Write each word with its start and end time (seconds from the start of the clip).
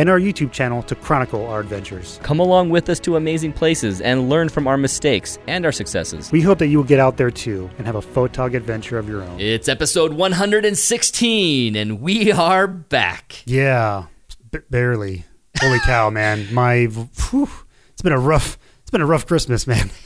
and 0.00 0.08
our 0.08 0.18
YouTube 0.18 0.50
channel 0.50 0.82
to 0.84 0.94
chronicle 0.94 1.46
our 1.46 1.60
adventures. 1.60 2.18
Come 2.22 2.40
along 2.40 2.70
with 2.70 2.88
us 2.88 2.98
to 3.00 3.16
amazing 3.16 3.52
places 3.52 4.00
and 4.00 4.30
learn 4.30 4.48
from 4.48 4.66
our 4.66 4.78
mistakes 4.78 5.38
and 5.46 5.66
our 5.66 5.72
successes. 5.72 6.32
We 6.32 6.40
hope 6.40 6.58
that 6.60 6.68
you 6.68 6.78
will 6.78 6.86
get 6.86 7.00
out 7.00 7.18
there 7.18 7.30
too 7.30 7.68
and 7.76 7.86
have 7.86 7.96
a 7.96 8.00
photog 8.00 8.54
adventure 8.54 8.96
of 8.96 9.10
your 9.10 9.22
own. 9.22 9.38
It's 9.38 9.68
episode 9.68 10.14
116, 10.14 11.76
and 11.76 12.00
we 12.00 12.32
are 12.32 12.66
back. 12.66 13.42
Yeah, 13.44 14.04
b- 14.50 14.60
barely. 14.70 15.24
Holy 15.60 15.78
cow, 15.84 16.08
man! 16.08 16.46
My, 16.54 16.86
whew, 16.86 17.50
it's 17.90 18.00
been 18.00 18.14
a 18.14 18.18
rough, 18.18 18.56
it's 18.80 18.90
been 18.90 19.02
a 19.02 19.06
rough 19.06 19.26
Christmas, 19.26 19.66
man. 19.66 19.90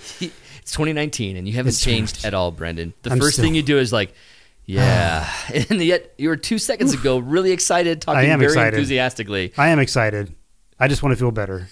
It's 0.64 0.72
2019, 0.72 1.36
and 1.36 1.46
you 1.46 1.52
haven't 1.52 1.72
It's 1.74 1.82
changed 1.82 2.24
at 2.24 2.32
all, 2.32 2.50
Brendan. 2.50 2.94
The 3.02 3.10
I'm 3.10 3.18
first 3.20 3.34
still- 3.34 3.44
thing 3.44 3.54
you 3.54 3.62
do 3.62 3.78
is 3.78 3.92
like, 3.92 4.14
yeah, 4.66 5.28
and 5.70 5.80
yet 5.82 6.14
you 6.18 6.28
were 6.28 6.36
two 6.36 6.58
seconds 6.58 6.94
ago 6.94 7.18
really 7.18 7.52
excited, 7.52 8.00
talking 8.00 8.30
I 8.30 8.32
am 8.32 8.38
very 8.38 8.52
excited. 8.52 8.74
enthusiastically. 8.74 9.52
I 9.56 9.68
am 9.68 9.78
excited. 9.78 10.34
I 10.78 10.88
just 10.88 11.02
want 11.02 11.12
to 11.12 11.16
feel 11.16 11.30
better, 11.30 11.68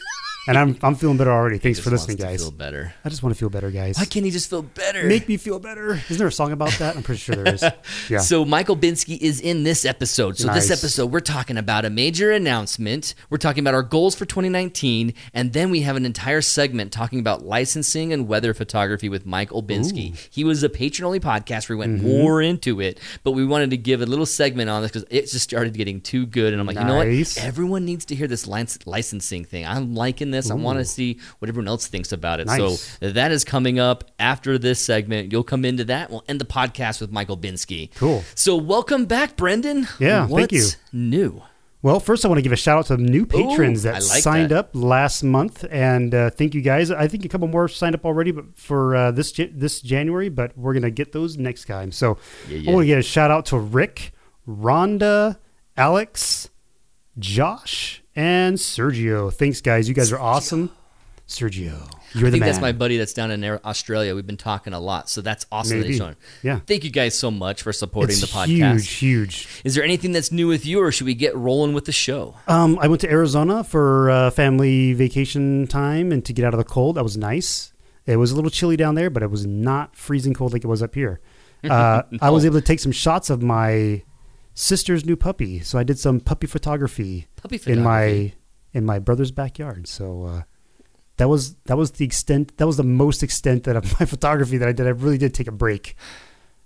and 0.49 0.59
I'm 0.59 0.77
I'm 0.83 0.95
feeling 0.95 1.17
better 1.17 1.31
already. 1.33 1.59
Thanks 1.59 1.79
for 1.79 1.91
listening, 1.91 2.17
to 2.19 2.23
guys. 2.25 2.43
Feel 2.43 2.51
better. 2.51 2.95
I 3.05 3.09
just 3.09 3.23
want 3.23 3.35
to 3.35 3.39
feel 3.39 3.49
better, 3.51 3.71
guys. 3.71 3.97
Why 3.99 4.05
can't 4.05 4.25
he 4.25 4.31
just 4.31 4.51
feel 4.51 4.63
better? 4.63 5.05
Make 5.05 5.29
me 5.29 5.37
feel 5.37 5.59
better. 5.59 5.95
Isn't 5.95 6.19
there 6.19 6.27
a 6.27 6.33
song 6.33 6.53
about 6.53 6.73
that? 6.79 6.97
I'm 6.97 7.03
pretty 7.03 7.21
sure 7.21 7.37
there 7.37 7.55
is. 7.55 7.65
Yeah. 8.09 8.19
So 8.19 8.45
Mike 8.45 8.67
Olbinski 8.67 9.17
is 9.19 9.41
in 9.41 9.63
this 9.63 9.85
episode. 9.85 10.37
So 10.37 10.49
this 10.53 10.71
episode 10.71 11.07
we're 11.13 11.21
talking 11.21 11.57
about 11.57 11.85
a 11.85 11.91
major 11.91 12.31
announcement. 12.33 13.15
We're 13.31 13.39
talking 13.39 13.61
about 13.63 13.75
our 13.75 13.83
goals 13.83 14.15
for 14.15 14.25
2019, 14.25 15.15
and 15.35 15.53
then 15.53 15.71
we 15.71 15.83
have 15.83 15.97
an 15.97 16.05
entire 16.05 16.41
segment 16.43 16.93
talking 16.93 17.21
about 17.21 17.45
licensing 17.45 18.13
and 18.13 18.27
weather 18.29 18.55
photography 18.55 19.09
with 19.09 19.25
Mike 19.25 19.51
Olbinski. 19.51 20.17
He 20.31 20.43
was 20.45 20.63
a 20.63 20.69
patron 20.69 21.07
only 21.07 21.21
podcast 21.21 21.69
we 21.69 21.77
went 21.77 21.93
Mm-hmm. 21.93 22.09
more 22.09 22.41
into 22.43 22.81
it, 22.81 22.99
but 23.23 23.33
we 23.33 23.45
wanted 23.45 23.71
to 23.71 23.77
give 23.77 24.01
a 24.03 24.07
little 24.07 24.25
segment 24.27 24.71
on 24.71 24.83
this 24.83 24.91
because 24.91 25.05
it 25.11 25.23
just 25.31 25.41
started 25.41 25.75
getting 25.75 26.01
too 26.01 26.27
good. 26.27 26.53
And 26.53 26.61
I'm 26.61 26.67
like, 26.67 26.79
you 26.79 26.85
know 26.85 26.97
what? 26.97 27.37
Everyone 27.39 27.85
needs 27.85 28.05
to 28.07 28.15
hear 28.15 28.27
this 28.27 28.47
lic- 28.47 28.87
licensing 28.87 29.45
thing. 29.45 29.67
I'm 29.67 29.95
liking 29.95 30.31
this. 30.33 30.51
I 30.51 30.55
want 30.55 30.79
to 30.81 30.85
see 30.85 31.21
what 31.39 31.49
everyone 31.49 31.69
else 31.69 31.87
thinks 31.87 32.11
about 32.13 32.41
it. 32.41 32.47
Nice. 32.49 32.99
So 33.01 33.11
that 33.11 33.31
is 33.31 33.45
coming 33.45 33.79
up 33.79 34.11
after 34.19 34.59
this 34.59 34.81
segment. 34.85 35.31
You'll 35.31 35.45
come 35.45 35.65
into 35.65 35.85
that. 35.85 36.11
We'll 36.11 36.25
end 36.29 36.41
the 36.41 36.45
podcast 36.45 37.01
with 37.01 37.13
Mike 37.13 37.29
Olbinski. 37.29 37.95
Cool. 37.95 38.25
So 38.35 38.57
welcome 38.57 39.05
back, 39.07 39.37
Brendan. 39.37 39.87
Yeah, 40.01 40.27
What's 40.27 40.35
thank 40.35 40.53
you. 40.53 40.67
New. 40.93 41.43
Well, 41.83 41.99
first 41.99 42.25
I 42.25 42.29
want 42.29 42.39
to 42.39 42.43
give 42.43 42.53
a 42.53 42.57
shout 42.57 42.79
out 42.79 42.87
to 42.87 42.97
the 42.97 43.03
new 43.03 43.27
patrons 43.27 43.85
I 43.85 43.91
that 43.93 44.03
like 44.05 44.23
signed 44.23 44.51
that. 44.53 44.59
up 44.59 44.71
last 44.73 45.25
month, 45.25 45.65
and 45.69 46.15
uh, 46.15 46.31
thank 46.31 46.55
you 46.55 46.61
guys. 46.63 46.93
I 46.93 47.09
think 47.09 47.25
a 47.25 47.29
couple 47.29 47.49
more 47.49 47.67
signed 47.67 47.97
up 47.97 48.05
already, 48.05 48.31
but 48.31 48.57
for 48.57 48.95
uh, 48.95 49.11
this 49.11 49.33
this 49.33 49.81
January, 49.81 50.29
but 50.29 50.57
we're 50.57 50.75
gonna 50.75 50.93
get 50.93 51.11
those 51.11 51.37
next 51.37 51.65
time. 51.65 51.91
So 51.91 52.19
Yeah, 52.49 52.59
yeah. 52.59 52.71
I 52.71 52.75
want 52.75 52.83
to 52.85 52.87
give 52.87 52.99
a 53.01 53.03
shout 53.03 53.33
out 53.33 53.47
to 53.47 53.59
Rick, 53.59 54.13
Rhonda, 54.49 55.39
Alex, 55.77 56.49
Josh, 57.19 58.03
and 58.17 58.57
Sergio. 58.57 59.33
Thanks, 59.33 59.61
guys. 59.61 59.89
You 59.89 59.95
guys 59.95 60.13
are 60.13 60.19
awesome. 60.19 60.71
Sergio, 61.29 61.91
you're 62.15 62.27
I 62.27 62.31
the 62.31 62.31
think 62.31 62.41
man. 62.41 62.41
that's 62.41 62.61
my 62.61 62.73
buddy 62.73 62.99
that's 62.99 63.15
down 63.15 63.31
in 63.31 63.43
Australia. 63.65 64.15
We've 64.15 64.27
been 64.27 64.37
talking 64.37 64.75
a 64.75 64.81
lot, 64.81 65.09
so 65.09 65.23
that's 65.23 65.47
awesome. 65.51 65.81
Maybe. 65.81 65.99
on. 66.01 66.17
Yeah. 66.43 66.61
Thank 66.67 66.85
you 66.85 66.91
guys 66.91 67.17
so 67.19 67.31
much 67.31 67.63
for 67.63 67.73
supporting 67.73 68.13
it's 68.13 68.21
the 68.21 68.27
podcast. 68.27 68.81
huge, 68.81 68.91
huge. 68.91 69.49
Is 69.65 69.75
there 69.75 69.83
anything 69.85 70.13
that's 70.13 70.31
new 70.31 70.47
with 70.47 70.67
you, 70.67 70.81
or 70.83 70.93
should 70.93 71.07
we 71.07 71.15
get 71.15 71.35
rolling 71.35 71.73
with 71.73 71.87
the 71.87 71.93
show? 71.93 72.35
Um, 72.49 72.79
I 72.81 72.89
went 72.89 73.01
to 73.03 73.11
Arizona 73.11 73.65
for 73.65 74.11
uh, 74.11 74.31
family 74.31 74.93
vacation 74.93 75.67
time 75.69 76.13
and 76.13 76.23
to 76.27 76.33
get 76.35 76.45
out 76.45 76.53
of 76.53 76.59
the 76.59 76.65
cold. 76.65 76.97
That 76.97 77.03
was 77.05 77.17
nice. 77.17 77.73
It 78.05 78.17
was 78.17 78.33
a 78.33 78.37
little 78.37 78.51
chilly 78.51 78.77
down 78.77 78.95
there, 78.95 79.09
but 79.09 79.23
it 79.23 79.31
was 79.31 79.47
not 79.47 79.97
freezing 79.97 80.35
cold 80.35 80.53
like 80.53 80.65
it 80.65 80.69
was 80.69 80.83
up 80.83 80.95
here. 80.95 81.21
Uh, 81.63 82.03
I 82.21 82.31
was 82.31 82.45
able 82.45 82.57
to 82.57 82.67
take 82.67 82.81
some 82.81 82.91
shots 82.91 83.31
of 83.31 83.41
my 83.41 84.03
sister's 84.55 85.05
new 85.05 85.17
puppy, 85.17 85.61
so 85.61 85.79
I 85.79 85.83
did 85.83 85.99
some 85.99 86.21
puppy 86.21 86.47
photography, 86.47 87.29
Puppy 87.37 87.61
in 87.67 87.83
my 87.83 88.33
in 88.73 88.85
my 88.85 88.99
brother's 88.99 89.31
backyard. 89.31 89.87
So 89.87 90.25
uh, 90.25 90.43
that 91.17 91.29
was 91.29 91.55
that 91.65 91.77
was 91.77 91.93
the 91.93 92.05
extent. 92.05 92.57
That 92.59 92.67
was 92.67 92.77
the 92.77 92.85
most 92.85 93.23
extent 93.23 93.65
that 93.65 93.77
of 93.77 93.85
my 94.01 94.07
photography 94.07 94.59
that 94.59 94.69
I 94.69 94.73
did. 94.73 94.87
I 94.87 94.91
really 94.91 95.19
did 95.19 95.35
take 95.35 95.49
a 95.49 95.53
break 95.53 95.97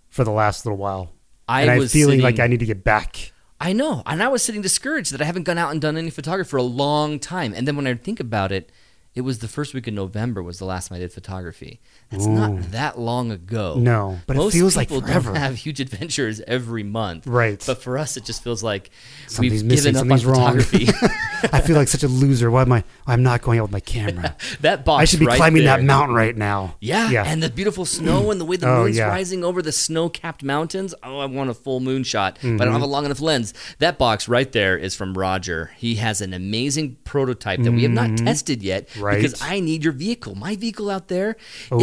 for 0.08 0.24
the 0.24 0.30
last 0.30 0.64
little 0.64 0.78
while, 0.78 1.12
I 1.48 1.62
and 1.62 1.70
I'm 1.72 1.78
was 1.78 1.92
feeling 1.92 2.20
like 2.20 2.40
I 2.40 2.46
need 2.46 2.60
to 2.60 2.66
get 2.66 2.84
back. 2.84 3.32
I 3.58 3.72
know, 3.72 4.02
and 4.04 4.22
I 4.22 4.28
was 4.28 4.42
sitting 4.42 4.60
discouraged 4.60 5.12
that 5.12 5.22
I 5.22 5.24
haven't 5.24 5.44
gone 5.44 5.56
out 5.56 5.70
and 5.70 5.80
done 5.80 5.96
any 5.96 6.10
photography 6.10 6.50
for 6.50 6.58
a 6.58 6.62
long 6.62 7.18
time. 7.18 7.54
And 7.54 7.66
then 7.66 7.74
when 7.74 7.86
I 7.86 7.94
think 7.94 8.20
about 8.20 8.52
it, 8.52 8.70
it 9.14 9.22
was 9.22 9.38
the 9.38 9.48
first 9.48 9.72
week 9.72 9.86
of 9.86 9.94
November 9.94 10.42
was 10.42 10.58
the 10.58 10.66
last 10.66 10.88
time 10.88 10.96
I 10.96 10.98
did 10.98 11.10
photography. 11.10 11.80
That's 12.10 12.26
not 12.26 12.70
that 12.70 12.98
long 12.98 13.32
ago. 13.32 13.74
No, 13.78 14.18
but 14.26 14.36
it 14.36 14.38
Most 14.38 14.52
feels 14.54 14.76
like 14.76 14.88
people 14.88 15.02
forever. 15.02 15.32
Don't 15.32 15.40
have 15.42 15.56
huge 15.56 15.80
adventures 15.80 16.40
every 16.46 16.84
month, 16.84 17.26
Right. 17.26 17.62
But 17.66 17.82
for 17.82 17.98
us, 17.98 18.16
it 18.16 18.24
just 18.24 18.44
feels 18.44 18.62
like 18.62 18.90
Something's 19.26 19.62
we've 19.62 19.64
missing, 19.64 19.94
given 19.94 19.96
up 20.08 20.12
on 20.12 20.18
something's 20.20 20.26
wrong. 20.26 20.60
photography. 20.60 21.08
I 21.52 21.60
feel 21.60 21.74
like 21.76 21.88
such 21.88 22.04
a 22.04 22.08
loser. 22.08 22.50
Why 22.50 22.62
am 22.62 22.72
I? 22.72 22.84
I'm 23.06 23.22
not 23.22 23.42
going 23.42 23.58
out 23.58 23.62
with 23.62 23.72
my 23.72 23.80
camera. 23.80 24.36
that 24.60 24.84
box. 24.84 25.02
I 25.02 25.04
should 25.04 25.20
be 25.20 25.26
right 25.26 25.36
climbing 25.36 25.64
there. 25.64 25.76
that 25.76 25.82
mountain 25.84 26.14
right 26.14 26.36
now. 26.36 26.76
Yeah, 26.80 27.10
yeah. 27.10 27.24
and 27.26 27.42
the 27.42 27.50
beautiful 27.50 27.84
snow 27.84 28.30
and 28.30 28.40
the 28.40 28.44
way 28.44 28.56
the 28.56 28.66
Oh, 28.70 28.84
moon's 28.84 28.96
yeah. 28.96 29.08
rising 29.08 29.42
over 29.44 29.60
the 29.60 29.72
snow-capped 29.72 30.42
mountains. 30.42 30.94
Oh, 31.02 31.18
I 31.18 31.26
want 31.26 31.50
a 31.50 31.54
full 31.54 31.80
moon 31.80 32.04
shot, 32.04 32.34
but 32.40 32.44
I 32.44 32.48
Mm-hmm. 32.50 32.56
don't 32.58 32.72
have 32.72 32.82
a 32.82 32.86
long 32.86 33.04
enough 33.04 33.20
lens. 33.20 33.52
That 33.80 33.98
box 33.98 34.28
right 34.28 34.50
there 34.52 34.76
is 34.78 34.94
from 34.94 35.16
Roger. 35.18 35.72
He 35.76 35.96
has 35.96 36.20
an 36.20 36.32
amazing 36.32 36.96
prototype 37.04 37.60
that 37.62 37.72
we 37.72 37.82
have 37.82 37.90
not 37.92 38.16
tested 38.16 38.62
yet 38.62 38.88
Mm-hmm. 38.88 39.02
Right. 39.02 39.16
because 39.22 39.40
I 39.42 39.60
need 39.60 39.82
your 39.84 39.92
vehicle. 39.92 40.34
My 40.36 40.54
vehicle 40.56 40.88
out 40.90 41.08
there, 41.08 41.36
Oh. 41.72 41.78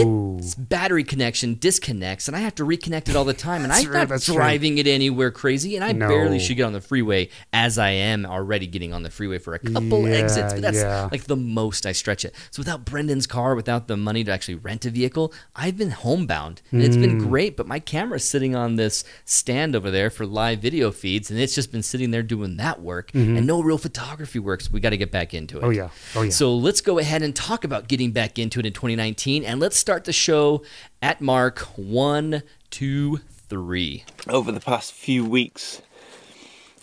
Battery 0.57 1.03
connection 1.03 1.55
disconnects, 1.55 2.27
and 2.27 2.35
I 2.35 2.39
have 2.39 2.55
to 2.55 2.63
reconnect 2.65 3.09
it 3.09 3.15
all 3.15 3.25
the 3.25 3.33
time. 3.33 3.63
And 3.63 3.71
I'm 3.71 3.85
right, 3.85 4.09
not 4.09 4.09
right. 4.09 4.21
driving 4.21 4.77
it 4.77 4.87
anywhere 4.87 5.31
crazy, 5.31 5.75
and 5.75 5.83
I 5.83 5.91
No. 5.91 6.07
barely 6.07 6.39
should 6.39 6.57
get 6.57 6.63
on 6.63 6.73
the 6.73 6.81
freeway 6.81 7.29
as 7.51 7.77
I 7.77 7.89
am 7.91 8.25
already 8.25 8.67
getting 8.67 8.93
on 8.93 9.03
the 9.03 9.09
freeway 9.09 9.37
for 9.39 9.53
a 9.53 9.59
couple 9.59 10.07
Yeah, 10.07 10.15
exits. 10.15 10.53
But 10.53 10.61
that's 10.61 10.77
yeah. 10.77 11.09
like 11.11 11.23
the 11.25 11.35
most 11.35 11.85
I 11.85 11.91
stretch 11.91 12.25
it. 12.25 12.33
So 12.51 12.59
without 12.59 12.85
Brendan's 12.85 13.27
car, 13.27 13.55
without 13.55 13.87
the 13.87 13.97
money 13.97 14.23
to 14.23 14.31
actually 14.31 14.55
rent 14.55 14.85
a 14.85 14.89
vehicle, 14.89 15.33
I've 15.55 15.77
been 15.77 15.91
homebound. 15.91 16.61
And 16.71 16.81
it's 16.81 16.97
been 16.97 17.19
Hmm. 17.19 17.29
great, 17.29 17.57
but 17.57 17.67
my 17.67 17.79
camera's 17.79 18.23
sitting 18.23 18.55
on 18.55 18.75
this 18.75 19.03
stand 19.25 19.75
over 19.75 19.89
there 19.91 20.09
for 20.09 20.25
live 20.25 20.59
video 20.59 20.91
feeds, 20.91 21.29
and 21.31 21.39
it's 21.39 21.55
just 21.55 21.71
been 21.71 21.83
sitting 21.83 22.11
there 22.11 22.23
doing 22.23 22.57
that 22.57 22.81
work, 22.81 23.11
and 23.13 23.45
no 23.47 23.61
real 23.61 23.77
photography 23.77 24.39
works. 24.39 24.71
We 24.71 24.79
got 24.79 24.89
to 24.91 24.97
get 24.97 25.11
back 25.11 25.33
into 25.33 25.57
it. 25.57 25.61
Mm-hmm. 25.61 25.67
Oh, 25.67 25.71
yeah. 25.71 25.89
Oh, 26.15 26.21
yeah. 26.23 26.29
So 26.31 26.55
let's 26.55 26.81
go 26.81 26.99
ahead 26.99 27.21
and 27.21 27.35
talk 27.35 27.63
about 27.63 27.87
getting 27.87 28.11
back 28.11 28.37
into 28.39 28.59
it 28.59 28.65
in 28.65 28.73
2019, 28.73 29.43
and 29.43 29.59
let's 29.59 29.77
start 29.77 30.02
the 30.05 30.13
show 30.13 30.63
at 31.01 31.21
mark 31.21 31.59
one, 31.75 32.43
two, 32.69 33.17
three. 33.49 34.03
over 34.29 34.51
the 34.51 34.59
past 34.59 34.93
few 34.93 35.25
weeks, 35.25 35.81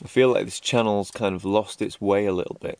I 0.05 0.09
feel 0.09 0.33
like 0.33 0.45
this 0.45 0.61
channel's 0.61 1.11
kind 1.11 1.35
of 1.35 1.45
lost 1.45 1.83
its 1.83 2.01
way 2.01 2.27
a 2.27 2.33
little 2.33 2.57
bit. 2.61 2.79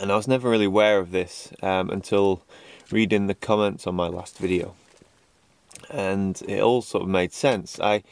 And 0.00 0.10
I 0.10 0.16
was 0.16 0.26
never 0.26 0.48
really 0.48 0.64
aware 0.66 0.98
of 0.98 1.10
this 1.10 1.52
um, 1.62 1.90
until 1.90 2.42
reading 2.90 3.26
the 3.26 3.34
comments 3.34 3.86
on 3.86 3.94
my 3.94 4.08
last 4.08 4.38
video. 4.38 4.74
And 5.90 6.40
it 6.48 6.60
all 6.60 6.80
sort 6.80 7.02
of 7.02 7.08
made 7.10 7.32
sense. 7.32 7.78
I 7.80 8.02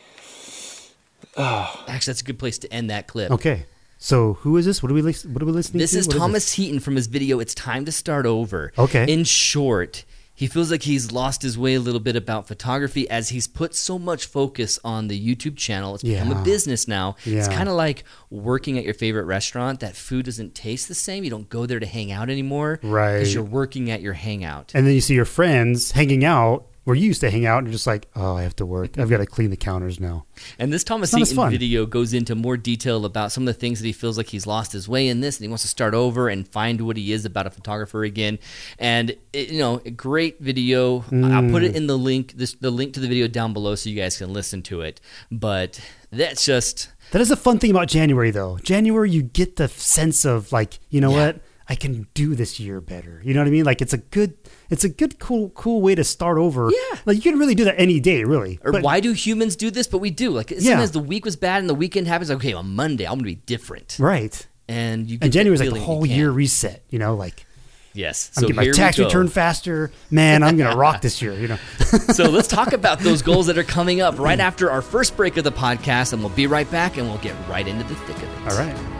Actually, 1.37 2.11
that's 2.13 2.21
a 2.21 2.25
good 2.25 2.39
place 2.39 2.59
to 2.59 2.73
end 2.73 2.91
that 2.91 3.07
clip. 3.07 3.31
Okay. 3.31 3.67
So 3.99 4.35
who 4.35 4.57
is 4.57 4.65
this? 4.67 4.83
What 4.83 4.91
are 4.91 4.95
we 4.95 5.03
lis- 5.03 5.25
What 5.27 5.43
are 5.43 5.47
we 5.47 5.53
listening 5.53 5.79
This 5.79 5.93
to? 5.93 5.99
is 5.99 6.09
What 6.09 6.17
Thomas 6.17 6.53
Heaton 6.55 6.81
from 6.81 6.97
his 6.97 7.07
video 7.07 7.39
It's 7.39 7.55
Time 7.55 7.85
to 7.85 7.93
Start 7.93 8.27
Over. 8.27 8.73
Okay. 8.79 9.11
In 9.11 9.25
short, 9.25 10.05
he 10.41 10.47
feels 10.47 10.71
like 10.71 10.85
he's 10.85 11.13
lost 11.13 11.43
his 11.43 11.59
way 11.59 11.75
a 11.75 11.81
little 11.81 12.01
bit 12.01 12.17
about 12.17 12.49
photography 12.49 13.07
as 13.11 13.29
he's 13.29 13.47
put 13.47 13.75
so 13.75 13.99
much 13.99 14.25
focus 14.25 14.79
on 14.83 15.09
the 15.09 15.21
YouTube 15.21 15.55
channel. 15.59 15.95
It's 15.95 16.03
become 16.03 16.33
a 16.33 16.43
business 16.43 16.89
now. 16.89 17.17
It's 17.27 17.47
kind 17.47 17.69
of 17.69 17.75
like 17.75 18.05
working 18.31 18.79
at 18.79 18.85
your 18.85 18.95
favorite 18.95 19.25
restaurant. 19.25 19.81
That 19.81 19.95
food 19.95 20.25
doesn't 20.25 20.55
taste 20.55 20.89
the 20.89 20.95
same. 20.95 21.25
You 21.25 21.31
don't 21.31 21.51
go 21.51 21.67
there 21.67 21.79
to 21.79 21.85
hang 21.85 22.11
out 22.11 22.31
anymore. 22.31 22.81
Right. 22.83 23.19
Because 23.19 23.35
you're 23.35 23.43
working 23.45 23.91
at 23.91 24.01
your 24.01 24.15
hangout. 24.15 24.73
and 24.75 24.87
then 24.87 24.95
you 24.95 25.03
see 25.03 25.13
your 25.13 25.27
friends 25.27 25.91
hanging 25.91 26.25
out 26.25 26.70
where 26.85 26.97
you 26.97 27.07
used 27.09 27.21
to 27.21 27.31
hang 27.31 27.45
out, 27.47 27.59
and 27.59 27.67
you're 27.67 27.73
just 27.73 27.87
like, 27.87 28.09
oh, 28.17 28.35
I 28.37 28.43
have 28.43 28.57
to 28.57 28.67
work. 28.67 28.99
I've 28.99 29.11
got 29.11 29.19
to 29.19 29.27
clean 29.27 29.51
the 29.51 29.57
counters 29.57 30.01
now. 30.01 30.25
And 30.59 30.73
this 30.73 30.83
Thomas 30.83 31.11
It's 31.11 31.13
not 31.13 31.23
as 31.23 31.29
Heaton 31.31 31.43
fun. 31.45 31.51
video 31.51 31.85
goes 31.87 32.15
into 32.15 32.35
more 32.35 32.57
detail 32.57 33.05
about 33.05 33.33
some 33.33 33.43
of 33.43 33.47
the 33.55 33.61
things 33.61 33.81
that 33.81 33.87
he 33.87 33.93
feels 33.93 34.17
like 34.17 34.29
he's 34.29 34.47
lost 34.47 34.73
his 34.73 34.89
way 34.89 35.07
in 35.09 35.21
this, 35.21 35.37
and 35.37 35.45
he 35.45 35.49
wants 35.49 35.63
to 35.63 35.69
start 35.69 35.93
over 35.95 36.29
and 36.29 36.49
find 36.49 36.81
what 36.81 36.97
he 36.97 37.13
is 37.13 37.25
about 37.27 37.47
a 37.47 37.51
photographer 37.51 38.03
again. 38.03 38.39
And 38.79 39.15
it, 39.33 39.51
you 39.51 39.59
know, 39.59 39.83
a 39.85 39.91
great 39.91 40.41
video. 40.41 40.97
I'll 41.13 41.43
put 41.51 41.63
Mm. 41.63 41.65
it 41.65 41.77
in 41.77 41.87
the 41.87 41.99
link, 41.99 42.33
this, 42.37 42.55
the 42.55 42.71
link 42.71 42.95
to 42.95 43.01
the 43.01 43.09
video 43.09 43.29
down 43.29 43.53
below, 43.53 43.75
so 43.75 43.91
you 43.91 43.97
guys 43.97 44.17
can 44.17 44.33
listen 44.33 44.63
to 44.63 44.81
it. 44.81 45.01
But 45.31 45.81
that's 46.11 46.45
just 46.47 46.89
That 47.13 47.21
is 47.21 47.31
a 47.31 47.37
fun 47.37 47.59
thing 47.59 47.71
about 47.71 47.89
January, 47.89 48.31
though. 48.31 48.59
January, 48.63 49.11
you 49.11 49.23
get 49.23 49.57
the 49.57 49.69
sense 49.69 50.25
of 50.25 50.51
like, 50.53 50.79
you 50.89 51.01
know 51.01 51.11
Yeah. 51.11 51.27
what? 51.27 51.41
I 51.71 51.77
can 51.77 52.09
do 52.15 52.35
this 52.35 52.59
year 52.59 52.81
better. 52.81 53.23
You 53.25 53.33
know 53.33 53.41
what 53.41 53.47
I 53.47 53.51
mean? 53.53 53.65
Like 53.65 53.81
it's 53.81 53.93
a 53.93 53.99
good, 53.99 54.35
it's 54.71 54.83
a 54.83 54.89
good, 54.89 55.21
cool, 55.21 55.51
cool 55.51 55.81
way 55.81 55.95
to 55.95 56.03
start 56.03 56.37
over. 56.37 56.69
Yeah. 56.69 56.99
Like 57.07 57.15
you 57.17 57.23
can 57.23 57.39
really 57.39 57.55
do 57.55 57.63
that 57.65 57.77
any 57.79 58.01
day, 58.01 58.25
really. 58.25 58.59
Or 58.65 58.73
But- 58.73 58.83
why 58.83 58.99
do 58.99 59.13
humans 59.13 59.55
do 59.55 59.71
this? 59.71 59.87
But 59.87 59.99
we 59.99 60.11
do. 60.11 60.31
Like 60.31 60.51
Yeah. 60.51 60.59
sometimes 60.59 60.91
the 60.91 60.99
week 60.99 61.25
was 61.25 61.37
bad 61.37 61.61
and 61.61 61.71
the 61.71 61.75
weekend 61.75 62.09
happens. 62.09 62.29
Like, 62.29 62.39
okay, 62.39 62.53
on 62.55 62.75
Monday 62.75 63.05
I'm 63.07 63.15
gonna 63.15 63.23
be 63.23 63.37
different. 63.37 63.97
Right. 64.01 64.47
And 64.69 65.09
you 65.09 65.19
And 65.23 65.33
January's 65.33 65.61
like 65.61 65.71
the 65.73 65.79
whole 65.81 66.05
year 66.05 66.31
reset. 66.33 66.83
You 66.91 66.99
know, 66.99 67.15
like 67.15 67.47
Yes. 67.93 68.31
I'm 68.37 68.43
So 68.43 68.49
getting 68.49 68.57
my 68.57 68.71
tax 68.73 68.99
return 68.99 69.29
faster. 69.29 69.93
Man, 70.11 70.43
I'm 70.43 70.57
gonna 70.57 70.77
rock 70.77 71.03
this 71.03 71.23
year. 71.23 71.35
You 71.35 71.49
know. 71.49 71.59
so 72.13 72.25
let's 72.31 72.49
talk 72.49 72.73
about 72.73 72.99
those 73.09 73.23
goals 73.23 73.47
that 73.47 73.59
are 73.59 73.63
coming 73.65 74.01
up 74.01 74.19
right 74.19 74.41
after 74.41 74.71
our 74.73 74.83
first 74.83 75.17
break 75.17 75.37
of 75.37 75.45
the 75.45 75.53
podcast, 75.53 76.13
and 76.13 76.21
we'll 76.23 76.31
be 76.35 76.49
right 76.49 76.69
back 76.71 76.97
and 76.97 77.09
we'll 77.09 77.19
get 77.19 77.35
right 77.49 77.67
into 77.67 77.85
the 77.85 77.95
thick 77.95 78.17
of 78.17 78.23
it. 78.25 78.53
All 78.53 78.59
right. 78.59 79.00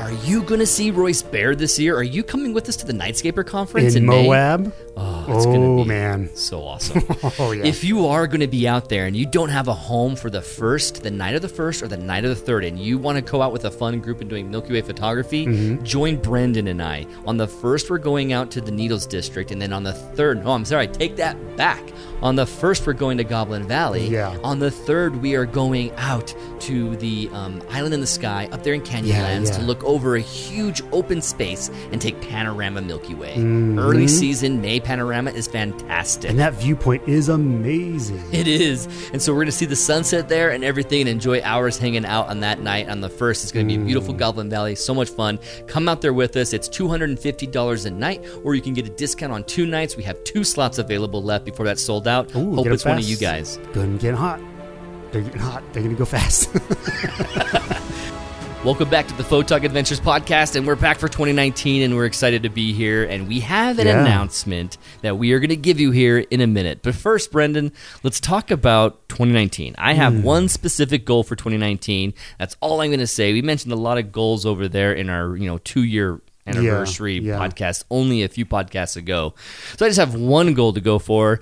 Are 0.00 0.12
you 0.12 0.42
going 0.42 0.60
to 0.60 0.66
see 0.66 0.90
Royce 0.90 1.20
Bair 1.20 1.54
this 1.54 1.78
year? 1.78 1.94
Are 1.94 2.02
you 2.02 2.24
coming 2.24 2.54
with 2.54 2.68
us 2.70 2.76
to 2.76 2.86
the 2.86 2.92
Nightscaper 2.94 3.46
conference 3.46 3.94
In 3.94 4.04
in, 4.04 4.08
May? 4.08 4.26
Oh, 5.02 5.24
it's 5.36 5.46
gonna 5.46 5.72
Oh, 5.72 5.82
be 5.82 5.88
man. 5.88 6.30
so 6.34 6.62
awesome. 6.62 7.02
Oh 7.38 7.52
yeah. 7.52 7.64
If 7.64 7.84
you 7.84 8.06
are 8.06 8.26
going 8.26 8.40
to 8.40 8.46
be 8.48 8.66
out 8.68 8.88
there 8.88 9.06
and 9.06 9.16
you 9.16 9.24
don't 9.26 9.48
have 9.50 9.68
a 9.68 9.74
home 9.74 10.16
for 10.16 10.30
the 10.30 10.42
first, 10.42 11.02
the 11.02 11.10
night 11.10 11.34
of 11.34 11.42
the 11.42 11.48
first, 11.48 11.82
or 11.82 11.88
the 11.88 11.96
night 11.96 12.24
of 12.24 12.30
the 12.30 12.36
third, 12.36 12.64
and 12.64 12.78
you 12.78 12.98
want 12.98 13.16
to 13.16 13.22
go 13.22 13.40
out 13.42 13.52
with 13.52 13.64
a 13.64 13.70
fun 13.70 14.00
group 14.00 14.20
and 14.20 14.28
doing 14.28 14.50
Milky 14.50 14.72
Way 14.72 14.80
photography, 14.82 15.46
Mm-hmm. 15.46 15.84
join 15.84 16.16
Brendan 16.16 16.66
and 16.68 16.82
I. 16.82 17.06
On 17.26 17.36
the 17.36 17.46
first, 17.48 17.88
we're 17.90 17.98
going 17.98 18.32
out 18.32 18.50
to 18.52 18.60
the 18.60 18.70
Needles 18.72 19.06
District, 19.06 19.50
and 19.50 19.60
then 19.62 19.72
on 19.72 19.82
the 19.84 19.92
third, 19.92 20.42
oh, 20.44 20.52
I'm 20.52 20.64
sorry, 20.64 20.88
take 20.88 21.16
that 21.16 21.36
back. 21.56 21.82
On 22.22 22.36
the 22.36 22.44
first, 22.46 22.86
we're 22.86 22.92
going 22.92 23.16
to 23.18 23.24
Goblin 23.24 23.66
Valley. 23.66 24.06
Yeah. 24.08 24.36
On 24.44 24.58
the 24.58 24.70
third, 24.70 25.22
we 25.22 25.34
are 25.36 25.46
going 25.46 25.90
out 25.96 26.34
to 26.60 26.94
the 26.96 27.30
um, 27.32 27.62
Island 27.70 27.94
in 27.94 28.00
the 28.00 28.06
Sky 28.06 28.48
up 28.52 28.62
there 28.62 28.74
in 28.74 28.82
Canyonlands 28.82 29.46
Yeah, 29.48 29.56
to 29.58 29.62
look 29.62 29.82
over 29.84 30.16
a 30.16 30.20
huge 30.20 30.82
open 30.92 31.22
space 31.22 31.70
and 31.92 32.00
take 32.00 32.20
panorama 32.20 32.82
Milky 32.82 33.14
Way. 33.14 33.36
Mm-hmm. 33.36 33.78
Early 33.78 34.08
season 34.08 34.60
May 34.60 34.80
panorama 34.90 35.30
is 35.30 35.46
fantastic. 35.46 36.28
and 36.28 36.40
that 36.40 36.52
viewpoint 36.54 37.00
is 37.08 37.28
amazing. 37.28 38.20
It 38.32 38.48
is. 38.48 38.88
And 39.12 39.22
so 39.22 39.32
we're 39.32 39.36
going 39.36 39.46
to 39.46 39.52
see 39.52 39.64
the 39.64 39.76
sunset 39.76 40.28
there 40.28 40.50
and 40.50 40.64
everything 40.64 41.02
and 41.02 41.08
enjoy 41.08 41.40
hours 41.42 41.78
hanging 41.78 42.04
out 42.04 42.26
on 42.26 42.40
that 42.40 42.58
night 42.58 42.88
on 42.88 43.00
the 43.00 43.08
first. 43.08 43.44
It's 43.44 43.52
going 43.52 43.68
to 43.68 43.76
be 43.76 43.80
a 43.80 43.84
beautiful 43.84 44.12
mm. 44.12 44.18
Goblin 44.18 44.50
Valley. 44.50 44.74
So 44.74 44.92
much 44.92 45.10
fun. 45.10 45.38
Come 45.68 45.88
out 45.88 46.00
there 46.00 46.12
with 46.12 46.36
us. 46.36 46.52
It's 46.52 46.68
$250 46.68 47.86
a 47.86 47.90
night, 47.92 48.26
or 48.42 48.56
you 48.56 48.60
can 48.60 48.74
get 48.74 48.84
a 48.84 48.90
discount 48.90 49.32
on 49.32 49.44
two 49.44 49.64
nights. 49.64 49.96
We 49.96 50.02
have 50.02 50.24
two 50.24 50.42
slots 50.42 50.78
available 50.78 51.22
left 51.22 51.44
before 51.44 51.66
that's 51.66 51.82
sold 51.82 52.08
out. 52.08 52.34
Ooh, 52.34 52.56
Hope 52.56 52.66
it's 52.66 52.84
one 52.84 52.98
of 52.98 53.04
you 53.04 53.16
guys. 53.16 53.60
Gonna 53.72 53.96
get 53.96 54.16
hot. 54.16 54.40
They're 55.12 55.22
getting 55.22 55.40
hot. 55.40 55.62
They're 55.72 55.84
gonna 55.84 55.94
go 55.94 56.04
fast. 56.04 56.50
Welcome 58.62 58.90
back 58.90 59.08
to 59.08 59.14
the 59.16 59.22
Photog 59.22 59.64
Adventures 59.64 60.00
podcast, 60.00 60.54
and 60.54 60.66
we're 60.66 60.76
back 60.76 60.98
for 60.98 61.08
2019, 61.08 61.80
and 61.80 61.96
we're 61.96 62.04
excited 62.04 62.42
to 62.42 62.50
be 62.50 62.74
here. 62.74 63.04
And 63.04 63.26
we 63.26 63.40
have 63.40 63.78
an 63.78 63.86
Yeah. 63.86 64.02
announcement 64.02 64.76
that 65.00 65.16
we 65.16 65.32
are 65.32 65.38
going 65.40 65.48
to 65.48 65.56
give 65.56 65.80
you 65.80 65.92
here 65.92 66.18
in 66.18 66.42
a 66.42 66.46
minute. 66.46 66.80
But 66.82 66.94
first, 66.94 67.32
Brendan, 67.32 67.72
let's 68.02 68.20
talk 68.20 68.50
about 68.50 69.08
2019. 69.08 69.74
I 69.78 69.94
have 69.94 70.12
Hmm. 70.12 70.22
one 70.24 70.48
specific 70.48 71.06
goal 71.06 71.22
for 71.22 71.36
2019. 71.36 72.12
That's 72.38 72.54
all 72.60 72.82
I'm 72.82 72.90
going 72.90 73.00
to 73.00 73.06
say. 73.06 73.32
We 73.32 73.40
mentioned 73.40 73.72
a 73.72 73.76
lot 73.76 73.96
of 73.96 74.12
goals 74.12 74.44
over 74.44 74.68
there 74.68 74.92
in 74.92 75.08
our 75.08 75.34
you 75.38 75.46
know 75.46 75.56
two 75.56 75.82
year 75.82 76.20
anniversary 76.46 77.18
yeah. 77.18 77.38
podcast 77.38 77.84
only 77.90 78.22
a 78.22 78.28
few 78.28 78.44
podcasts 78.44 78.94
ago. 78.96 79.32
So 79.78 79.86
I 79.86 79.88
just 79.88 79.98
have 80.00 80.14
one 80.14 80.52
goal 80.52 80.74
to 80.74 80.80
go 80.82 80.98
for. 80.98 81.40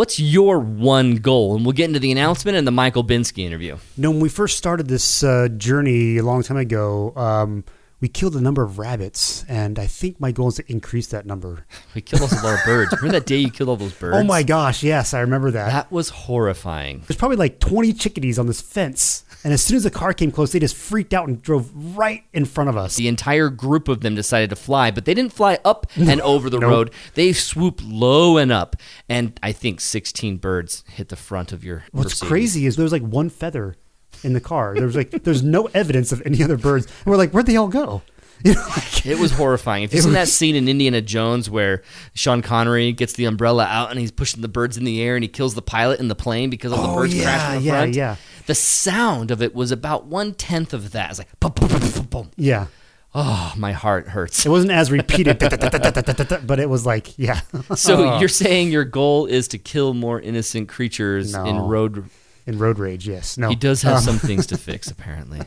What's 0.00 0.18
your 0.18 0.58
one 0.60 1.16
goal? 1.16 1.56
And 1.56 1.62
we'll 1.62 1.74
get 1.74 1.84
into 1.84 1.98
the 1.98 2.10
announcement 2.10 2.56
and 2.56 2.66
the 2.66 2.70
Mike 2.70 2.94
Olbinski 2.94 3.44
interview. 3.44 3.76
No, 3.98 4.10
when 4.10 4.20
we 4.20 4.30
first 4.30 4.56
started 4.56 4.88
this 4.88 5.22
uh, 5.22 5.48
journey 5.48 6.16
a 6.16 6.22
long 6.22 6.42
time 6.42 6.56
ago, 6.56 7.12
um, 7.16 7.64
we 8.00 8.08
killed 8.08 8.34
a 8.34 8.40
number 8.40 8.62
of 8.62 8.78
rabbits, 8.78 9.44
and 9.46 9.78
I 9.78 9.86
think 9.86 10.18
my 10.18 10.32
goal 10.32 10.48
is 10.48 10.54
to 10.54 10.64
increase 10.72 11.08
that 11.08 11.26
number. 11.26 11.66
We 11.94 12.00
killed 12.00 12.32
a 12.32 12.34
lot 12.36 12.58
of 12.58 12.64
birds. 12.64 12.92
Remember 12.92 13.18
that 13.18 13.26
day 13.26 13.36
you 13.36 13.50
killed 13.50 13.68
all 13.68 13.76
those 13.76 13.92
birds? 13.92 14.16
Oh 14.20 14.24
my 14.24 14.42
gosh, 14.42 14.82
yes, 14.82 15.12
I 15.12 15.20
remember 15.20 15.50
that. 15.50 15.66
That 15.66 15.92
was 15.92 16.08
horrifying. 16.08 17.02
There's 17.06 17.18
probably 17.18 17.36
like 17.36 17.60
20 17.60 17.92
chickadees 17.92 18.38
on 18.38 18.46
this 18.46 18.62
fence, 18.62 19.26
and 19.44 19.52
as 19.52 19.62
soon 19.62 19.76
as 19.76 19.84
the 19.84 19.90
car 19.90 20.12
came 20.12 20.30
close, 20.30 20.52
they 20.52 20.58
just 20.58 20.76
freaked 20.76 21.14
out 21.14 21.26
and 21.28 21.40
drove 21.40 21.70
right 21.96 22.24
in 22.32 22.44
front 22.44 22.68
of 22.70 22.76
us. 22.76 22.96
The 22.96 23.08
entire 23.08 23.48
group 23.48 23.88
of 23.88 24.00
them 24.00 24.14
decided 24.14 24.50
to 24.50 24.56
fly, 24.56 24.90
but 24.90 25.04
they 25.06 25.14
didn't 25.14 25.32
fly 25.32 25.58
up 25.64 25.86
and 25.96 26.20
over 26.20 26.50
the 26.50 26.58
Nope. 26.58 26.70
road. 26.70 26.90
They 27.14 27.32
swooped 27.32 27.82
low 27.82 28.36
and 28.36 28.52
up, 28.52 28.76
and 29.08 29.38
I 29.42 29.52
think 29.52 29.80
16 29.80 30.36
birds 30.38 30.84
hit 30.88 31.08
the 31.08 31.16
front 31.16 31.52
of 31.52 31.64
your. 31.64 31.84
What's 31.92 32.10
Mercedes. 32.10 32.28
crazy 32.28 32.66
is 32.66 32.76
there 32.76 32.82
was 32.84 32.92
like 32.92 33.02
one 33.02 33.30
feather 33.30 33.76
in 34.22 34.32
the 34.34 34.40
car. 34.40 34.74
There 34.74 34.86
was 34.86 34.96
like 34.96 35.10
there's 35.24 35.42
no 35.42 35.66
evidence 35.74 36.12
of 36.12 36.20
any 36.26 36.42
other 36.42 36.56
birds, 36.58 36.86
and 36.86 37.06
we're 37.06 37.16
like, 37.16 37.30
where'd 37.32 37.46
they 37.46 37.56
all 37.56 37.68
go? 37.68 38.02
You 38.42 38.54
know, 38.54 38.64
like, 38.74 39.04
It 39.04 39.18
was 39.18 39.32
horrifying. 39.32 39.82
If 39.84 39.92
you've 39.92 40.02
seen 40.04 40.14
that 40.14 40.26
scene 40.28 40.56
in 40.56 40.66
Indiana 40.66 41.02
Jones 41.02 41.50
where 41.50 41.82
Sean 42.14 42.40
Connery 42.40 42.90
gets 42.92 43.12
the 43.12 43.26
umbrella 43.26 43.66
out 43.66 43.90
and 43.90 44.00
he's 44.00 44.10
pushing 44.10 44.40
the 44.40 44.48
birds 44.48 44.78
in 44.78 44.84
the 44.84 45.02
air 45.02 45.14
and 45.14 45.22
he 45.22 45.28
kills 45.28 45.52
the 45.54 45.60
pilot 45.60 46.00
in 46.00 46.08
the 46.08 46.14
plane 46.14 46.48
because 46.48 46.72
all 46.72 46.82
the 46.82 46.88
Oh, 46.88 46.96
birds 47.02 47.14
yeah, 47.14 47.24
crash 47.24 47.50
in 47.56 47.58
the 47.60 47.66
yeah, 47.66 47.72
front. 47.80 47.94
yeah. 47.94 48.16
The 48.50 48.54
sound 48.56 49.30
of 49.30 49.40
it 49.42 49.54
was 49.54 49.70
about 49.70 50.06
one 50.06 50.34
tenth 50.34 50.74
of 50.74 50.90
that. 50.90 51.10
It's 51.10 51.20
like 51.20 51.28
boom, 51.38 51.52
boom, 51.54 51.68
boom, 51.68 51.90
boom, 51.92 52.06
boom. 52.06 52.30
yeah. 52.36 52.66
Oh, 53.14 53.52
my 53.56 53.70
heart 53.70 54.08
hurts. 54.08 54.44
It 54.44 54.48
wasn't 54.48 54.72
as 54.72 54.90
repeated, 54.90 55.38
but 55.38 56.58
it 56.58 56.68
was 56.68 56.84
like, 56.84 57.16
yeah. 57.16 57.42
So 57.76 58.18
you're 58.18 58.28
saying 58.28 58.72
your 58.72 58.82
goal 58.84 59.26
is 59.26 59.46
to 59.48 59.58
kill 59.58 59.94
more 59.94 60.20
innocent 60.20 60.68
creatures 60.68 61.32
No. 61.32 61.44
in 61.44 61.58
road. 61.58 62.10
in 62.44 62.58
road 62.58 62.80
rage, 62.80 63.06
yes. 63.06 63.38
No, 63.38 63.50
He 63.50 63.54
does 63.54 63.82
have 63.82 63.98
Um, 63.98 64.02
some 64.02 64.18
things 64.18 64.46
to 64.48 64.56
fix, 64.58 64.90
apparently. 64.90 65.40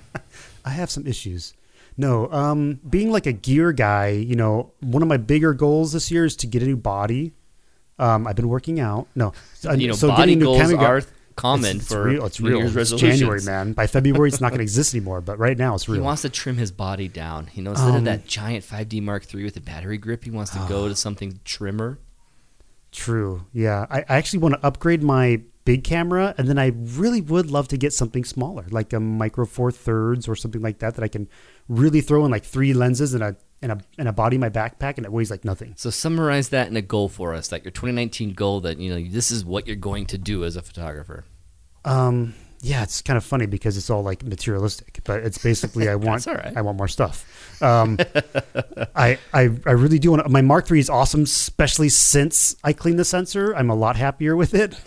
I 0.63 0.69
have 0.69 0.89
some 0.89 1.05
issues. 1.05 1.53
No, 1.97 2.31
um, 2.31 2.79
being 2.89 3.11
like 3.11 3.25
a 3.25 3.33
gear 3.33 3.73
guy, 3.73 4.07
you 4.11 4.35
know, 4.37 4.71
one 4.79 5.01
of 5.01 5.09
my 5.09 5.17
bigger 5.17 5.53
goals 5.53 5.91
this 5.91 6.09
year 6.09 6.23
is 6.23 6.37
to 6.37 6.47
get 6.47 6.63
a 6.63 6.65
new 6.65 6.77
body. 6.77 7.33
Um, 7.99 8.27
I've 8.27 8.35
been 8.37 8.47
working 8.49 8.79
out. 8.79 9.07
No, 9.13 9.33
so- 9.55 9.73
You 9.73 9.89
know, 9.89 9.93
so 9.93 10.07
body 10.07 10.21
getting 10.21 10.39
new 10.39 10.45
goals 10.45 10.71
are 10.71 11.01
common 11.35 11.77
it's, 11.77 11.85
it's 11.85 11.87
for 11.93 12.03
real. 12.03 12.25
It's 12.25 12.39
New 12.39 12.49
real. 12.49 12.57
Year's 12.59 12.69
It's 12.71 12.91
resolutions. 12.91 13.19
January, 13.19 13.41
man. 13.43 13.73
By 13.73 13.87
February, 13.87 14.29
it's 14.29 14.41
not 14.41 14.49
going 14.49 14.59
to 14.59 14.63
exist 14.63 14.93
anymore. 14.93 15.21
But 15.21 15.39
right 15.39 15.57
now, 15.57 15.75
it's 15.75 15.87
real. 15.89 16.01
He 16.01 16.05
wants 16.05 16.21
to 16.23 16.29
trim 16.29 16.57
his 16.57 16.71
body 16.71 17.07
down. 17.07 17.49
You 17.53 17.63
know, 17.63 17.71
instead 17.71 17.89
of 17.89 17.95
Um, 17.95 18.03
that 18.05 18.27
giant 18.27 18.65
5D 18.65 19.01
Mark 19.01 19.25
III 19.33 19.43
with 19.45 19.57
a 19.57 19.61
battery 19.61 19.97
grip, 19.97 20.23
he 20.23 20.31
wants 20.31 20.51
to 20.51 20.65
go 20.69 20.87
to 20.87 20.95
something 21.05 21.39
trimmer. 21.45 21.99
True. 22.91 23.45
Yeah. 23.53 23.87
I, 23.89 23.99
I 24.01 24.17
actually 24.17 24.39
want 24.39 24.55
to 24.55 24.65
upgrade 24.65 25.01
my 25.03 25.41
big 25.65 25.83
camera, 25.83 26.35
and 26.37 26.47
then 26.47 26.59
I 26.59 26.67
really 26.75 27.21
would 27.21 27.49
love 27.49 27.67
to 27.69 27.77
get 27.77 27.93
something 27.93 28.23
smaller, 28.25 28.65
like 28.69 28.91
a 28.93 28.99
micro 28.99 29.45
four 29.45 29.71
thirds 29.71 30.27
or 30.27 30.35
something 30.35 30.61
like 30.61 30.79
that, 30.79 30.95
that 30.95 31.03
I 31.03 31.07
can 31.07 31.27
really 31.69 32.01
throw 32.01 32.25
in 32.25 32.31
like 32.31 32.43
three 32.43 32.73
lenses 32.73 33.13
and 33.13 33.23
a 33.23 33.35
and 33.63 33.71
a 33.71 33.79
and 33.97 34.07
a 34.07 34.13
body 34.13 34.35
in 34.35 34.41
my 34.41 34.49
backpack, 34.49 34.97
and 34.97 35.05
it 35.05 35.11
weighs 35.11 35.31
like 35.31 35.43
nothing. 35.43 35.73
So 35.77 35.89
summarize 35.89 36.49
that 36.49 36.67
in 36.67 36.77
a 36.77 36.81
goal 36.83 37.09
for 37.09 37.33
us, 37.33 37.51
like 37.51 37.63
your 37.63 37.71
2019 37.71 38.33
goal 38.33 38.59
that, 38.61 38.77
you 38.77 38.93
know, 38.93 39.09
this 39.09 39.31
is 39.31 39.43
what 39.43 39.65
you're 39.65 39.75
going 39.75 40.05
to 40.07 40.17
do 40.17 40.43
as 40.45 40.55
a 40.55 40.61
photographer. 40.61 41.25
Um. 41.83 42.35
Yeah, 42.65 42.81
it's 42.81 43.01
kind 43.01 43.17
of 43.17 43.25
funny 43.25 43.45
because 43.45 43.75
it's 43.75 43.89
all 43.89 44.03
like 44.03 44.23
materialistic, 44.23 45.01
but 45.03 45.21
it's 45.21 45.37
basically 45.37 45.89
I 45.89 45.95
want 46.07 46.25
all 46.29 46.35
right. 46.35 46.55
I 46.55 46.61
want 46.61 46.77
more 46.77 46.87
stuff. 46.87 47.61
Um, 47.61 47.97
I, 48.95 49.19
I 49.33 49.49
I 49.65 49.71
really 49.71 49.99
do 49.99 50.11
want 50.11 50.23
to, 50.23 50.29
my 50.29 50.41
Mark 50.41 50.71
III 50.71 50.79
is 50.79 50.89
awesome, 50.89 51.23
especially 51.23 51.89
since 51.89 52.55
I 52.63 52.71
cleaned 52.71 52.99
the 52.99 53.03
sensor. 53.03 53.53
I'm 53.53 53.69
a 53.69 53.75
lot 53.75 53.97
happier 53.97 54.37
with 54.37 54.53
it, 54.53 54.79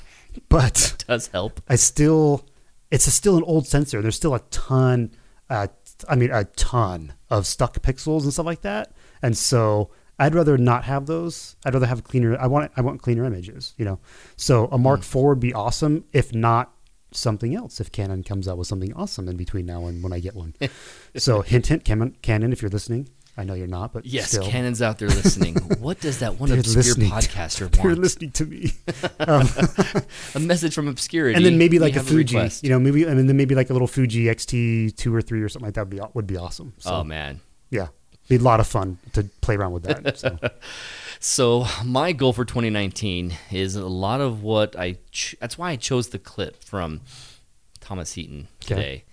but 0.48 1.04
Does 1.06 1.26
help. 1.26 1.60
I 1.68 1.76
still, 1.76 2.46
it's 2.90 3.06
a, 3.08 3.10
still 3.10 3.36
an 3.36 3.42
old 3.42 3.66
sensor. 3.66 4.00
There's 4.00 4.16
still 4.16 4.34
a 4.34 4.40
ton, 4.50 5.10
uh, 5.50 5.66
I 6.08 6.16
mean, 6.16 6.30
a 6.30 6.44
ton 6.44 7.14
of 7.30 7.46
stuck 7.46 7.80
pixels 7.80 8.22
and 8.24 8.32
stuff 8.32 8.46
like 8.46 8.62
that. 8.62 8.92
And 9.22 9.36
so 9.36 9.90
I'd 10.18 10.34
rather 10.34 10.56
not 10.58 10.84
have 10.84 11.06
those. 11.06 11.56
I'd 11.64 11.74
rather 11.74 11.86
have 11.86 12.04
cleaner. 12.04 12.36
I 12.38 12.46
want, 12.46 12.72
I 12.76 12.80
want 12.80 13.02
cleaner 13.02 13.24
images, 13.24 13.74
you 13.76 13.84
know? 13.84 13.98
So 14.36 14.66
a 14.66 14.78
Mark 14.78 15.00
hmm. 15.00 15.18
IV 15.18 15.24
would 15.24 15.40
be 15.40 15.54
awesome. 15.54 16.04
If 16.12 16.34
not 16.34 16.72
something 17.12 17.54
else, 17.54 17.80
if 17.80 17.92
Canon 17.92 18.22
comes 18.22 18.48
out 18.48 18.58
with 18.58 18.66
something 18.66 18.92
awesome 18.94 19.28
in 19.28 19.36
between 19.36 19.66
now 19.66 19.86
and 19.86 20.02
when 20.02 20.12
I 20.12 20.20
get 20.20 20.34
one. 20.34 20.54
so 21.16 21.42
hint, 21.42 21.68
hint, 21.68 21.84
Canon, 21.84 22.16
Canon, 22.22 22.52
if 22.52 22.62
you're 22.62 22.70
listening, 22.70 23.08
I 23.38 23.44
know 23.44 23.52
you're 23.54 23.66
not, 23.66 23.92
but 23.92 24.06
Yes, 24.06 24.28
still. 24.30 24.44
Canon's 24.44 24.80
out 24.80 24.98
there 24.98 25.08
listening. 25.08 25.54
what 25.78 26.00
does 26.00 26.20
that 26.20 26.40
one 26.40 26.50
obscure 26.50 26.76
listening 26.82 27.10
to- 27.10 27.14
podcaster 27.16 27.70
They're 27.82 27.94
listening 27.94 28.30
to 28.32 28.46
me. 28.46 28.72
Um, 29.20 29.48
A 30.34 30.40
message 30.40 30.74
from 30.74 30.88
obscurity. 30.88 31.36
and 31.36 31.44
then 31.44 31.58
maybe 31.58 31.78
like 31.78 31.96
a 31.96 32.02
Fuji, 32.02 32.36
request. 32.36 32.62
you 32.64 32.70
know, 32.70 32.78
maybe 32.78 33.06
I 33.06 33.12
mean, 33.14 33.26
then 33.26 33.36
maybe 33.36 33.54
like 33.54 33.68
a 33.70 33.72
little 33.72 33.88
Fuji 33.88 34.24
XT 34.24 34.96
two 34.96 35.14
or 35.14 35.20
three 35.20 35.42
or 35.42 35.48
something 35.48 35.66
like 35.66 35.74
that 35.74 35.82
would 35.88 35.90
be 35.90 36.00
would 36.14 36.26
be 36.26 36.36
awesome. 36.36 36.72
So 36.78 36.90
Oh 36.94 37.04
man. 37.04 37.40
yeah, 37.70 37.88
be 38.28 38.36
a 38.36 38.38
lot 38.38 38.60
of 38.60 38.66
fun 38.66 38.98
to 39.12 39.24
play 39.42 39.56
around 39.56 39.72
with 39.72 39.82
that. 39.84 40.18
So 40.18 40.38
So 41.18 41.66
my 41.84 42.12
goal 42.12 42.32
for 42.32 42.44
2019 42.44 43.34
is 43.50 43.74
a 43.76 43.86
lot 43.86 44.20
of 44.20 44.42
what 44.42 44.78
I. 44.78 44.96
Ch- 45.10 45.34
that's 45.40 45.58
why 45.58 45.70
I 45.70 45.76
chose 45.76 46.08
the 46.08 46.18
clip 46.18 46.62
from 46.62 47.00
Thomas 47.80 48.12
Heaton 48.12 48.48
Okay. 48.64 48.74
today. 48.74 49.04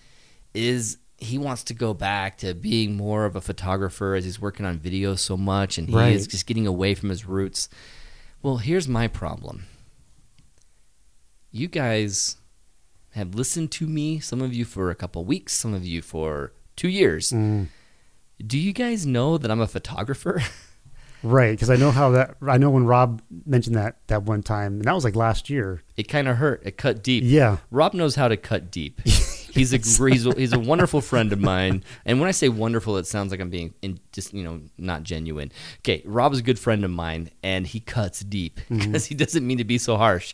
Is 0.54 0.98
he 1.18 1.38
wants 1.38 1.64
to 1.66 1.74
go 1.74 1.94
back 1.94 2.38
to 2.40 2.54
being 2.54 2.98
more 2.98 3.26
of 3.26 3.36
a 3.36 3.42
photographer 3.42 4.16
as 4.16 4.26
he's 4.26 4.42
working 4.42 4.66
on 4.66 4.78
video 4.80 5.16
so 5.16 5.38
much, 5.38 5.78
and 5.78 5.88
he 5.90 5.96
Right. 5.96 6.14
is 6.16 6.28
just 6.28 6.46
getting 6.46 6.68
away 6.68 6.96
from 6.96 7.10
his 7.10 7.26
roots. 7.26 7.70
Well, 8.42 8.58
here's 8.58 8.88
my 8.88 9.08
problem. 9.08 9.66
You 11.52 11.68
guys 11.68 12.38
have 13.12 13.36
listened 13.36 13.72
to 13.74 13.88
me. 13.88 14.20
Some 14.20 14.42
of 14.42 14.54
you 14.54 14.66
for 14.66 14.90
a 14.90 14.96
couple 14.96 15.24
weeks. 15.24 15.54
Some 15.54 15.74
of 15.74 15.86
you 15.86 16.02
for 16.02 16.52
two 16.76 16.90
years. 16.90 17.32
mm, 17.32 17.68
Do 18.46 18.58
you 18.58 18.74
guys 18.74 19.06
know 19.06 19.38
that 19.38 19.50
I'm 19.52 19.62
a 19.62 19.68
photographer? 19.68 20.42
Right, 21.26 21.52
because 21.52 21.70
I 21.70 21.78
know 21.78 21.92
how 21.92 22.12
that. 22.12 22.36
I 22.46 22.58
know 22.58 22.70
when 22.70 22.84
Rob 22.86 23.22
mentioned 23.46 23.78
that 23.78 23.96
that 24.08 24.24
one 24.24 24.44
time, 24.44 24.74
and 24.74 24.84
that 24.84 24.92
was 24.94 25.06
like 25.06 25.16
last 25.16 25.50
year. 25.50 25.82
It 25.96 26.10
kind 26.10 26.28
of 26.28 26.36
hurt. 26.36 26.62
It 26.66 26.76
cut 26.76 27.02
deep. 27.02 27.24
Yeah. 27.26 27.60
Rob 27.72 27.94
knows 27.94 28.16
how 28.16 28.28
to 28.28 28.36
cut 28.36 28.70
deep. 28.72 29.00
He's 29.54 29.72
a 29.74 29.78
he's 29.78 30.26
a, 30.26 30.34
he's 30.36 30.54
a 30.60 30.60
wonderful 30.60 31.00
friend 31.02 31.32
of 31.32 31.40
mine, 31.40 31.84
and 32.06 32.20
when 32.20 32.28
I 32.28 32.32
say 32.32 32.50
wonderful, 32.50 32.98
it 32.98 33.06
sounds 33.08 33.32
like 33.32 33.40
I'm 33.40 33.50
being 33.50 33.74
in, 33.82 34.00
just 34.12 34.34
you 34.34 34.44
know 34.44 34.62
not 34.78 35.04
genuine. 35.04 35.52
Okay, 35.80 36.02
Rob's 36.06 36.40
a 36.40 36.44
good 36.44 36.58
friend 36.60 36.84
of 36.84 36.92
mine, 36.92 37.30
and 37.44 37.68
he 37.68 37.80
cuts 37.80 38.22
deep 38.22 38.60
because 38.70 38.86
Mm-hmm. 38.86 39.10
he 39.10 39.16
doesn't 39.16 39.46
mean 39.46 39.60
to 39.60 39.64
be 39.64 39.78
so 39.78 39.98
harsh. 39.98 40.34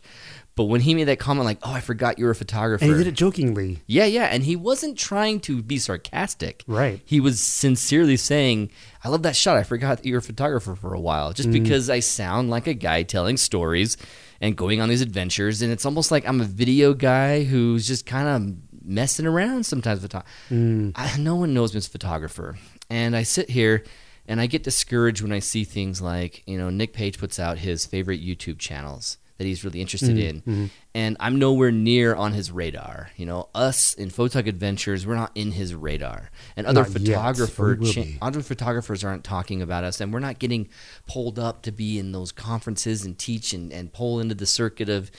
But 0.56 0.66
when 0.66 0.82
he 0.82 0.94
made 0.94 1.06
that 1.06 1.20
comment, 1.20 1.46
like, 1.46 1.60
"Oh, 1.64 1.72
I 1.72 1.80
forgot 1.80 2.20
you're 2.20 2.32
a 2.32 2.36
photographer," 2.36 2.84
And 2.84 2.92
he 2.94 2.98
did 2.98 3.08
it 3.08 3.14
jokingly. 3.16 3.80
yeah, 3.88 4.04
yeah, 4.06 4.26
and 4.26 4.44
he 4.44 4.56
wasn't 4.58 4.98
trying 4.98 5.40
to 5.42 5.62
be 5.62 5.78
sarcastic. 5.78 6.64
Right. 6.68 7.02
He 7.06 7.20
was 7.22 7.40
sincerely 7.40 8.18
saying, 8.18 8.70
"I 9.04 9.08
love 9.10 9.24
that 9.24 9.36
shot. 9.38 9.56
I 9.58 9.64
forgot 9.64 9.98
that 10.00 10.06
you're 10.06 10.20
a 10.20 10.22
photographer 10.22 10.76
for 10.76 10.94
a 10.94 11.00
while, 11.00 11.32
just 11.34 11.50
Mm. 11.50 11.54
because 11.64 11.90
I 11.90 12.00
sound 12.02 12.50
like 12.50 12.68
a 12.68 12.74
guy 12.74 13.04
telling 13.04 13.38
stories 13.38 13.96
and 14.42 14.56
going 14.58 14.82
on 14.82 14.90
these 14.90 15.02
adventures, 15.02 15.62
and 15.62 15.72
it's 15.72 15.86
almost 15.86 16.12
like 16.12 16.28
I'm 16.28 16.42
a 16.42 16.46
video 16.46 16.94
guy 16.94 17.44
who's 17.44 17.88
just 17.88 18.06
kind 18.06 18.28
of 18.28 18.69
messing 18.90 19.26
around 19.26 19.66
sometimes. 19.66 20.02
With 20.02 20.12
Mm. 20.50 20.92
I, 20.96 21.18
no 21.18 21.36
one 21.36 21.54
knows 21.54 21.74
me 21.74 21.78
as 21.78 21.88
a 21.88 21.90
photographer, 21.92 22.58
and 22.90 23.16
I 23.16 23.24
sit 23.24 23.50
here." 23.50 23.84
And 24.28 24.40
I 24.40 24.46
get 24.46 24.62
discouraged 24.62 25.24
when 25.24 25.32
I 25.32 25.40
see 25.40 25.64
things 25.64 26.04
like, 26.04 26.44
you 26.46 26.56
know, 26.60 26.70
Nick 26.70 26.94
Page 26.94 27.18
puts 27.18 27.40
out 27.40 27.58
his 27.58 27.88
favorite 27.88 28.22
YouTube 28.24 28.60
channels 28.60 29.18
that 29.40 29.46
he's 29.46 29.64
really 29.64 29.82
interested 29.82 30.16
Mm-hmm. 30.18 30.50
in. 30.52 30.70
And 30.94 31.18
I'm 31.20 31.40
nowhere 31.40 31.72
near 31.72 32.14
on 32.14 32.34
his 32.34 32.52
radar. 32.52 33.10
You 33.18 33.26
know, 33.26 33.50
us 33.56 33.96
in 33.96 34.10
Photog 34.12 34.46
Adventures, 34.48 35.08
we're 35.08 35.16
not 35.16 35.32
in 35.34 35.54
his 35.54 35.74
radar. 35.74 36.30
And 36.56 36.68
other 36.68 36.82
Not 36.82 36.90
photographer 36.92 37.76
cha- 37.78 38.04
other 38.22 38.42
photographers 38.44 39.04
aren't 39.04 39.24
talking 39.24 39.64
about 39.64 39.84
us 39.84 40.00
and 40.00 40.14
we're 40.14 40.20
not 40.20 40.38
getting 40.38 40.70
pulled 41.08 41.40
up 41.40 41.64
to 41.64 41.72
be 41.72 41.98
in 41.98 42.12
those 42.12 42.32
conferences 42.32 43.04
and 43.06 43.18
teach 43.18 43.52
and, 43.52 43.74
and 43.74 43.92
pull 43.92 44.20
into 44.20 44.36
the 44.36 44.46
circuit 44.46 44.90
of 44.90 45.10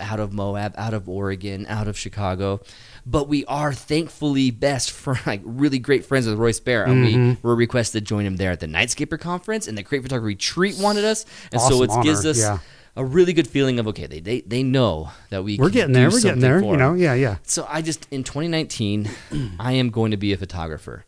out 0.00 0.18
of 0.20 0.32
Moab, 0.32 0.74
out 0.76 0.92
of 0.92 1.08
Oregon, 1.08 1.66
out 1.68 1.86
of 1.86 1.96
Chicago. 1.96 2.60
But 3.08 3.28
we 3.28 3.44
are 3.46 3.72
thankfully 3.72 4.50
best 4.50 4.90
for 4.90 5.16
like 5.26 5.40
really 5.44 5.78
great 5.78 6.04
friends 6.04 6.26
with 6.26 6.36
Royce 6.38 6.58
Bair. 6.60 6.84
And 6.84 7.06
Mm-hmm. 7.06 7.28
we 7.28 7.36
were 7.42 7.54
requested 7.54 8.02
to 8.02 8.04
join 8.08 8.26
him 8.26 8.36
there 8.36 8.50
at 8.50 8.60
the 8.60 8.66
Nightscaper 8.66 9.18
conference 9.20 9.68
and 9.68 9.78
the 9.78 9.82
Create 9.84 10.02
Photography 10.02 10.26
Retreat 10.34 10.76
wanted 10.78 11.04
us. 11.04 11.24
And 11.52 11.60
so 11.60 11.82
Awesome 11.84 12.00
it 12.00 12.04
gives 12.04 12.26
us 12.26 12.38
yeah. 12.38 12.58
a 12.96 13.04
really 13.04 13.32
good 13.32 13.46
feeling 13.46 13.78
of 13.78 13.86
okay, 13.88 14.06
they 14.06 14.20
they, 14.20 14.40
they 14.40 14.62
know 14.64 15.10
that 15.30 15.44
we 15.44 15.56
We're 15.56 15.66
can 15.66 15.72
getting 15.74 15.94
do 15.94 16.00
there. 16.00 16.10
We're 16.10 16.20
getting 16.20 16.40
there. 16.40 16.60
You 16.62 16.76
know. 16.76 16.94
Yeah. 16.94 17.14
Yeah. 17.14 17.36
So 17.44 17.64
I 17.70 17.80
just 17.80 18.08
in 18.10 18.24
2019, 18.24 19.08
I 19.60 19.72
am 19.72 19.90
going 19.90 20.10
to 20.10 20.16
be 20.16 20.32
a 20.32 20.36
photographer. 20.36 21.04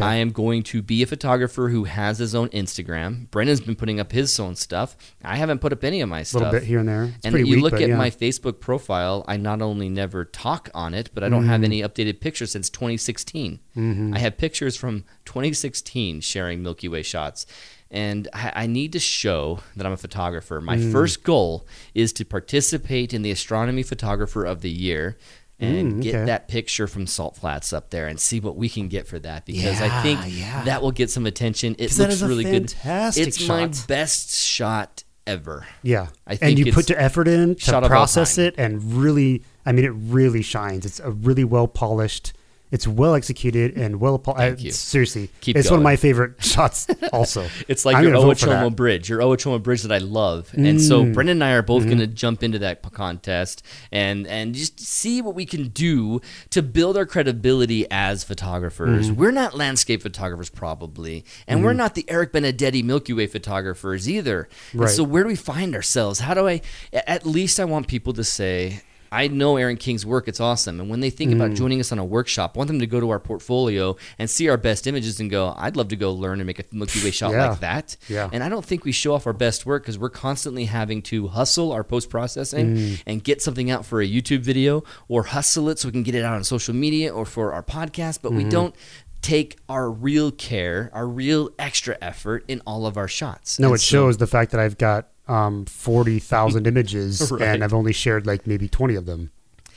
I 0.00 0.16
am 0.16 0.30
going 0.30 0.62
to 0.64 0.82
be 0.82 1.02
a 1.02 1.06
photographer 1.06 1.68
who 1.68 1.84
has 1.84 2.18
his 2.18 2.34
own 2.34 2.48
Instagram. 2.50 3.30
Brendan's 3.30 3.60
been 3.60 3.76
putting 3.76 3.98
up 4.00 4.12
his 4.12 4.38
own 4.38 4.54
stuff. 4.56 4.96
I 5.24 5.36
haven't 5.36 5.60
put 5.60 5.72
up 5.72 5.84
any 5.84 6.00
of 6.00 6.08
my 6.08 6.22
stuff. 6.22 6.40
A 6.40 6.44
little 6.44 6.60
bit 6.60 6.66
here 6.68 6.78
and 6.80 6.88
there. 6.88 7.04
It's 7.04 7.24
and 7.24 7.38
you 7.38 7.56
weak, 7.56 7.62
look 7.62 7.74
at 7.74 7.88
yeah. 7.88 7.96
my 7.96 8.10
Facebook 8.10 8.60
profile, 8.60 9.24
I 9.28 9.36
not 9.36 9.62
only 9.62 9.88
never 9.88 10.24
talk 10.24 10.70
on 10.74 10.94
it, 10.94 11.10
but 11.14 11.24
I 11.24 11.28
don't 11.28 11.44
Mm. 11.44 11.48
have 11.48 11.64
any 11.64 11.82
updated 11.82 12.20
pictures 12.20 12.50
since 12.52 12.68
2016. 12.70 13.60
Mm-hmm. 13.76 14.14
I 14.14 14.18
have 14.18 14.36
pictures 14.38 14.76
from 14.76 15.04
2016 15.24 16.20
sharing 16.20 16.62
Milky 16.62 16.88
Way 16.88 17.02
shots. 17.02 17.46
And 17.90 18.28
I, 18.34 18.52
I 18.54 18.66
need 18.66 18.92
to 18.92 18.98
show 18.98 19.60
that 19.74 19.86
I'm 19.86 19.92
a 19.92 19.96
photographer. 19.96 20.60
My 20.60 20.76
Mm. 20.76 20.92
first 20.92 21.22
goal 21.24 21.66
is 21.94 22.12
to 22.14 22.24
participate 22.24 23.14
in 23.14 23.22
the 23.22 23.30
Astronomy 23.30 23.82
Photographer 23.82 24.44
of 24.44 24.60
the 24.60 24.70
Year 24.70 25.16
and 25.60 25.94
Mm, 25.94 26.02
get 26.02 26.14
okay. 26.14 26.24
that 26.26 26.48
picture 26.48 26.86
from 26.86 27.06
Salt 27.06 27.36
Flats 27.36 27.72
up 27.72 27.90
there 27.90 28.06
and 28.06 28.20
see 28.20 28.40
what 28.40 28.56
we 28.56 28.68
can 28.68 28.88
get 28.88 29.06
for 29.08 29.18
that 29.18 29.44
because 29.44 29.80
I 29.80 30.02
think 30.02 30.20
yeah. 30.28 30.62
that 30.64 30.82
will 30.82 30.92
get 30.92 31.10
some 31.10 31.26
attention. 31.26 31.74
It 31.78 31.96
looks 31.98 32.22
really 32.22 32.44
good. 32.44 32.74
It's 32.84 33.46
my 33.48 33.70
best 33.86 34.36
shot 34.36 35.04
ever. 35.26 35.66
Yeah, 35.82 36.08
I 36.26 36.38
and 36.40 36.58
you 36.58 36.72
put 36.72 36.86
the 36.86 37.00
effort 37.00 37.28
in 37.28 37.54
to 37.56 37.82
process 37.82 38.38
it, 38.38 38.54
and 38.56 38.82
really, 38.94 39.42
I 39.66 39.72
mean, 39.72 39.84
it 39.84 39.92
really 39.94 40.42
shines. 40.42 40.86
It's 40.86 41.00
a 41.00 41.10
really 41.10 41.44
well 41.44 41.68
polished. 41.68 42.32
It's 42.70 42.86
well 42.86 43.14
executed 43.14 43.76
and 43.78 44.00
well. 44.00 44.18
Pol- 44.18 44.34
Thank 44.34 44.62
you. 44.62 44.70
Seriously, 44.72 45.30
Keep 45.40 45.56
it's 45.56 45.70
one 45.70 45.80
of 45.80 45.84
my 45.84 45.96
favorite 45.96 46.42
shots. 46.44 46.86
Also, 47.12 47.48
It's 47.68 47.84
like 47.86 47.96
I'm 47.96 48.02
your 48.04 48.12
gonna 48.12 48.26
vote 48.26 48.38
for 48.38 48.46
Owachomo 48.48 48.68
that. 48.70 48.76
Bridge, 48.76 49.08
your 49.08 49.20
Owachomo 49.20 49.62
Bridge 49.62 49.82
that 49.82 49.92
I 49.92 49.98
love. 49.98 50.50
And 50.54 50.80
so 50.80 51.02
Mm. 51.04 51.14
Brendan 51.14 51.36
and 51.38 51.44
I 51.44 51.52
are 51.52 51.62
both 51.62 51.80
Mm-hmm. 51.82 51.88
going 51.88 51.98
to 52.00 52.06
jump 52.06 52.42
into 52.42 52.58
that 52.58 52.82
p- 52.82 52.90
contest 52.90 53.62
and 53.90 54.26
and 54.26 54.54
just 54.54 54.78
see 54.80 55.22
what 55.22 55.34
we 55.34 55.46
can 55.46 55.68
do 55.68 56.20
to 56.50 56.60
build 56.62 56.96
our 56.96 57.06
credibility 57.06 57.86
as 57.90 58.24
photographers. 58.24 59.06
Mm-hmm. 59.10 59.18
We're 59.20 59.30
not 59.30 59.54
landscape 59.56 60.02
photographers 60.02 60.50
probably, 60.50 61.24
and 61.46 61.64
we're 61.64 61.72
not 61.72 61.94
the 61.94 62.04
Eric 62.08 62.32
Benedetti 62.32 62.82
Milky 62.82 63.12
Way 63.14 63.26
photographers 63.26 64.08
either. 64.08 64.48
And 64.72 64.82
Right. 64.82 64.90
so 64.90 65.02
where 65.02 65.22
do 65.22 65.28
we 65.28 65.36
find 65.36 65.74
ourselves? 65.74 66.20
How 66.20 66.34
do 66.34 66.46
I 66.46 66.60
a- 66.92 67.08
at 67.08 67.24
least 67.24 67.58
I 67.58 67.64
want 67.64 67.88
people 67.88 68.12
to 68.14 68.24
say 68.24 68.82
I 69.12 69.28
know 69.28 69.56
Aaron 69.56 69.76
King's 69.76 70.04
work. 70.06 70.28
It's 70.28 70.40
awesome. 70.40 70.80
And 70.80 70.88
when 70.90 71.00
they 71.00 71.10
think 71.10 71.30
Mm. 71.32 71.36
about 71.36 71.54
joining 71.54 71.80
us 71.80 71.92
on 71.92 71.98
a 71.98 72.04
workshop, 72.04 72.52
I 72.54 72.58
want 72.58 72.68
them 72.68 72.78
to 72.80 72.86
go 72.86 73.00
to 73.00 73.10
our 73.10 73.18
portfolio 73.18 73.96
and 74.18 74.28
see 74.28 74.48
our 74.48 74.56
best 74.56 74.86
images 74.86 75.20
and 75.20 75.30
go, 75.30 75.54
I'd 75.56 75.76
love 75.76 75.88
to 75.88 75.96
go 75.96 76.12
learn 76.12 76.40
and 76.40 76.46
make 76.46 76.58
a 76.58 76.64
Milky 76.72 77.02
Way 77.02 77.10
shot 77.10 77.32
Yeah. 77.32 77.48
like 77.50 77.60
that. 77.60 77.96
Yeah. 78.08 78.28
And 78.32 78.42
I 78.42 78.48
don't 78.48 78.64
think 78.64 78.84
we 78.84 78.92
show 78.92 79.14
off 79.14 79.26
our 79.26 79.32
best 79.32 79.66
work 79.66 79.82
because 79.82 79.98
we're 79.98 80.10
constantly 80.10 80.66
having 80.66 81.02
to 81.02 81.28
hustle 81.28 81.72
our 81.72 81.84
post 81.84 82.10
processing 82.10 82.76
Mm. 82.76 83.02
and 83.06 83.24
get 83.24 83.40
something 83.42 83.70
out 83.70 83.84
for 83.86 84.00
a 84.00 84.06
YouTube 84.06 84.40
video 84.40 84.84
or 85.08 85.24
hustle 85.24 85.68
it 85.68 85.78
so 85.78 85.88
we 85.88 85.92
can 85.92 86.02
get 86.02 86.14
it 86.14 86.24
out 86.24 86.34
on 86.34 86.44
social 86.44 86.74
media 86.74 87.12
or 87.12 87.24
for 87.24 87.52
our 87.52 87.62
podcast, 87.62 88.18
but 88.22 88.32
we 88.32 88.40
Mm-hmm. 88.42 88.50
don't 88.50 88.74
take 89.20 89.58
our 89.68 89.90
real 89.90 90.30
care, 90.30 90.90
our 90.94 91.06
real 91.06 91.50
extra 91.58 91.96
effort 92.00 92.44
in 92.46 92.62
all 92.66 92.86
of 92.86 92.96
our 92.96 93.08
shots. 93.08 93.58
No, 93.58 93.68
And 93.68 93.74
it 93.76 93.78
so- 93.80 93.84
shows 93.96 94.16
the 94.18 94.28
fact 94.28 94.52
that 94.52 94.60
I've 94.60 94.78
got 94.78 95.08
um, 95.28 95.64
forty 95.66 96.18
thousand 96.18 96.66
images, 96.72 97.30
Right. 97.30 97.42
and 97.42 97.64
I've 97.64 97.74
only 97.74 97.92
shared 97.92 98.26
like 98.26 98.46
maybe 98.46 98.68
twenty 98.68 98.94
of 98.94 99.06
them. 99.06 99.30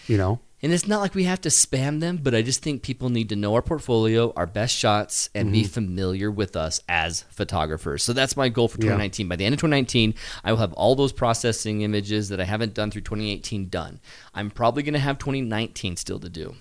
You 0.08 0.18
know, 0.18 0.40
And 0.64 0.74
it's 0.74 0.88
not 0.88 1.00
like 1.00 1.14
we 1.14 1.26
have 1.26 1.40
to 1.42 1.50
spam 1.50 2.00
them, 2.00 2.18
but 2.22 2.34
I 2.34 2.42
just 2.42 2.64
think 2.64 2.82
people 2.82 3.10
need 3.10 3.30
to 3.30 3.36
know 3.36 3.54
our 3.54 3.62
portfolio, 3.62 4.34
our 4.36 4.48
best 4.48 4.76
shots, 4.76 5.30
and 5.36 5.52
be 5.52 5.64
familiar 5.64 6.32
with 6.32 6.56
us 6.56 6.82
as 6.90 7.22
photographers. 7.30 8.02
So 8.02 8.12
that's 8.12 8.36
my 8.36 8.50
goal 8.50 8.68
for 8.68 8.78
Mm-hmm. 8.80 8.88
Yeah. 8.88 8.94
2019. 8.94 9.28
By 9.28 9.36
the 9.36 9.46
end 9.46 9.54
of 9.54 9.60
2019, 9.60 10.16
I 10.44 10.52
will 10.52 10.58
have 10.60 10.74
all 10.74 10.96
those 10.96 11.14
processing 11.14 11.82
images 11.82 12.30
that 12.30 12.42
I 12.42 12.46
haven't 12.46 12.74
done 12.74 12.90
through 12.90 13.04
2018 13.04 13.70
done. 13.70 14.00
I'm 14.34 14.50
probably 14.50 14.82
going 14.84 14.96
to 14.96 15.00
have 15.00 15.20
2019 15.20 15.96
still 15.98 16.20
to 16.20 16.30
do. 16.30 16.56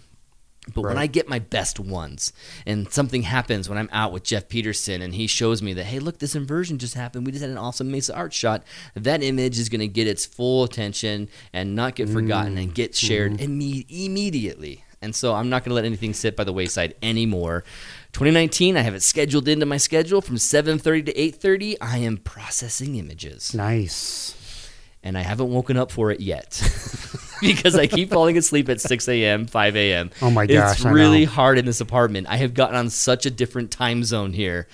But 0.74 0.82
when 0.82 0.98
I 0.98 1.06
get 1.06 1.26
my 1.26 1.38
best 1.38 1.80
ones 1.80 2.32
and 2.66 2.92
something 2.92 3.22
happens 3.22 3.68
when 3.68 3.78
I'm 3.78 3.88
out 3.92 4.12
with 4.12 4.24
Jeff 4.24 4.48
Peterson 4.48 5.00
and 5.00 5.14
he 5.14 5.26
shows 5.26 5.62
me 5.62 5.72
that, 5.72 5.84
hey, 5.84 5.98
look, 5.98 6.18
this 6.18 6.36
inversion 6.36 6.78
just 6.78 6.94
happened. 6.94 7.26
We 7.26 7.32
just 7.32 7.42
had 7.42 7.50
an 7.50 7.58
awesome 7.58 7.90
Mesa 7.90 8.14
Arch 8.14 8.34
shot. 8.34 8.62
That 8.94 9.22
image 9.22 9.58
is 9.58 9.68
going 9.68 9.80
to 9.80 9.88
get 9.88 10.06
its 10.06 10.26
full 10.26 10.64
attention 10.64 11.28
and 11.52 11.74
not 11.74 11.94
get 11.94 12.10
forgotten 12.10 12.58
and 12.58 12.74
get 12.74 12.92
mm-hmm. 12.92 13.06
shared 13.06 13.32
mm-hmm. 13.32 13.60
imme- 13.60 13.86
immediately. 13.88 14.84
And 15.02 15.16
so 15.16 15.34
I'm 15.34 15.48
not 15.48 15.64
going 15.64 15.70
to 15.70 15.74
let 15.74 15.86
anything 15.86 16.12
sit 16.12 16.36
by 16.36 16.44
the 16.44 16.52
wayside 16.52 16.94
anymore. 17.02 17.64
2019, 18.12 18.76
I 18.76 18.82
have 18.82 18.94
it 18.94 19.02
scheduled 19.02 19.48
into 19.48 19.64
my 19.64 19.78
schedule 19.78 20.20
from 20.20 20.36
7:30 20.36 21.06
to 21.06 21.14
8:30. 21.14 21.76
I 21.80 21.98
am 21.98 22.18
processing 22.18 22.96
images 22.96 23.54
nice. 23.54 24.68
and 25.02 25.16
I 25.16 25.22
haven't 25.22 25.50
woken 25.50 25.78
up 25.78 25.90
for 25.90 26.10
it 26.10 26.20
yet 26.20 26.60
because 27.42 27.74
I 27.76 27.86
keep 27.86 28.10
falling 28.10 28.36
asleep 28.38 28.68
at 28.68 28.80
6 28.80 29.08
a.m., 29.08 29.46
5 29.46 29.76
a.m. 29.76 30.10
Oh 30.22 30.30
my 30.30 30.44
It's 30.44 30.52
gosh, 30.52 30.84
I 30.84 30.90
really 30.90 31.24
hard 31.24 31.58
in 31.58 31.64
this 31.66 31.80
apartment. 31.80 32.26
I 32.28 32.36
have 32.36 32.54
gotten 32.54 32.76
on 32.76 32.90
such 32.90 33.26
a 33.26 33.30
different 33.30 33.70
time 33.70 34.04
zone 34.04 34.32
here. 34.32 34.66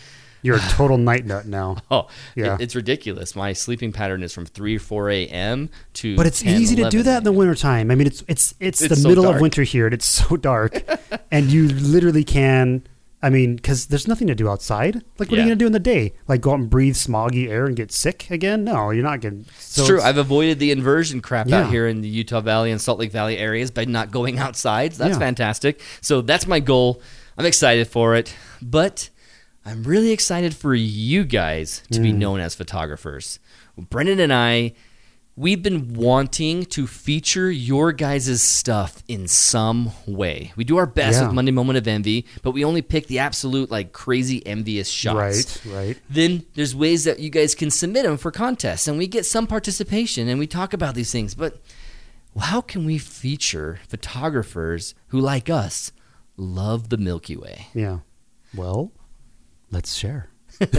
You're 0.43 0.57
a 0.57 0.61
total 0.71 0.99
night 0.99 1.25
nut 1.27 1.47
now. 1.47 1.79
Oh, 1.91 2.09
Yeah. 2.37 2.55
it- 2.55 2.61
it's 2.61 2.75
ridiculous. 2.77 3.35
My 3.35 3.53
sleeping 3.53 3.93
pattern 3.93 4.23
is 4.23 4.33
from 4.33 4.47
3 4.47 4.77
or 4.77 4.79
4 4.81 5.11
a.m. 5.11 5.71
to 5.95 6.17
But 6.17 6.27
it's 6.27 6.41
10, 6.43 6.61
easy 6.61 6.77
to 6.77 6.89
do 6.91 7.03
that 7.03 7.19
in 7.19 7.25
the 7.25 7.33
wintertime. 7.33 7.91
I 7.91 7.95
mean, 7.95 8.07
it's 8.07 8.23
it's 8.29 8.55
it's, 8.61 8.81
It's 8.81 8.89
the 8.91 8.97
so 8.97 9.09
middle 9.09 9.25
dark. 9.25 9.37
of 9.37 9.43
winter 9.43 9.63
here, 9.63 9.87
and 9.87 9.95
it's 9.95 10.07
so 10.07 10.37
dark, 10.37 10.83
and 11.33 11.47
you 11.51 11.69
literally 11.69 12.23
can. 12.25 12.83
I 13.27 13.31
mean, 13.31 13.57
because 13.57 13.87
there's 13.87 14.07
nothing 14.07 14.29
to 14.29 14.37
do 14.37 14.49
outside. 14.49 15.03
Like, 15.19 15.31
what 15.31 15.33
are 15.33 15.43
you 15.43 15.49
gonna 15.49 15.57
do 15.57 15.67
in 15.67 15.73
the 15.73 15.81
day? 15.81 16.13
Like, 16.29 16.43
go 16.43 16.53
out 16.53 16.61
and 16.61 16.71
breathe 16.71 16.95
smoggy 16.95 17.49
air 17.49 17.67
and 17.67 17.75
get 17.75 17.91
sick 17.91 18.31
again? 18.31 18.63
No, 18.63 18.91
you're 18.91 19.03
not 19.03 19.21
getting. 19.21 19.47
So 19.59 19.81
it's 19.83 19.89
true. 19.89 19.97
it's- 19.97 20.09
I've 20.09 20.17
avoided 20.19 20.61
the 20.61 20.71
inversion 20.71 21.21
crap 21.21 21.49
Yeah. 21.49 21.63
out 21.63 21.71
here 21.71 21.89
in 21.89 22.03
the 22.03 22.09
Utah 22.09 22.41
Valley 22.41 22.71
and 22.71 22.81
Salt 22.81 23.01
Lake 23.01 23.11
Valley 23.11 23.37
areas 23.37 23.73
by 23.73 23.85
not 23.85 24.13
going 24.13 24.39
outside. 24.39 24.95
So 24.95 25.03
that's 25.03 25.15
Yeah. 25.17 25.19
fantastic. 25.19 25.81
So 26.01 26.21
that's 26.21 26.47
my 26.47 26.61
goal. 26.61 27.03
I'm 27.37 27.47
excited 27.47 27.89
for 27.89 28.15
it. 28.15 28.33
But 28.63 29.11
I'm 29.65 29.83
really 29.83 30.13
excited 30.13 30.55
for 30.55 30.75
you 30.77 31.25
guys 31.25 31.83
to 31.91 31.99
Mm. 31.99 32.03
be 32.05 32.13
known 32.13 32.39
as 32.39 32.55
photographers. 32.55 33.41
Brendan 33.91 34.21
and 34.21 34.33
I, 34.33 34.73
we've 35.37 35.63
been 35.63 35.93
wanting 35.95 36.65
to 36.65 36.87
feature 36.87 37.51
your 37.51 37.93
guys' 37.93 38.41
stuff 38.41 39.03
in 39.07 39.29
some 39.29 39.91
way. 40.07 40.53
We 40.57 40.65
do 40.65 40.79
our 40.79 40.87
best 40.87 41.21
Yeah. 41.21 41.27
with 41.27 41.35
Monday 41.35 41.53
Moment 41.53 41.77
of 41.77 41.87
Envy, 41.87 42.25
but 42.43 42.53
we 42.53 42.65
only 42.65 42.81
pick 42.83 43.07
the 43.07 43.19
absolute, 43.19 43.71
like, 43.71 43.93
crazy 43.93 44.45
envious 44.47 44.89
shots 44.89 45.65
right, 45.67 45.75
right. 45.75 45.99
then 46.09 46.45
there's 46.55 46.75
ways 46.75 47.05
that 47.05 47.19
you 47.19 47.29
guys 47.31 47.55
can 47.55 47.71
submit 47.71 48.05
them 48.05 48.17
for 48.17 48.31
contests 48.31 48.89
and 48.89 48.97
we 48.99 49.07
get 49.07 49.27
some 49.27 49.47
participation 49.47 50.27
and 50.29 50.39
we 50.39 50.47
talk 50.47 50.73
about 50.73 50.95
these 50.95 51.13
things 51.13 51.35
but 51.35 51.61
how 52.39 52.61
can 52.61 52.85
we 52.87 52.97
feature 52.99 53.79
photographers 53.89 54.95
who 55.09 55.21
like 55.21 55.49
us 55.51 55.93
love 56.39 56.89
the 56.89 56.97
milky 56.99 57.37
way 57.37 57.69
Yeah. 57.75 57.99
Well, 58.55 58.91
let's 59.71 59.95
share. 59.95 60.31
Do 60.61 60.71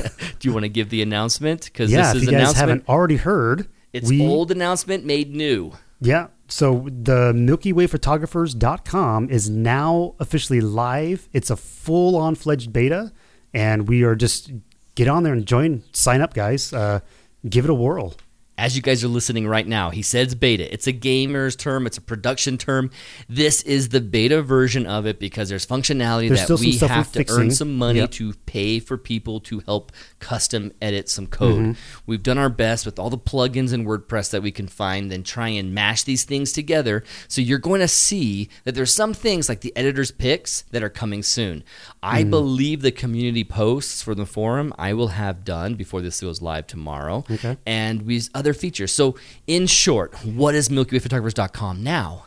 you 0.41 0.51
want 0.53 0.63
to 0.63 0.69
give 0.69 0.89
the 0.89 1.03
announcement? 1.03 1.65
Because 1.65 1.91
Yeah, 1.91 2.01
this 2.01 2.09
if 2.09 2.15
is 2.17 2.23
you 2.23 2.31
guys 2.31 2.39
announcement. 2.41 2.57
haven't 2.69 2.89
already 2.89 3.17
heard, 3.17 3.67
It's 3.97 4.09
we, 4.09 4.25
old 4.25 4.51
announcement 4.51 5.05
made 5.05 5.35
new. 5.35 5.73
Yeah. 5.99 6.27
So 6.47 6.87
the 6.89 7.33
Milky 7.33 7.73
Way 7.73 7.87
Photographers.com 7.87 9.29
is 9.29 9.49
now 9.49 10.15
officially 10.19 10.61
live. 10.61 11.27
It's 11.33 11.49
a 11.49 11.57
full 11.57 12.15
on 12.15 12.35
fledged 12.35 12.71
beta, 12.71 13.11
and 13.53 13.87
we 13.87 14.03
are 14.03 14.15
just 14.15 14.51
get 14.95 15.07
on 15.07 15.23
there 15.23 15.33
and 15.33 15.45
join, 15.45 15.83
sign 15.91 16.21
up, 16.21 16.33
guys. 16.33 16.71
Uh, 16.71 17.01
give 17.47 17.65
it 17.65 17.69
a 17.69 17.73
whirl. 17.73 18.15
As 18.57 18.75
you 18.75 18.81
guys 18.81 19.03
are 19.03 19.07
listening 19.07 19.47
right 19.47 19.67
now, 19.67 19.89
he 19.91 20.01
says 20.01 20.33
beta. 20.35 20.71
It's 20.73 20.87
a 20.87 20.91
gamer's 20.91 21.55
term, 21.55 21.85
it's 21.85 21.97
a 21.97 22.01
production 22.01 22.57
term. 22.57 22.89
This 23.29 23.61
is 23.61 23.89
the 23.89 24.01
beta 24.01 24.41
version 24.41 24.85
of 24.87 25.05
it 25.05 25.19
because 25.19 25.49
there's 25.49 25.65
functionality 25.65 26.27
There's 26.29 26.47
that 26.47 26.59
we 26.59 26.77
have 26.77 27.11
to 27.11 27.19
fixing. 27.19 27.39
earn 27.39 27.51
some 27.51 27.75
money 27.77 27.99
Yep. 27.99 28.11
to 28.11 28.33
pay 28.45 28.79
for 28.79 28.97
people 28.97 29.39
to 29.41 29.59
help 29.59 29.91
custom 30.19 30.71
edit 30.81 31.07
some 31.09 31.27
code. 31.27 31.59
Mm-hmm. 31.61 31.71
We've 32.05 32.23
done 32.23 32.37
our 32.37 32.49
best 32.49 32.85
with 32.85 32.97
all 32.99 33.09
the 33.09 33.17
plugins 33.17 33.73
in 33.73 33.85
WordPress 33.85 34.31
that 34.31 34.41
we 34.41 34.51
can 34.51 34.67
find 34.67 35.11
and 35.11 35.25
try 35.25 35.49
and 35.49 35.73
mash 35.73 36.03
these 36.03 36.23
things 36.23 36.51
together. 36.51 37.03
So 37.27 37.41
you're 37.41 37.59
going 37.59 37.81
to 37.81 37.87
see 37.87 38.49
that 38.63 38.73
there's 38.75 38.93
some 38.93 39.13
things 39.13 39.49
like 39.49 39.61
the 39.61 39.75
editor's 39.75 40.11
picks 40.11 40.61
that 40.71 40.81
are 40.83 40.89
coming 40.89 41.21
soon. 41.23 41.63
I 42.01 42.23
Mm. 42.23 42.29
believe 42.31 42.81
the 42.81 42.91
community 42.91 43.43
posts 43.43 44.01
for 44.01 44.15
the 44.15 44.25
forum 44.25 44.73
I 44.77 44.93
will 44.93 45.09
have 45.09 45.43
done 45.43 45.75
before 45.75 46.01
this 46.01 46.21
goes 46.21 46.41
live 46.41 46.65
tomorrow 46.67 47.23
Okay. 47.29 47.57
and 47.65 48.07
these 48.07 48.29
other 48.33 48.46
features. 48.53 48.91
So, 48.91 49.15
in 49.45 49.67
short, 49.67 50.13
what 50.25 50.55
is 50.55 50.69
MilkyWayPhotographers.com 50.69 51.83
now? 51.83 52.25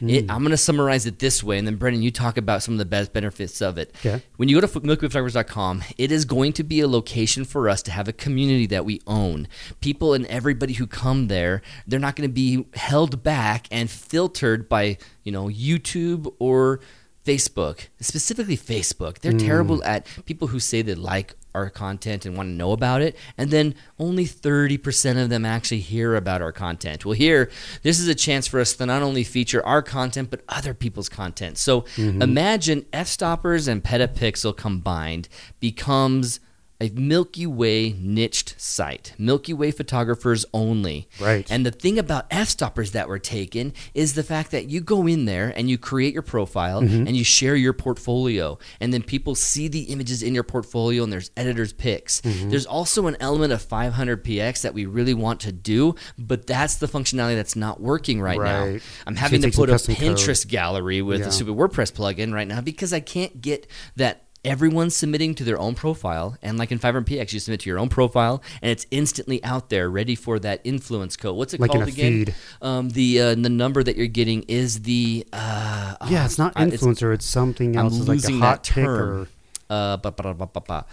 It, 0.00 0.24
hmm. 0.24 0.30
I'm 0.30 0.38
going 0.38 0.50
to 0.50 0.56
summarize 0.56 1.06
it 1.06 1.18
this 1.18 1.44
way, 1.44 1.58
and 1.58 1.66
then 1.66 1.76
Brendan, 1.76 2.02
you 2.02 2.10
talk 2.10 2.36
about 2.36 2.62
some 2.62 2.74
of 2.74 2.78
the 2.78 2.84
best 2.84 3.12
benefits 3.12 3.60
of 3.60 3.76
it. 3.76 3.94
Okay. 3.98 4.22
When 4.36 4.48
you 4.48 4.58
go 4.58 4.66
to 4.66 4.80
MilkyWayPhotographers.com, 4.80 5.84
it 5.98 6.10
is 6.10 6.24
going 6.24 6.52
to 6.54 6.64
be 6.64 6.80
a 6.80 6.88
location 6.88 7.44
for 7.44 7.68
us 7.68 7.82
to 7.82 7.90
have 7.90 8.08
a 8.08 8.12
community 8.12 8.66
that 8.66 8.84
we 8.84 9.00
own. 9.06 9.46
People 9.80 10.14
and 10.14 10.26
everybody 10.26 10.74
who 10.74 10.86
come 10.86 11.28
there, 11.28 11.60
they're 11.86 12.00
not 12.00 12.16
going 12.16 12.28
to 12.28 12.32
be 12.32 12.66
held 12.74 13.22
back 13.22 13.66
and 13.70 13.90
filtered 13.90 14.68
by 14.68 14.96
you 15.22 15.32
know 15.32 15.48
YouTube 15.48 16.32
or 16.38 16.80
Facebook, 17.24 17.88
specifically 18.00 18.56
Facebook. 18.56 19.18
They're 19.18 19.32
hmm. 19.32 19.38
terrible 19.38 19.84
at 19.84 20.06
people 20.24 20.48
who 20.48 20.60
say 20.60 20.82
they 20.82 20.94
like 20.94 21.34
our 21.54 21.70
content 21.70 22.26
and 22.26 22.36
want 22.36 22.48
to 22.48 22.52
know 22.52 22.72
about 22.72 23.02
it, 23.02 23.16
and 23.36 23.50
then 23.50 23.74
only 23.98 24.24
30% 24.24 25.22
of 25.22 25.28
them 25.28 25.44
actually 25.44 25.80
hear 25.80 26.14
about 26.14 26.42
our 26.42 26.52
content. 26.52 27.04
Well, 27.04 27.14
here, 27.14 27.50
this 27.82 27.98
is 27.98 28.08
a 28.08 28.14
chance 28.14 28.46
for 28.46 28.60
us 28.60 28.74
to 28.74 28.86
not 28.86 29.02
only 29.02 29.24
feature 29.24 29.64
our 29.66 29.82
content, 29.82 30.30
but 30.30 30.42
other 30.48 30.74
people's 30.74 31.08
content. 31.08 31.58
So 31.58 31.82
mm-hmm. 31.82 32.22
imagine 32.22 32.86
F 32.92 33.08
Stoppers 33.08 33.68
and 33.68 33.82
Petapixel 33.82 34.56
combined 34.56 35.28
becomes 35.60 36.40
a 36.80 36.88
Milky 36.90 37.46
Way 37.46 37.94
niched 37.98 38.60
site, 38.60 39.14
Milky 39.18 39.52
Way 39.52 39.70
photographers 39.70 40.46
only. 40.54 41.08
Right. 41.20 41.50
And 41.50 41.66
the 41.66 41.70
thing 41.70 41.98
about 41.98 42.26
f 42.30 42.48
stoppers 42.48 42.92
that 42.92 43.08
were 43.08 43.18
taken 43.18 43.72
is 43.94 44.14
the 44.14 44.22
fact 44.22 44.50
that 44.52 44.70
you 44.70 44.80
go 44.80 45.06
in 45.06 45.24
there 45.26 45.52
and 45.54 45.68
you 45.68 45.76
create 45.78 46.12
your 46.14 46.22
profile 46.22 46.80
Mm-hmm. 46.80 47.06
and 47.06 47.16
you 47.16 47.24
share 47.24 47.56
your 47.56 47.72
portfolio, 47.72 48.58
and 48.80 48.92
then 48.94 49.02
people 49.02 49.34
see 49.34 49.68
the 49.68 49.82
images 49.84 50.22
in 50.22 50.34
your 50.34 50.42
portfolio, 50.42 51.02
and 51.02 51.12
there's 51.12 51.30
editors' 51.36 51.72
picks. 51.72 52.20
Mm-hmm. 52.22 52.50
There's 52.50 52.64
also 52.66 53.06
an 53.06 53.16
element 53.20 53.52
of 53.52 53.62
500px 53.62 54.62
that 54.62 54.72
we 54.74 54.86
really 54.86 55.14
want 55.14 55.40
to 55.40 55.52
do, 55.52 55.94
but 56.18 56.46
that's 56.46 56.76
the 56.76 56.86
functionality 56.86 57.36
that's 57.36 57.56
not 57.56 57.80
working 57.80 58.20
right, 58.20 58.38
now. 58.38 58.64
Right. 58.64 58.82
I'm 59.06 59.16
having 59.16 59.42
you 59.42 59.50
to 59.50 59.56
put 59.56 59.68
a 59.68 59.72
custom 59.72 59.94
code. 59.96 60.16
Pinterest 60.16 60.46
gallery 60.48 61.02
with 61.02 61.20
Yeah. 61.20 61.26
a 61.28 61.32
stupid 61.32 61.54
WordPress 61.56 61.92
plugin 61.92 62.32
right 62.32 62.48
now 62.48 62.60
because 62.60 62.92
I 62.92 63.00
can't 63.00 63.40
get 63.40 63.66
that. 63.96 64.26
Everyone's 64.42 64.96
submitting 64.96 65.34
to 65.34 65.44
their 65.44 65.58
own 65.58 65.74
profile, 65.74 66.36
and 66.40 66.56
like 66.58 66.72
in 66.72 66.78
500px, 66.78 67.32
you 67.34 67.40
submit 67.40 67.60
to 67.60 67.68
your 67.68 67.78
own 67.78 67.90
profile, 67.90 68.42
and 68.62 68.70
it's 68.70 68.86
instantly 68.90 69.44
out 69.44 69.68
there, 69.68 69.90
ready 69.90 70.14
for 70.14 70.38
that 70.38 70.62
influence 70.64 71.14
code. 71.14 71.36
What's 71.36 71.52
it 71.52 71.60
Like 71.60 71.72
called 71.72 71.88
again? 71.88 72.34
Um, 72.62 72.88
the 72.88 73.20
uh, 73.20 73.34
the 73.34 73.50
number 73.50 73.82
that 73.82 73.96
you're 73.96 74.06
getting 74.06 74.42
is 74.44 74.80
the 74.82 75.26
uh, 75.32 75.96
Yeah, 76.08 76.24
it's 76.24 76.38
not 76.38 76.54
I- 76.56 76.64
influencer. 76.64 77.12
It's, 77.12 77.26
something 77.26 77.76
else. 77.76 77.92
I'm. 77.94 78.00
It's 78.00 78.08
like 78.08 78.16
losing 78.16 78.38
hot 78.40 78.64
that 78.64 78.72
term. 78.72 78.88
or 79.20 79.28
uh, 79.68 79.96
ba. 79.98 80.86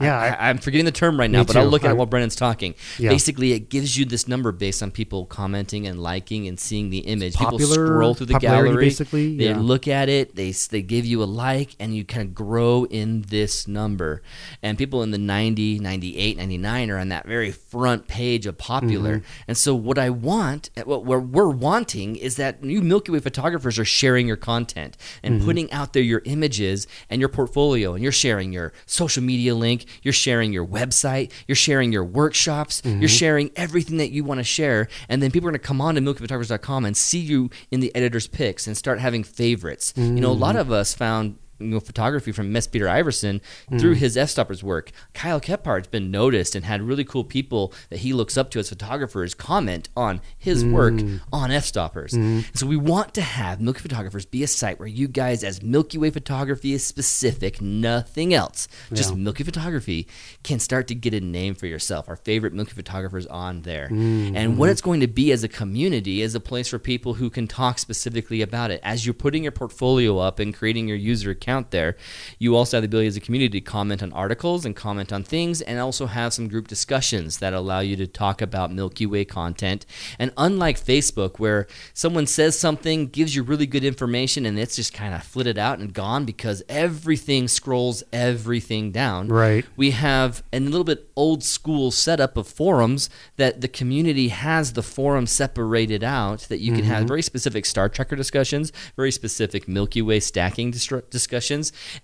Yeah. 0.00 0.16
I, 0.38 0.48
I'm 0.50 0.58
forgetting 0.58 0.84
the 0.84 0.92
term 0.92 1.18
right 1.18 1.30
now, 1.30 1.44
but 1.44 1.56
I'll 1.56 1.66
look 1.66 1.84
at 1.84 1.90
it 1.90 1.96
while 1.96 2.06
Brendan's 2.06 2.36
talking. 2.36 2.74
Yeah. 2.98 3.10
Basically, 3.10 3.52
it 3.52 3.68
gives 3.68 3.96
you 3.96 4.04
this 4.04 4.26
number 4.28 4.52
based 4.52 4.82
on 4.82 4.90
people 4.90 5.26
commenting 5.26 5.86
and 5.86 6.02
liking 6.02 6.46
and 6.48 6.58
seeing 6.58 6.90
the 6.90 6.98
image. 6.98 7.34
people 7.36 7.52
popular- 7.58 7.86
scroll 7.86 8.14
through 8.14 8.26
the 8.26 8.38
gallery, 8.38 8.76
basically, 8.84 9.36
They 9.36 9.46
yeah. 9.46 9.58
look 9.58 9.86
at 9.88 10.08
it. 10.08 10.34
They 10.36 10.52
they 10.70 10.82
give 10.82 11.04
you 11.04 11.22
a 11.22 11.24
like, 11.24 11.76
and 11.78 11.94
you 11.94 12.04
kind 12.04 12.28
of 12.28 12.34
grow 12.34 12.84
in 12.84 13.22
this 13.28 13.66
number. 13.68 14.22
And 14.62 14.76
people 14.78 15.02
in 15.02 15.10
the 15.10 15.18
90, 15.18 15.78
98, 15.78 16.36
99 16.36 16.90
are 16.90 16.98
on 16.98 17.08
that 17.10 17.26
very 17.26 17.50
front 17.50 18.08
page 18.08 18.46
of 18.46 18.58
popular. 18.58 19.18
Mm-hmm. 19.18 19.42
And 19.48 19.56
so, 19.56 19.74
what 19.74 19.98
I 19.98 20.10
want, 20.10 20.70
what 20.84 21.04
we're, 21.04 21.18
we're 21.18 21.48
wanting, 21.50 22.16
is 22.16 22.36
that 22.36 22.64
you 22.64 22.82
Milky 22.82 23.12
Way 23.12 23.20
photographers 23.20 23.78
are 23.78 23.84
sharing 23.84 24.26
your 24.26 24.36
content 24.36 24.96
and 25.22 25.34
Mm-hmm. 25.34 25.44
putting 25.46 25.72
out 25.72 25.92
there 25.94 26.02
your 26.02 26.22
images 26.26 26.86
and 27.10 27.18
your 27.20 27.28
portfolio, 27.28 27.94
and 27.94 28.02
you're 28.02 28.12
sharing 28.12 28.52
your 28.52 28.72
social 28.86 29.22
media 29.22 29.54
link, 29.54 29.83
you're 30.02 30.12
sharing 30.12 30.52
your 30.52 30.66
website, 30.66 31.30
you're 31.48 31.56
sharing 31.56 31.92
your 31.92 32.04
workshops, 32.04 32.80
Mm-hmm. 32.82 33.00
you're 33.00 33.08
sharing 33.08 33.50
everything 33.56 33.96
that 33.98 34.10
you 34.10 34.24
want 34.24 34.38
to 34.40 34.44
share, 34.44 34.88
and 35.08 35.22
then 35.22 35.30
people 35.30 35.48
are 35.48 35.52
going 35.52 35.60
to 35.60 35.66
come 35.66 35.80
on 35.80 35.94
to 35.94 36.00
milkyphotographers.com 36.00 36.84
and 36.84 36.96
see 36.96 37.18
you 37.18 37.50
in 37.70 37.80
the 37.80 37.94
editor's 37.94 38.26
picks 38.26 38.66
and 38.66 38.76
start 38.76 38.98
having 38.98 39.22
favorites. 39.24 39.92
You 39.96 40.02
know, 40.04 40.30
a 40.30 40.32
Mm-hmm. 40.34 40.42
lot 40.42 40.56
of 40.56 40.70
us 40.72 40.94
found 40.94 41.38
you 41.58 41.66
know, 41.66 41.80
photography 41.80 42.32
from 42.32 42.52
Mess 42.52 42.66
Peter 42.66 42.88
Iverson 42.88 43.40
Mm. 43.70 43.80
through 43.80 43.94
his 43.94 44.16
F 44.16 44.30
Stoppers 44.30 44.62
work. 44.62 44.90
Kyle 45.14 45.40
Kephart's 45.40 45.88
been 45.88 46.10
noticed 46.10 46.54
and 46.54 46.64
had 46.64 46.82
really 46.82 47.04
cool 47.04 47.24
people 47.24 47.72
that 47.90 48.00
he 48.00 48.12
looks 48.12 48.36
up 48.36 48.50
to 48.50 48.58
as 48.58 48.68
photographers 48.68 49.34
comment 49.34 49.88
on 49.96 50.20
his 50.38 50.64
work 50.64 50.94
Mm. 50.94 51.20
on 51.32 51.50
F 51.50 51.64
Stoppers. 51.64 52.12
Mm-hmm. 52.12 52.40
So 52.54 52.66
we 52.66 52.76
want 52.76 53.14
to 53.14 53.22
have 53.22 53.60
Milky 53.60 53.80
Photographers 53.80 54.26
be 54.26 54.42
a 54.42 54.46
site 54.46 54.78
where 54.78 54.88
you 54.88 55.08
guys, 55.08 55.42
as 55.44 55.62
Milky 55.62 55.98
Way 55.98 56.10
photography 56.10 56.72
is 56.72 56.84
specific, 56.84 57.60
nothing 57.60 58.34
else, 58.34 58.68
just 58.92 59.10
Yeah. 59.10 59.16
Milky 59.16 59.44
Photography, 59.44 60.06
can 60.42 60.58
start 60.58 60.86
to 60.88 60.94
get 60.94 61.14
a 61.14 61.20
name 61.20 61.54
for 61.54 61.66
yourself. 61.66 62.08
Our 62.08 62.16
favorite 62.16 62.52
Milky 62.52 62.72
photographers 62.72 63.26
on 63.26 63.62
there. 63.62 63.88
Mm-hmm. 63.90 64.36
And 64.36 64.58
what 64.58 64.68
it's 64.70 64.80
going 64.80 65.00
to 65.00 65.06
be 65.06 65.32
as 65.32 65.44
a 65.44 65.48
community 65.48 66.22
is 66.22 66.34
a 66.34 66.40
place 66.40 66.68
for 66.68 66.78
people 66.78 67.14
who 67.14 67.30
can 67.30 67.46
talk 67.46 67.78
specifically 67.78 68.42
about 68.42 68.70
it. 68.70 68.80
As 68.82 69.06
you're 69.06 69.14
putting 69.14 69.42
your 69.44 69.52
portfolio 69.52 70.18
up 70.18 70.38
and 70.38 70.54
creating 70.54 70.88
your 70.88 70.96
user 70.96 71.34
account 71.44 71.70
there, 71.70 71.96
you 72.38 72.56
also 72.56 72.76
have 72.78 72.82
the 72.82 72.86
ability 72.86 73.08
as 73.08 73.16
a 73.16 73.20
community 73.20 73.60
to 73.60 73.64
comment 73.64 74.02
on 74.02 74.12
articles 74.12 74.64
and 74.64 74.74
comment 74.74 75.12
on 75.12 75.22
things 75.22 75.60
and 75.60 75.78
also 75.78 76.06
have 76.06 76.32
some 76.32 76.48
group 76.48 76.68
discussions 76.68 77.38
that 77.38 77.52
allow 77.52 77.80
you 77.80 77.96
to 77.96 78.06
talk 78.06 78.40
about 78.40 78.72
Milky 78.72 79.04
Way 79.04 79.24
content. 79.26 79.84
And 80.18 80.32
unlike 80.38 80.80
Facebook, 80.80 81.38
where 81.38 81.66
someone 81.92 82.26
says 82.26 82.58
something, 82.58 83.08
gives 83.08 83.36
you 83.36 83.42
really 83.42 83.66
good 83.66 83.84
information, 83.84 84.46
and 84.46 84.58
it's 84.58 84.76
just 84.76 84.94
kind 84.94 85.14
of 85.14 85.22
flitted 85.22 85.58
out 85.58 85.78
and 85.78 85.92
gone 85.92 86.24
because 86.24 86.62
everything 86.68 87.46
scrolls 87.48 88.02
everything 88.12 88.90
down 88.90 89.28
Right. 89.28 89.64
we 89.76 89.90
have 89.90 90.42
a 90.52 90.60
little 90.60 90.84
bit 90.84 91.10
old 91.16 91.42
school 91.44 91.90
setup 91.90 92.36
of 92.36 92.46
forums 92.48 93.10
that 93.36 93.60
the 93.60 93.68
community 93.68 94.28
has 94.28 94.72
the 94.72 94.82
forum 94.82 95.26
separated 95.26 96.02
out 96.02 96.40
that 96.48 96.58
you 96.60 96.72
can 96.72 96.84
Mm-hmm. 96.84 96.92
have 96.92 97.08
very 97.08 97.22
specific 97.22 97.64
Star 97.66 97.88
Tracker 97.88 98.16
discussions, 98.16 98.72
very 98.96 99.10
specific 99.12 99.66
Milky 99.68 100.02
Way 100.02 100.20
stacking 100.20 100.72
distru- 100.72 101.08
discussions, 101.10 101.33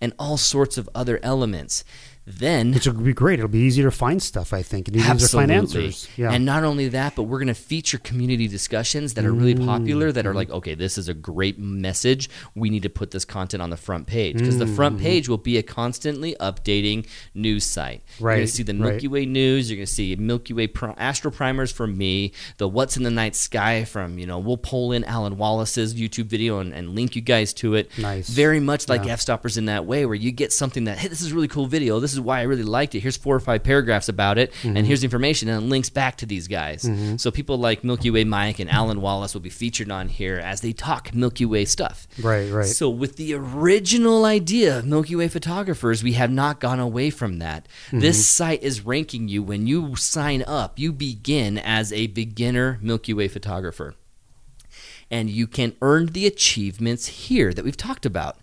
and 0.01 0.13
all 0.19 0.37
sorts 0.37 0.79
of 0.79 0.89
other 0.95 1.21
elements. 1.23 1.85
Then 2.39 2.73
which 2.73 2.87
will 2.87 2.95
be 2.95 3.13
great. 3.13 3.39
It'll 3.39 3.49
be 3.49 3.59
easier 3.59 3.85
to 3.85 3.91
find 3.91 4.23
stuff, 4.23 4.53
I 4.53 4.63
think, 4.63 4.89
and 4.89 4.97
easier 4.97 5.15
to 5.15 5.29
find 5.29 5.51
answers. 5.51 6.09
Yeah. 6.17 6.33
And 6.33 6.45
not 6.45 6.65
only 6.65 6.89
that, 6.89 7.17
but 7.17 7.25
we're 7.25 7.39
going 7.39 7.49
to 7.49 7.55
feature 7.55 7.99
community 7.99 8.49
discussions 8.49 9.15
that 9.15 9.25
are 9.25 9.33
really 9.33 9.55
mm. 9.55 9.67
popular 9.67 10.13
that 10.13 10.27
are 10.27 10.35
like, 10.35 10.51
okay, 10.51 10.75
this 10.75 10.99
is 10.99 11.09
a 11.09 11.15
great 11.15 11.59
message. 11.59 12.31
We 12.55 12.71
need 12.71 12.83
to 12.83 12.91
put 12.91 13.11
this 13.11 13.25
content 13.25 13.63
on 13.63 13.71
the 13.71 13.77
front 13.77 14.07
page 14.07 14.39
because 14.39 14.59
the 14.59 14.67
front 14.67 14.99
mm. 14.99 15.03
page 15.03 15.29
will 15.29 15.39
be 15.39 15.59
a 15.59 15.63
constantly 15.63 16.37
updating 16.41 17.07
news 17.35 17.65
site. 17.65 18.03
Right. 18.19 18.33
You're 18.33 18.39
going 18.39 18.47
to 18.47 18.53
see 18.53 18.63
the 18.63 18.75
Milky 18.75 19.09
right. 19.09 19.11
Way 19.11 19.27
news. 19.27 19.71
You're 19.71 19.77
going 19.77 19.87
to 19.87 19.93
see 19.93 20.17
Milky 20.17 20.55
Way 20.55 20.69
astro 20.97 21.31
primers 21.31 21.73
from 21.73 21.97
me. 21.97 22.33
The 22.59 22.69
What's 22.69 22.97
in 22.97 23.03
the 23.03 23.11
Night 23.11 23.35
Sky 23.35 23.85
from 23.85 24.19
you 24.19 24.27
know. 24.27 24.39
We'll 24.39 24.57
pull 24.57 24.93
in 24.93 25.03
Alyn 25.05 25.35
Wallace's 25.35 25.95
YouTube 25.95 26.27
video 26.27 26.61
and, 26.61 26.73
and 26.73 26.95
link 26.95 27.17
you 27.17 27.23
guys 27.23 27.53
to 27.55 27.75
it. 27.75 27.97
Nice. 27.99 28.29
Very 28.29 28.61
much 28.61 28.89
like 28.89 29.05
Yeah. 29.05 29.13
F 29.13 29.21
stoppers 29.21 29.57
in 29.57 29.67
that 29.67 29.87
way, 29.87 30.07
where 30.07 30.15
you 30.15 30.31
get 30.31 30.53
something 30.53 30.85
that 30.85 30.99
hey, 30.99 31.09
this 31.09 31.21
is 31.21 31.33
a 31.33 31.35
really 31.35 31.49
cool 31.49 31.67
video. 31.67 32.01
This 32.01 32.13
is 32.13 32.20
why 32.25 32.41
I 32.41 32.43
really 32.43 32.63
liked 32.63 32.95
it. 32.95 33.01
Here's 33.01 33.17
four 33.17 33.35
or 33.37 33.41
five 33.41 33.63
paragraphs 33.63 34.09
about 34.09 34.39
it, 34.39 34.53
Mm-hmm. 34.63 34.77
and 34.77 34.87
here's 34.87 35.05
information, 35.05 35.49
and 35.49 35.63
it 35.65 35.69
links 35.69 35.91
back 35.91 36.17
to 36.19 36.27
these 36.27 36.49
guys. 36.49 36.89
So 37.17 37.31
people 37.31 37.59
like 37.59 37.85
Milky 37.85 38.11
Way 38.11 38.25
Mike 38.25 38.59
and 38.59 38.69
Alyn 38.71 38.99
Wallace 38.99 39.35
will 39.35 39.41
be 39.41 39.51
featured 39.51 39.91
on 39.91 40.09
here 40.09 40.39
as 40.39 40.61
they 40.61 40.73
talk 40.73 41.15
Milky 41.15 41.45
Way 41.45 41.65
stuff. 41.65 42.07
right, 42.23 42.51
right. 42.51 42.67
So 42.67 42.89
with 42.91 43.17
the 43.17 43.35
original 43.35 44.25
idea 44.25 44.79
of 44.79 44.87
Milky 44.87 45.17
Way 45.17 45.29
photographers, 45.29 46.03
we 46.03 46.13
have 46.15 46.31
not 46.31 46.61
gone 46.61 46.81
away 46.81 47.11
from 47.11 47.39
that. 47.39 47.67
This 47.93 48.27
site 48.27 48.63
is 48.63 48.85
ranking 48.85 49.29
you 49.29 49.43
when 49.43 49.67
you 49.67 49.97
sign 49.97 50.43
up. 50.47 50.79
You 50.79 50.93
begin 50.93 51.59
as 51.59 51.93
a 51.93 52.07
beginner 52.09 52.79
Milky 52.83 53.13
Way 53.15 53.29
photographer. 53.29 53.95
and 55.13 55.29
you 55.29 55.47
can 55.49 55.75
earn 55.83 56.07
the 56.07 56.25
achievements 56.27 57.07
here 57.27 57.53
that 57.53 57.65
we've 57.65 57.77
talked 57.77 58.07
about. 58.07 58.37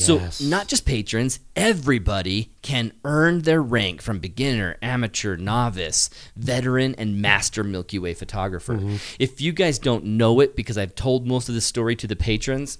So, 0.00 0.28
not 0.40 0.68
just 0.68 0.84
patrons, 0.84 1.40
everybody 1.54 2.50
can 2.62 2.92
earn 3.04 3.42
their 3.42 3.62
rank 3.62 4.02
from 4.02 4.18
beginner, 4.18 4.76
amateur, 4.82 5.36
novice, 5.36 6.10
veteran, 6.36 6.94
and 6.96 7.20
master 7.20 7.62
Milky 7.64 7.98
Way 7.98 8.14
photographer. 8.14 8.74
Mm-hmm. 8.74 8.96
If 9.18 9.40
you 9.40 9.52
guys 9.52 9.78
don't 9.78 10.04
know 10.04 10.40
it, 10.40 10.56
because 10.56 10.78
I've 10.78 10.94
told 10.94 11.26
most 11.26 11.48
of 11.48 11.54
this 11.54 11.66
story 11.66 11.96
to 11.96 12.06
the 12.06 12.16
patrons, 12.16 12.78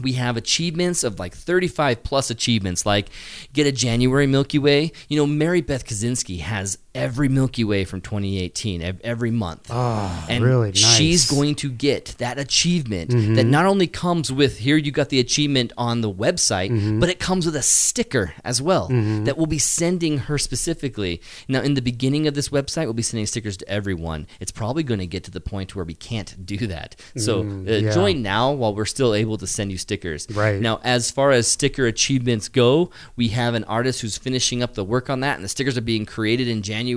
we 0.00 0.12
have 0.12 0.36
achievements 0.36 1.02
of 1.02 1.18
like 1.18 1.34
35 1.34 2.02
plus 2.02 2.30
achievements, 2.30 2.86
like 2.86 3.08
get 3.52 3.66
a 3.66 3.72
January 3.72 4.26
Milky 4.26 4.58
Way. 4.58 4.92
You 5.08 5.18
know, 5.18 5.26
Mary 5.26 5.60
Beth 5.60 5.84
Kaczynski 5.84 6.40
has 6.40 6.78
every 6.98 7.28
Milky 7.28 7.64
Way 7.64 7.84
from 7.84 8.00
2018, 8.00 8.98
every 9.04 9.30
month. 9.30 9.68
Ah, 9.70 10.26
and 10.28 10.44
really 10.44 10.72
she's 10.72 11.30
going 11.30 11.54
to 11.56 11.70
get 11.70 12.14
that 12.18 12.38
achievement 12.38 13.10
Mm-hmm. 13.10 13.34
that 13.34 13.44
not 13.44 13.64
only 13.66 13.86
comes 13.86 14.32
with 14.32 14.58
here 14.58 14.76
you 14.76 14.90
got 14.90 15.08
the 15.08 15.20
achievement 15.20 15.72
on 15.78 16.00
the 16.00 16.10
website, 16.12 16.70
Mm-hmm. 16.70 17.00
but 17.00 17.08
it 17.08 17.18
comes 17.18 17.46
with 17.46 17.56
a 17.56 17.62
sticker 17.62 18.34
as 18.44 18.60
well 18.60 18.88
that 18.88 19.36
we'll 19.36 19.46
be 19.46 19.58
sending 19.58 20.18
her 20.18 20.38
specifically. 20.38 21.20
Now, 21.48 21.60
in 21.62 21.74
the 21.74 21.82
beginning 21.82 22.26
of 22.26 22.34
this 22.34 22.48
website, 22.50 22.84
we'll 22.84 22.92
be 22.94 23.02
sending 23.02 23.26
stickers 23.26 23.56
to 23.58 23.68
everyone. 23.68 24.26
It's 24.40 24.52
probably 24.52 24.82
going 24.82 25.00
to 25.00 25.06
get 25.06 25.24
to 25.24 25.30
the 25.30 25.40
point 25.40 25.74
where 25.76 25.84
we 25.84 25.94
can't 25.94 26.44
do 26.44 26.66
that. 26.66 26.96
So 27.16 27.40
uh, 27.40 27.44
yeah. 27.70 27.92
join 27.92 28.22
now 28.22 28.52
while 28.52 28.74
we're 28.74 28.84
still 28.84 29.14
able 29.14 29.38
to 29.38 29.46
send 29.46 29.70
you 29.70 29.78
stickers. 29.78 30.26
Right. 30.30 30.60
Now, 30.60 30.80
as 30.84 31.10
far 31.10 31.30
as 31.30 31.46
sticker 31.48 31.86
achievements 31.86 32.48
go, 32.48 32.90
we 33.16 33.28
have 33.28 33.54
an 33.54 33.64
artist 33.64 34.00
who's 34.00 34.18
finishing 34.18 34.62
up 34.62 34.74
the 34.74 34.84
work 34.84 35.08
on 35.10 35.20
that, 35.20 35.36
and 35.36 35.44
the 35.44 35.48
stickers 35.48 35.76
are 35.78 35.82
being 35.82 36.06
created 36.06 36.48
in 36.48 36.62
January. 36.62 36.87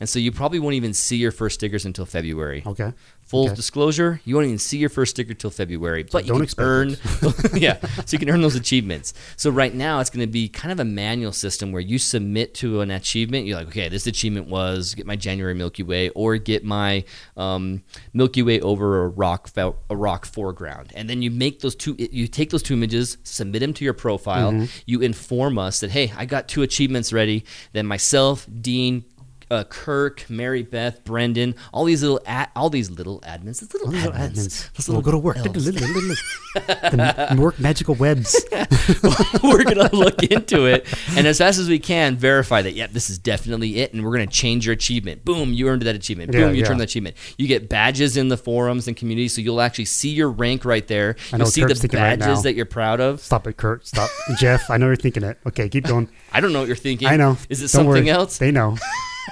And 0.00 0.08
so 0.08 0.18
you 0.18 0.32
probably 0.32 0.58
won't 0.58 0.74
even 0.74 0.92
see 0.94 1.16
your 1.16 1.32
first 1.32 1.54
stickers 1.54 1.84
until 1.84 2.06
February. 2.06 2.62
Okay. 2.66 2.92
Full 3.22 3.46
Okay. 3.46 3.54
disclosure, 3.54 4.20
you 4.24 4.34
won't 4.34 4.46
even 4.46 4.58
see 4.58 4.76
your 4.76 4.90
first 4.90 5.12
sticker 5.12 5.32
till 5.32 5.48
February, 5.48 6.02
but 6.02 6.26
you 6.26 6.34
can 6.34 6.48
earn, 6.58 6.96
yeah, 7.54 7.78
so 8.04 8.12
you 8.12 8.18
can 8.18 8.28
earn 8.28 8.42
those 8.42 8.56
achievements. 8.56 9.14
So 9.36 9.48
right 9.48 9.72
now, 9.72 10.00
it's 10.00 10.10
going 10.10 10.26
to 10.26 10.30
be 10.30 10.48
kind 10.48 10.70
of 10.70 10.80
a 10.80 10.84
manual 10.84 11.32
system 11.32 11.72
where 11.72 11.80
you 11.80 11.98
submit 11.98 12.52
to 12.56 12.82
an 12.82 12.90
achievement. 12.90 13.46
You're 13.46 13.56
like, 13.56 13.68
okay, 13.68 13.88
this 13.88 14.06
achievement 14.06 14.48
was 14.48 14.94
get 14.94 15.06
my 15.06 15.16
January 15.16 15.54
Milky 15.54 15.82
Way 15.82 16.10
or 16.10 16.36
get 16.36 16.62
my 16.64 17.04
um, 17.36 17.82
Milky 18.12 18.42
Way 18.42 18.60
over 18.60 19.04
a 19.04 19.08
rock 19.08 19.48
a 19.56 19.96
rock 19.96 20.26
foreground, 20.26 20.92
and 20.94 21.08
then 21.08 21.22
you 21.22 21.30
make 21.30 21.60
those 21.60 21.74
two. 21.76 21.96
You 21.98 22.26
take 22.26 22.50
those 22.50 22.62
two 22.62 22.74
images, 22.74 23.16
submit 23.22 23.60
them 23.60 23.72
to 23.74 23.84
your 23.84 23.94
profile. 23.94 24.52
Mm-hmm. 24.52 24.64
You 24.84 25.00
inform 25.00 25.58
us 25.58 25.80
that 25.80 25.90
hey, 25.92 26.12
I 26.18 26.26
got 26.26 26.48
two 26.48 26.62
achievements 26.62 27.12
ready. 27.14 27.44
Then 27.72 27.86
myself, 27.86 28.46
Dean, 28.60 29.04
uh, 29.52 29.64
Kirk, 29.64 30.24
Mary 30.28 30.62
Beth, 30.62 31.04
Brendan, 31.04 31.54
all 31.72 31.84
these 31.84 32.02
little 32.02 32.20
ad, 32.26 32.48
all 32.56 32.70
these 32.70 32.90
little 32.90 33.20
admins, 33.20 33.60
these 33.60 33.72
little, 33.72 33.88
little 33.90 34.12
admins, 34.12 34.32
admins. 34.32 34.72
those 34.72 34.88
We'll 34.88 34.96
little 34.98 35.02
go 35.02 35.10
to 35.12 35.18
work. 35.18 35.36
the 36.54 37.36
work 37.38 37.58
magical 37.60 37.94
webs. 37.94 38.44
we're 39.42 39.64
gonna 39.64 39.90
look 39.94 40.22
into 40.22 40.66
it 40.66 40.86
and 41.16 41.26
as 41.26 41.38
fast 41.38 41.58
as 41.58 41.68
we 41.68 41.78
can 41.78 42.16
verify 42.16 42.62
that. 42.62 42.72
Yep, 42.72 42.92
this 42.92 43.10
is 43.10 43.18
definitely 43.18 43.78
it, 43.78 43.92
and 43.92 44.02
we're 44.04 44.12
gonna 44.12 44.26
change 44.26 44.66
your 44.66 44.72
achievement. 44.72 45.24
Boom, 45.24 45.52
you 45.52 45.68
earned 45.68 45.82
that 45.82 45.94
achievement. 45.94 46.32
Boom, 46.32 46.40
Yeah, 46.40 46.48
you 46.50 46.60
yeah. 46.60 46.64
turned 46.64 46.80
that 46.80 46.84
achievement. 46.84 47.16
You 47.36 47.46
get 47.46 47.68
badges 47.68 48.16
in 48.16 48.28
the 48.28 48.36
forums 48.36 48.88
and 48.88 48.96
communities, 48.96 49.34
so 49.34 49.40
you'll 49.40 49.60
actually 49.60 49.84
see 49.86 50.10
your 50.10 50.30
rank 50.30 50.64
right 50.64 50.86
there. 50.86 51.16
I 51.32 51.36
know 51.36 51.42
You'll 51.44 51.50
see 51.50 51.60
Kirk's 51.62 51.74
the 51.74 51.80
thinking 51.88 52.00
right 52.00 52.18
badges 52.18 52.42
that 52.44 52.54
you're 52.54 52.64
proud 52.66 53.00
of. 53.00 53.20
Stop 53.20 53.46
it, 53.46 53.56
Kurt. 53.56 53.86
Stop, 53.86 54.10
Jeff. 54.38 54.70
I 54.70 54.76
know 54.78 54.86
you're 54.86 54.96
thinking 54.96 55.22
it. 55.24 55.38
Okay, 55.46 55.68
keep 55.68 55.84
going. 55.84 56.08
I 56.32 56.40
don't 56.40 56.52
know 56.52 56.60
what 56.60 56.68
you're 56.68 56.76
thinking. 56.76 57.08
I 57.08 57.16
know. 57.16 57.36
Is 57.48 57.60
it 57.60 57.64
Don't 57.64 57.68
something 57.68 57.88
worry. 58.04 58.10
else? 58.10 58.38
They 58.38 58.50
know. 58.50 58.76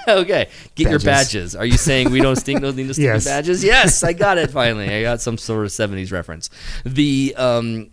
okay, 0.09 0.49
get 0.75 0.91
your 0.91 0.99
Badges. 0.99 1.55
badges. 1.55 1.57
Are 1.57 1.67
you 1.67 1.77
saying 1.79 2.11
we 2.11 2.21
don't 2.21 2.37
stink 2.37 2.61
those 2.61 2.75
need 2.77 2.89
to 2.89 2.95
stink 2.95 3.07
Yes. 3.07 3.25
badges? 3.25 3.65
Yes, 3.65 4.03
I 4.03 4.13
got 4.13 4.39
it 4.39 4.51
finally. 4.61 4.93
I 4.93 5.03
got 5.03 5.21
some 5.21 5.39
sort 5.39 5.65
of 5.65 5.71
'70s 5.73 6.13
reference. 6.13 6.51
The 6.85 7.35
um, 7.37 7.91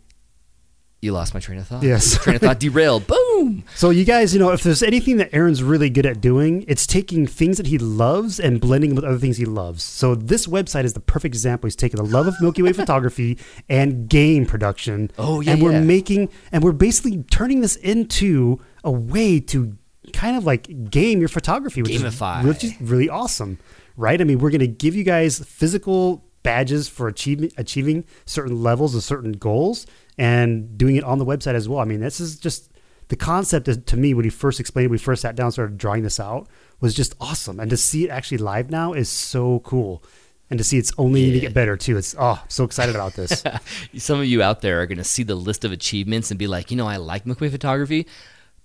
you 0.99 1.11
lost 1.13 1.35
my 1.35 1.39
train 1.39 1.59
of 1.59 1.67
thought. 1.67 1.83
Yes. 1.83 2.17
train 2.23 2.37
of 2.37 2.41
thought 2.41 2.59
derailed. 2.59 3.05
Boom. 3.05 3.63
So 3.75 3.91
you 3.91 4.03
guys, 4.03 4.33
you 4.33 4.39
know, 4.39 4.51
if 4.51 4.63
there's 4.63 4.81
anything 4.81 5.17
that 5.17 5.29
Aaron's 5.31 5.61
really 5.61 5.91
good 5.91 6.07
at 6.07 6.19
doing, 6.21 6.65
it's 6.67 6.87
taking 6.87 7.27
things 7.27 7.57
that 7.57 7.67
he 7.67 7.77
loves 7.77 8.39
and 8.39 8.59
blending 8.59 8.89
them 8.89 8.95
with 8.95 9.05
other 9.05 9.19
things 9.19 9.37
he 9.37 9.45
loves. 9.45 9.83
So 9.83 10.15
this 10.15 10.47
website 10.47 10.85
is 10.85 10.93
the 10.93 10.99
perfect 10.99 11.35
example. 11.35 11.67
He's 11.67 11.75
taking 11.75 11.97
the 12.03 12.09
love 12.09 12.25
of 12.25 12.33
Milky 12.41 12.63
Way 12.63 12.73
photography 12.73 13.37
and 13.69 14.09
game 14.09 14.47
production. 14.47 15.11
Oh, 15.19 15.39
yeah, 15.39 15.51
and 15.53 15.61
we're 15.61 15.73
yeah. 15.73 15.81
making 15.81 16.29
and 16.51 16.63
we're 16.63 16.71
basically 16.71 17.23
turning 17.29 17.61
this 17.61 17.75
into 17.75 18.59
a 18.83 18.91
way 18.91 19.39
to 19.39 19.76
kind 20.13 20.37
of 20.37 20.45
like 20.45 20.89
game 20.89 21.19
your 21.19 21.29
photography, 21.29 21.81
which 21.81 21.91
Gamify. 21.91 22.45
is 22.45 22.63
is 22.63 22.81
really 22.81 23.09
awesome, 23.09 23.59
right? 23.95 24.19
I 24.19 24.23
mean, 24.23 24.39
we're 24.39 24.49
going 24.49 24.59
to 24.59 24.67
give 24.67 24.95
you 24.95 25.03
guys 25.03 25.39
physical 25.39 26.23
badges 26.43 26.87
for 26.87 27.07
achievement, 27.07 27.53
achieving 27.57 28.05
certain 28.25 28.63
levels 28.63 28.95
of 28.95 29.03
certain 29.03 29.33
goals 29.33 29.85
and 30.17 30.77
doing 30.77 30.95
it 30.95 31.03
on 31.03 31.19
the 31.19 31.25
website 31.25 31.55
as 31.55 31.67
well. 31.67 31.79
I 31.79 31.85
mean, 31.85 31.99
this 31.99 32.19
is 32.19 32.39
just 32.39 32.71
the 33.09 33.15
concept 33.15 33.67
is, 33.67 33.77
to 33.77 33.97
me 33.97 34.13
when 34.13 34.23
he 34.23 34.29
first 34.29 34.59
explained 34.59 34.85
it, 34.85 34.91
we 34.91 34.97
first 34.97 35.21
sat 35.21 35.35
down 35.35 35.47
and 35.47 35.53
started 35.53 35.77
drawing 35.77 36.03
this 36.03 36.19
out 36.19 36.47
was 36.79 36.93
just 36.93 37.15
awesome. 37.19 37.59
And 37.59 37.69
to 37.69 37.77
see 37.77 38.05
it 38.05 38.09
actually 38.09 38.37
live 38.37 38.69
now 38.69 38.93
is 38.93 39.09
so 39.09 39.59
cool. 39.59 40.03
And 40.49 40.57
to 40.57 40.63
see 40.63 40.77
it's 40.77 40.93
only 40.97 41.21
going 41.23 41.33
to 41.33 41.39
get 41.41 41.53
better 41.53 41.75
too. 41.75 41.97
It's 41.97 42.15
oh, 42.17 42.39
I'm 42.41 42.49
so 42.49 42.63
excited 42.63 42.95
about 42.95 43.13
this. 43.15 43.43
Some 43.97 44.19
of 44.19 44.25
you 44.25 44.41
out 44.41 44.61
there 44.61 44.81
are 44.81 44.85
going 44.85 44.97
to 44.97 45.03
see 45.03 45.23
the 45.23 45.35
list 45.35 45.65
of 45.65 45.71
achievements 45.71 46.31
and 46.31 46.37
be 46.37 46.47
like, 46.47 46.71
you 46.71 46.77
know, 46.77 46.87
I 46.87 46.97
like 46.97 47.25
Way 47.25 47.49
photography, 47.49 48.07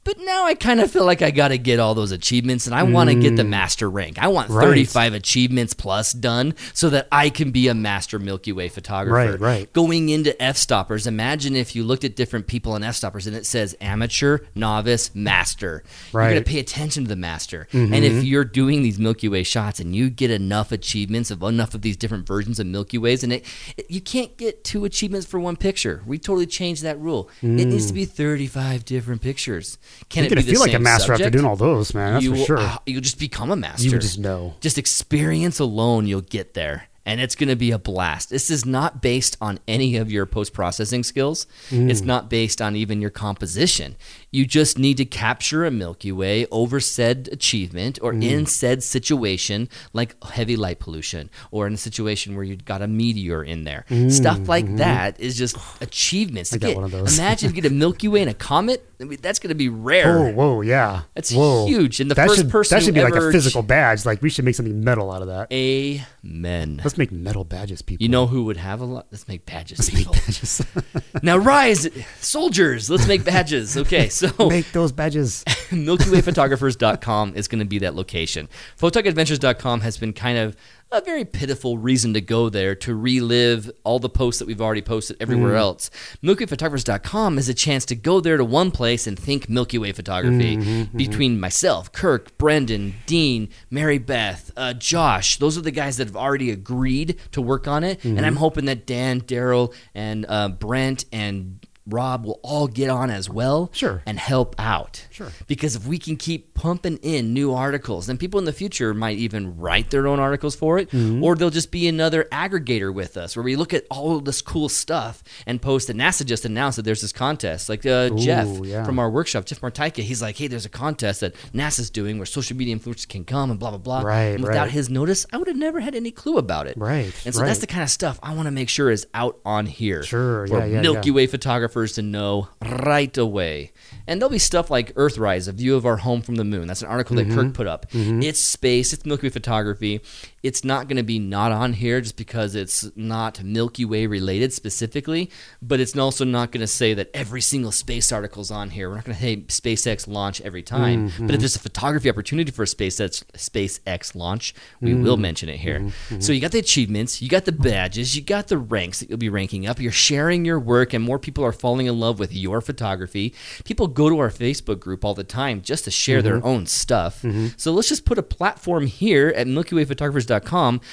but 0.04 0.18
now 0.20 0.44
I 0.44 0.54
kind 0.54 0.80
of 0.80 0.90
feel 0.90 1.04
like 1.04 1.22
I 1.22 1.30
got 1.30 1.48
to 1.48 1.58
get 1.58 1.78
all 1.78 1.94
those 1.94 2.10
achievements 2.12 2.66
and 2.66 2.74
I 2.74 2.82
want 2.82 3.10
to 3.10 3.14
get 3.14 3.36
the 3.36 3.44
master 3.44 3.88
rank. 3.88 4.18
I 4.20 4.28
want 4.28 4.50
Mm. 4.50 4.54
Right. 4.56 4.64
35 4.66 5.14
achievements 5.14 5.74
plus 5.74 6.12
done 6.12 6.54
so 6.74 6.90
that 6.90 7.06
I 7.12 7.30
can 7.30 7.50
be 7.52 7.68
a 7.68 7.74
master 7.74 8.18
Milky 8.18 8.52
Way 8.52 8.68
photographer. 8.68 9.32
Right, 9.32 9.40
right. 9.40 9.72
Going 9.72 10.08
into 10.08 10.40
F 10.42 10.56
stoppers, 10.56 11.06
imagine 11.06 11.54
if 11.54 11.76
you 11.76 11.84
looked 11.84 12.04
at 12.04 12.16
different 12.16 12.46
people 12.48 12.74
in 12.76 12.82
F 12.82 12.96
stoppers 12.96 13.26
and 13.26 13.36
it 13.36 13.46
says 13.46 13.76
amateur, 13.80 14.38
novice, 14.54 15.14
master. 15.14 15.84
Right. 16.12 16.24
You're 16.24 16.32
going 16.34 16.44
to 16.44 16.50
pay 16.50 16.58
attention 16.58 17.04
to 17.04 17.08
the 17.08 17.16
master. 17.16 17.68
And 17.72 17.94
if 17.94 18.24
you're 18.24 18.44
doing 18.44 18.82
these 18.82 18.98
Milky 18.98 19.28
Way 19.28 19.42
shots 19.44 19.78
and 19.80 19.94
you 19.94 20.10
get 20.10 20.30
enough 20.30 20.72
achievements 20.72 21.30
of 21.30 21.42
enough 21.42 21.74
of 21.74 21.82
these 21.82 21.96
different 21.96 22.26
versions 22.26 22.58
of 22.58 22.66
Milky 22.66 22.98
Ways, 22.98 23.22
and 23.22 23.32
it, 23.32 23.44
it- 23.76 23.86
you 23.90 24.00
can't 24.00 24.36
get 24.36 24.64
two 24.64 24.84
achievements 24.84 25.26
for 25.26 25.38
one 25.38 25.56
picture. 25.56 26.02
We 26.06 26.18
totally 26.18 26.46
changed 26.46 26.82
that 26.82 26.98
rule. 26.98 27.28
It 27.42 27.46
needs 27.46 27.86
to 27.86 27.92
be 27.92 28.04
35 28.04 28.84
different 28.84 29.22
pictures. 29.22 29.78
Can 30.08 30.24
You're 30.24 30.38
it 30.38 30.46
be 30.46 30.52
feel 30.52 30.60
like 30.60 30.74
a 30.74 30.78
master 30.78 31.12
after 31.12 31.30
doing 31.30 31.44
all 31.44 31.56
those, 31.56 31.94
man. 31.94 32.14
That's 32.14 32.24
you 32.24 32.36
for 32.36 32.44
sure. 32.44 32.58
ah, 32.60 32.82
you'll 32.86 33.00
just 33.00 33.18
become 33.18 33.50
a 33.50 33.56
master. 33.56 33.88
You 33.88 33.98
just 33.98 34.18
know. 34.18 34.54
Just 34.60 34.78
experience 34.78 35.58
alone, 35.58 36.06
you'll 36.06 36.20
get 36.20 36.54
there. 36.54 36.88
And 37.04 37.20
it's 37.20 37.34
going 37.34 37.48
to 37.48 37.56
be 37.56 37.72
a 37.72 37.78
blast. 37.78 38.30
This 38.30 38.48
is 38.50 38.64
not 38.64 39.02
based 39.02 39.36
on 39.40 39.58
any 39.66 39.96
of 39.96 40.12
your 40.12 40.24
post 40.24 40.52
processing 40.52 41.02
skills. 41.02 41.46
Mm. 41.70 41.90
It's 41.90 42.02
not 42.02 42.30
based 42.30 42.62
on 42.62 42.76
even 42.76 43.00
your 43.00 43.10
composition. 43.10 43.96
You 44.30 44.46
just 44.46 44.78
need 44.78 44.96
to 44.98 45.04
capture 45.04 45.64
a 45.64 45.70
Milky 45.70 46.12
Way 46.12 46.46
over 46.52 46.78
said 46.78 47.28
achievement 47.32 47.98
or 48.02 48.12
Mm. 48.12 48.22
in 48.22 48.46
said 48.46 48.82
situation, 48.84 49.68
like 49.92 50.14
heavy 50.24 50.56
light 50.56 50.78
pollution, 50.78 51.28
or 51.50 51.66
in 51.66 51.74
a 51.74 51.76
situation 51.76 52.34
where 52.36 52.44
you've 52.44 52.64
got 52.64 52.82
a 52.82 52.86
meteor 52.86 53.42
in 53.42 53.64
there. 53.64 53.84
Stuff 54.08 54.48
like 54.48 54.76
that 54.76 55.18
is 55.18 55.36
just 55.36 55.56
achievements. 55.80 56.50
To 56.50 56.58
Mm, 56.58 56.60
mm-hmm. 56.60 56.66
I 56.66 56.68
get. 56.70 56.76
one 56.76 56.84
of 56.84 56.90
those. 56.92 57.18
Imagine 57.18 57.50
if 57.50 57.56
you 57.56 57.62
get 57.62 57.70
a 57.70 57.74
Milky 57.82 58.06
Way 58.08 58.20
and 58.20 58.30
a 58.30 58.34
comet. 58.34 58.86
I 59.00 59.04
mean, 59.04 59.18
that's 59.20 59.40
going 59.40 59.48
to 59.48 59.54
be 59.56 59.68
rare. 59.68 60.16
Oh, 60.18 60.32
whoa, 60.32 60.60
yeah. 60.60 61.02
That's 61.14 61.32
whoa. 61.32 61.66
huge. 61.66 61.98
And 61.98 62.08
the 62.08 62.14
that 62.14 62.28
first 62.28 62.40
should, 62.42 62.50
person 62.50 62.76
that 62.78 62.84
should 62.84 62.94
be 62.94 63.02
like 63.02 63.16
a 63.16 63.32
physical 63.32 63.62
badge. 63.64 64.06
Like 64.06 64.22
we 64.22 64.30
should 64.30 64.44
make 64.44 64.54
something 64.54 64.84
metal 64.84 65.10
out 65.10 65.22
of 65.22 65.28
that. 65.28 65.52
Amen. 65.52 66.80
Let's 66.84 66.91
make 66.98 67.12
metal 67.12 67.44
badges, 67.44 67.82
people. 67.82 68.02
You 68.02 68.08
know 68.08 68.26
who 68.26 68.44
would 68.44 68.56
have 68.56 68.80
a 68.80 68.84
lot? 68.84 69.06
Let's 69.10 69.28
make 69.28 69.46
badges, 69.46 69.78
Let's 69.78 69.94
make 69.94 70.12
badges. 70.12 70.66
now 71.22 71.36
rise, 71.36 71.88
soldiers. 72.20 72.90
Let's 72.90 73.06
make 73.06 73.24
badges. 73.24 73.76
Okay, 73.76 74.08
so 74.08 74.30
make 74.48 74.70
those 74.72 74.92
badges. 74.92 75.44
MilkyWayPhotographers.com 75.86 77.34
is 77.34 77.48
going 77.48 77.58
to 77.60 77.64
be 77.64 77.78
that 77.80 77.94
location. 77.94 78.48
PhotoGadventures.com 78.78 79.80
has 79.80 79.98
been 79.98 80.12
kind 80.12 80.38
of 80.38 80.56
a 80.90 81.00
very 81.00 81.24
pitiful 81.24 81.78
reason 81.78 82.12
to 82.12 82.20
go 82.20 82.50
there 82.50 82.74
to 82.74 82.94
relive 82.94 83.70
all 83.82 83.98
the 83.98 84.10
posts 84.10 84.38
that 84.40 84.46
we've 84.46 84.60
already 84.60 84.82
posted 84.82 85.16
everywhere 85.20 85.56
else. 85.56 85.90
MilkyWayPhotographers.com 86.22 87.38
is 87.38 87.48
a 87.48 87.54
chance 87.54 87.86
to 87.86 87.94
go 87.94 88.20
there 88.20 88.36
to 88.36 88.44
one 88.44 88.70
place 88.70 89.06
and 89.06 89.18
think 89.18 89.48
Milky 89.48 89.78
Way 89.78 89.92
photography 89.92 90.56
between 90.94 91.40
myself, 91.40 91.90
Kirk, 91.92 92.36
Brendan, 92.36 92.94
Dean, 93.06 93.48
Mary 93.70 93.96
Beth, 93.96 94.50
uh, 94.54 94.74
Josh. 94.74 95.38
Those 95.38 95.56
are 95.56 95.62
the 95.62 95.70
guys 95.70 95.96
that 95.96 96.06
have 96.08 96.16
already 96.16 96.50
agreed 96.50 97.18
to 97.32 97.40
work 97.40 97.66
on 97.66 97.84
it, 97.84 98.04
and 98.04 98.26
I'm 98.26 98.36
hoping 98.36 98.66
that 98.66 98.84
Dan, 98.86 99.22
Daryl, 99.22 99.72
and 99.94 100.26
uh, 100.28 100.48
Brent 100.50 101.06
and 101.10 101.61
Rob 101.86 102.24
will 102.24 102.40
all 102.42 102.68
get 102.68 102.88
on 102.90 103.10
as 103.10 103.28
well 103.28 103.70
Sure. 103.72 104.02
and 104.06 104.18
help 104.18 104.54
out. 104.58 105.06
Sure. 105.10 105.28
Because 105.46 105.76
if 105.76 105.86
we 105.86 105.98
can 105.98 106.16
keep 106.16 106.54
pumping 106.54 106.96
in 106.98 107.34
new 107.34 107.52
articles. 107.52 108.08
And 108.08 108.20
people 108.20 108.38
in 108.38 108.44
the 108.44 108.52
future 108.52 108.94
might 108.94 109.18
even 109.18 109.56
write 109.56 109.90
their 109.90 110.06
own 110.06 110.20
articles 110.20 110.54
for 110.54 110.78
it, 110.78 110.94
or 110.94 111.34
they'll 111.34 111.50
just 111.50 111.72
be 111.72 111.88
another 111.88 112.24
aggregator 112.30 112.94
with 112.94 113.16
us 113.16 113.34
where 113.34 113.42
we 113.42 113.56
look 113.56 113.74
at 113.74 113.84
all 113.90 114.20
this 114.20 114.40
cool 114.40 114.68
stuff 114.68 115.24
and 115.44 115.60
post. 115.60 115.90
And 115.90 115.98
NASA 115.98 116.24
just 116.24 116.44
announced 116.44 116.76
that 116.76 116.82
there's 116.82 117.00
this 117.00 117.12
contest. 117.12 117.68
Like 117.68 117.84
uh, 117.84 118.10
Jeff 118.10 118.46
yeah. 118.64 118.84
from 118.84 119.00
our 119.00 119.10
workshop, 119.10 119.44
Jeff 119.44 119.60
Martaika, 119.60 120.04
he's 120.04 120.22
like, 120.22 120.36
hey, 120.36 120.46
there's 120.46 120.64
a 120.64 120.68
contest 120.70 121.20
that 121.20 121.34
NASA's 121.52 121.90
doing 121.90 122.18
where 122.18 122.26
social 122.26 122.56
media 122.56 122.76
influencers 122.76 123.08
can 123.08 123.24
come 123.24 123.50
and 123.50 123.58
blah, 123.58 123.70
blah, 123.70 123.78
blah. 123.78 124.02
Right, 124.02 124.34
and 124.34 124.44
without 124.44 124.62
right. 124.62 124.70
his 124.70 124.88
notice, 124.88 125.26
I 125.32 125.36
would 125.36 125.48
have 125.48 125.56
never 125.56 125.80
had 125.80 125.96
any 125.96 126.12
clue 126.12 126.38
about 126.38 126.68
it. 126.68 126.76
Right, 126.76 127.12
And 127.24 127.34
so 127.34 127.44
that's 127.44 127.58
the 127.58 127.66
kind 127.66 127.82
of 127.82 127.90
stuff 127.90 128.20
I 128.22 128.34
want 128.34 128.46
to 128.46 128.52
make 128.52 128.68
sure 128.68 128.88
is 128.90 129.06
out 129.14 129.40
on 129.44 129.66
here 129.66 130.04
Sure, 130.04 130.46
for 130.46 130.58
yeah, 130.58 130.64
yeah, 130.64 130.80
Milky. 130.80 131.10
Way 131.10 131.26
photographers 131.26 131.71
to 131.94 132.02
know 132.02 132.48
right 132.62 133.16
away. 133.16 133.72
And 134.06 134.20
there'll 134.20 134.30
be 134.30 134.38
stuff 134.38 134.70
like 134.70 134.94
Earthrise, 134.94 135.48
a 135.48 135.52
view 135.52 135.74
of 135.76 135.86
our 135.86 135.96
home 135.98 136.22
from 136.22 136.34
the 136.36 136.44
moon. 136.44 136.66
That's 136.66 136.82
an 136.82 136.88
article 136.88 137.16
that 137.16 137.26
Mm-hmm. 137.28 137.40
Kirk 137.40 137.54
put 137.54 137.66
up. 137.66 137.86
It's 137.92 138.40
space, 138.40 138.92
it's 138.92 139.06
Milky 139.06 139.26
Way 139.26 139.30
photography. 139.30 140.00
It's 140.42 140.64
not 140.64 140.88
going 140.88 140.96
to 140.96 141.02
be 141.02 141.18
not 141.18 141.52
on 141.52 141.72
here 141.74 142.00
just 142.00 142.16
because 142.16 142.54
it's 142.54 142.90
not 142.96 143.42
Milky 143.44 143.84
Way 143.84 144.06
related 144.06 144.52
specifically, 144.52 145.30
but 145.60 145.78
it's 145.80 145.96
also 145.96 146.24
not 146.24 146.50
going 146.50 146.62
to 146.62 146.66
say 146.66 146.94
that 146.94 147.10
every 147.14 147.40
single 147.40 147.70
space 147.70 148.10
article's 148.10 148.50
on 148.50 148.70
here. 148.70 148.88
We're 148.88 148.96
not 148.96 149.04
going 149.04 149.16
to 149.16 149.22
say 149.22 149.36
SpaceX 149.36 150.08
launch 150.08 150.40
every 150.40 150.62
time, 150.62 151.10
Mm-hmm. 151.10 151.26
but 151.26 151.34
if 151.34 151.40
there's 151.40 151.56
a 151.56 151.60
photography 151.60 152.10
opportunity 152.10 152.50
for 152.50 152.62
a 152.64 152.66
SpaceX 152.66 153.22
SpaceX 153.34 154.14
launch, 154.14 154.54
we 154.80 154.90
Mm-hmm. 154.92 155.04
will 155.04 155.16
mention 155.16 155.48
it 155.48 155.58
here. 155.58 155.90
So 156.20 156.32
you 156.32 156.40
got 156.40 156.52
the 156.52 156.58
achievements, 156.58 157.22
you 157.22 157.28
got 157.28 157.44
the 157.44 157.52
badges, 157.52 158.16
you 158.16 158.22
got 158.22 158.48
the 158.48 158.58
ranks 158.58 159.00
that 159.00 159.08
you'll 159.08 159.18
be 159.18 159.28
ranking 159.28 159.66
up. 159.66 159.80
You're 159.80 159.92
sharing 159.92 160.44
your 160.44 160.58
work, 160.58 160.92
and 160.92 161.04
more 161.04 161.18
people 161.18 161.44
are 161.44 161.52
falling 161.52 161.86
in 161.86 161.98
love 162.00 162.18
with 162.18 162.32
your 162.34 162.60
photography. 162.60 163.34
People 163.64 163.86
go 163.86 164.08
to 164.08 164.18
our 164.18 164.30
Facebook 164.30 164.80
group 164.80 165.04
all 165.04 165.14
the 165.14 165.24
time 165.24 165.62
just 165.62 165.84
to 165.84 165.90
share 165.90 166.18
Mm-hmm. 166.18 166.24
their 166.28 166.44
own 166.44 166.66
stuff. 166.66 167.24
So 167.56 167.72
let's 167.72 167.88
just 167.88 168.04
put 168.04 168.18
a 168.18 168.22
platform 168.22 168.86
here 168.86 169.28
at 169.36 169.46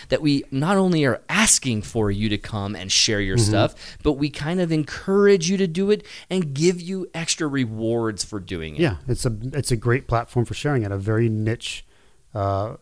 That 0.09 0.21
we 0.21 0.43
not 0.51 0.77
only 0.77 1.05
are 1.05 1.21
asking 1.29 1.81
for 1.81 2.11
you 2.11 2.29
to 2.29 2.37
come 2.37 2.75
and 2.75 2.91
share 2.91 3.21
your 3.21 3.37
Mm-hmm. 3.37 3.49
stuff, 3.49 3.97
but 4.03 4.13
we 4.13 4.29
kind 4.29 4.59
of 4.59 4.71
encourage 4.71 5.49
you 5.49 5.57
to 5.57 5.67
do 5.67 5.91
it 5.91 6.05
and 6.29 6.53
give 6.53 6.81
you 6.81 7.07
extra 7.13 7.47
rewards 7.47 8.23
for 8.23 8.39
doing 8.39 8.75
it. 8.75 8.81
Yeah, 8.81 8.97
it's 9.07 9.25
a 9.25 9.37
it's 9.53 9.71
a 9.71 9.77
great 9.77 10.07
platform 10.07 10.45
for 10.45 10.53
sharing 10.53 10.83
at 10.83 10.91
a 10.91 10.97
very 10.97 11.29
niche, 11.29 11.85
uh, 12.35 12.75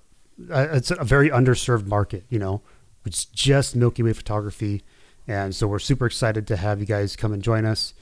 uh, 0.50 0.68
it's 0.72 0.90
a 0.90 1.04
very 1.04 1.30
underserved 1.30 1.86
market. 1.86 2.26
You 2.30 2.40
know, 2.40 2.62
it's 3.06 3.26
just 3.26 3.76
Milky 3.76 4.04
Way 4.04 4.14
photography, 4.14 4.84
and 5.28 5.54
so 5.54 5.68
we're 5.68 5.80
super 5.80 6.06
excited 6.06 6.48
to 6.48 6.56
have 6.58 6.80
you 6.80 6.86
guys 6.86 7.16
come 7.16 7.34
and 7.34 7.44
join 7.44 7.66
us. 7.66 7.94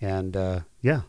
And 0.00 0.36
uh, 0.36 0.60
yeah, 0.80 1.02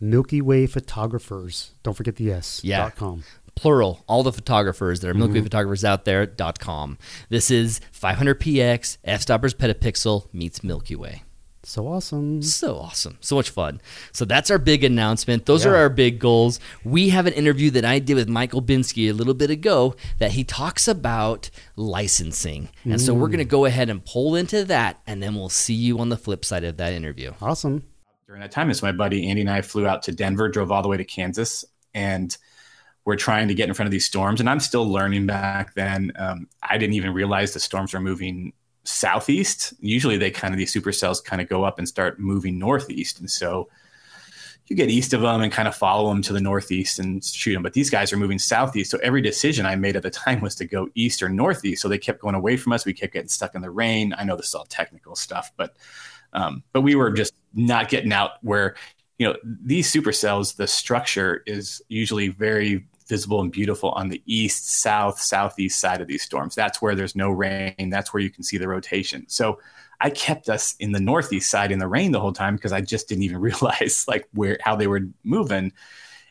Milky 0.00 0.40
Way 0.40 0.66
photographers. 0.66 1.72
Don't 1.82 1.94
forget 1.94 2.16
the 2.16 2.30
S. 2.30 2.62
Yeah. 2.62 2.78
Dot 2.78 2.96
com. 2.96 3.24
Plural, 3.56 4.04
all 4.06 4.22
the 4.22 4.32
photographers 4.32 5.00
that 5.00 5.08
are 5.08 5.12
Mm-hmm. 5.12 5.18
Milky 5.20 5.34
Way 5.34 5.42
photographers 5.42 5.84
out 5.84 6.04
there 6.04 6.26
dot 6.26 6.60
com. 6.60 6.98
This 7.30 7.50
is 7.50 7.80
500px 7.98 8.98
f 9.04 9.22
stoppers 9.22 9.54
petapixel 9.54 10.32
meets 10.32 10.62
Milky 10.62 10.94
Way. 10.94 11.22
So 11.62 11.88
awesome. 11.88 12.42
So 12.42 12.76
awesome. 12.76 13.18
So 13.20 13.34
much 13.34 13.50
fun. 13.50 13.80
So 14.12 14.24
that's 14.24 14.52
our 14.52 14.58
big 14.58 14.84
announcement. 14.84 15.46
Those 15.46 15.66
are 15.66 15.74
our 15.74 15.88
big 15.88 16.20
goals. 16.20 16.60
We 16.84 17.08
have 17.08 17.26
an 17.26 17.32
interview 17.32 17.70
that 17.72 17.84
I 17.84 17.98
did 17.98 18.14
with 18.14 18.28
Mike 18.28 18.52
Olbinski 18.52 19.08
a 19.10 19.12
little 19.12 19.34
bit 19.34 19.50
ago 19.50 19.96
that 20.20 20.30
he 20.30 20.44
talks 20.44 20.86
about 20.86 21.50
licensing. 21.74 22.68
And 22.84 23.00
so 23.00 23.14
Mm. 23.16 23.18
we're 23.18 23.26
going 23.28 23.38
to 23.38 23.44
go 23.44 23.64
ahead 23.64 23.90
and 23.90 24.04
pull 24.04 24.36
into 24.36 24.64
that, 24.66 25.00
and 25.08 25.20
then 25.20 25.34
we'll 25.34 25.48
see 25.48 25.74
you 25.74 25.98
on 25.98 26.08
the 26.08 26.16
flip 26.16 26.44
side 26.44 26.62
of 26.62 26.76
that 26.76 26.92
interview. 26.92 27.32
Awesome. 27.42 27.82
during 28.28 28.42
that 28.42 28.50
time 28.52 28.70
is 28.70 28.82
my 28.82 28.90
buddy 28.92 29.28
Andy 29.28 29.40
and 29.42 29.50
I 29.50 29.62
flew 29.62 29.86
out 29.88 30.02
to 30.04 30.12
Denver, 30.12 30.48
drove 30.48 30.70
all 30.72 30.82
the 30.82 30.88
way 30.88 30.96
to 30.96 31.04
Kansas, 31.04 31.64
and 31.94 32.36
we're 33.06 33.16
trying 33.16 33.46
to 33.48 33.54
get 33.54 33.68
in 33.68 33.74
front 33.74 33.86
of 33.86 33.92
these 33.92 34.04
storms. 34.04 34.40
And 34.40 34.50
I'm 34.50 34.58
still 34.58 34.84
learning 34.84 35.26
back 35.26 35.74
then. 35.74 36.12
Um, 36.16 36.48
I 36.60 36.76
didn't 36.76 36.94
even 36.94 37.14
realize 37.14 37.54
the 37.54 37.60
storms 37.60 37.94
are 37.94 38.00
moving 38.00 38.52
southeast. 38.82 39.72
Usually 39.80 40.16
they 40.16 40.32
kind 40.32 40.52
of, 40.52 40.58
these 40.58 40.74
supercells 40.74 41.24
kind 41.24 41.40
of 41.40 41.48
go 41.48 41.62
up 41.62 41.78
and 41.78 41.88
start 41.88 42.18
moving 42.18 42.58
northeast. 42.58 43.20
And 43.20 43.30
so 43.30 43.68
you 44.66 44.74
get 44.74 44.90
east 44.90 45.12
of 45.12 45.20
them 45.20 45.40
and 45.40 45.52
kind 45.52 45.68
of 45.68 45.76
follow 45.76 46.08
them 46.08 46.20
to 46.22 46.32
the 46.32 46.40
northeast 46.40 46.98
and 46.98 47.24
shoot 47.24 47.54
them. 47.54 47.62
But 47.62 47.74
these 47.74 47.90
guys 47.90 48.12
are 48.12 48.16
moving 48.16 48.40
southeast. 48.40 48.90
So 48.90 48.98
every 49.04 49.22
decision 49.22 49.66
I 49.66 49.76
made 49.76 49.94
at 49.94 50.02
the 50.02 50.10
time 50.24 50.40
was 50.40 50.56
to 50.56 50.64
go 50.64 50.88
east 50.96 51.22
or 51.22 51.28
northeast. 51.28 51.82
So 51.82 51.88
they 51.88 51.98
kept 51.98 52.20
going 52.20 52.34
away 52.34 52.56
from 52.56 52.72
us. 52.72 52.84
We 52.84 52.92
kept 52.92 53.12
getting 53.12 53.28
stuck 53.28 53.54
in 53.54 53.62
the 53.62 53.70
rain. 53.70 54.16
I 54.18 54.24
know 54.24 54.36
this 54.36 54.48
is 54.48 54.54
all 54.56 54.64
technical 54.64 55.14
stuff, 55.14 55.52
but 55.56 55.76
um, 56.32 56.64
but 56.72 56.80
we 56.80 56.96
were 56.96 57.12
just 57.12 57.34
not 57.54 57.88
getting 57.88 58.12
out 58.12 58.32
where 58.42 58.74
you 59.16 59.28
know 59.28 59.36
these 59.44 59.90
supercells. 59.90 60.56
The 60.56 60.66
structure 60.66 61.44
is 61.46 61.80
usually 61.88 62.28
very 62.28 62.84
visible 63.08 63.40
and 63.40 63.52
beautiful 63.52 63.90
on 63.90 64.08
the 64.08 64.22
east, 64.26 64.80
south, 64.80 65.20
southeast 65.20 65.80
side 65.80 66.00
of 66.00 66.08
these 66.08 66.22
storms. 66.22 66.54
That's 66.54 66.82
where 66.82 66.94
there's 66.94 67.16
no 67.16 67.30
rain. 67.30 67.90
That's 67.90 68.12
where 68.12 68.22
you 68.22 68.30
can 68.30 68.42
see 68.42 68.58
the 68.58 68.68
rotation. 68.68 69.24
So 69.28 69.60
I 70.00 70.10
kept 70.10 70.48
us 70.48 70.74
in 70.78 70.92
the 70.92 71.00
northeast 71.00 71.50
side 71.50 71.72
in 71.72 71.78
the 71.78 71.88
rain 71.88 72.12
the 72.12 72.20
whole 72.20 72.32
time 72.32 72.56
because 72.56 72.72
I 72.72 72.80
just 72.80 73.08
didn't 73.08 73.24
even 73.24 73.38
realize 73.40 74.04
like 74.08 74.28
where 74.32 74.58
how 74.60 74.76
they 74.76 74.86
were 74.86 75.02
moving. 75.24 75.72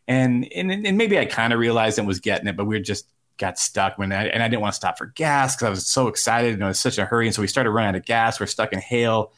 And 0.07 0.51
and, 0.53 0.71
and 0.71 0.97
maybe 0.97 1.17
I 1.17 1.25
kind 1.25 1.53
of 1.53 1.59
realized 1.59 1.97
and 1.97 2.07
was 2.07 2.19
getting 2.19 2.47
it, 2.47 2.55
but 2.55 2.65
we 2.65 2.79
just 2.79 3.09
got 3.38 3.59
stuck 3.59 3.97
when 3.97 4.11
I, 4.11 4.27
and 4.27 4.41
I 4.41 4.47
didn't 4.47 4.61
want 4.61 4.73
to 4.73 4.77
stop 4.77 4.97
for 4.97 5.07
gas 5.07 5.55
because 5.55 5.65
I 5.65 5.69
was 5.69 5.88
so 5.88 6.07
excited 6.07 6.53
and 6.53 6.63
I 6.63 6.67
was 6.67 6.79
such 6.79 6.97
a 6.97 7.05
hurry. 7.05 7.27
And 7.27 7.35
so 7.35 7.41
we 7.41 7.47
started 7.47 7.71
running 7.71 7.89
out 7.89 7.95
of 7.95 8.05
gas. 8.05 8.39
We're 8.39 8.45
stuck 8.45 8.71
in 8.71 8.79
hail, 8.79 9.33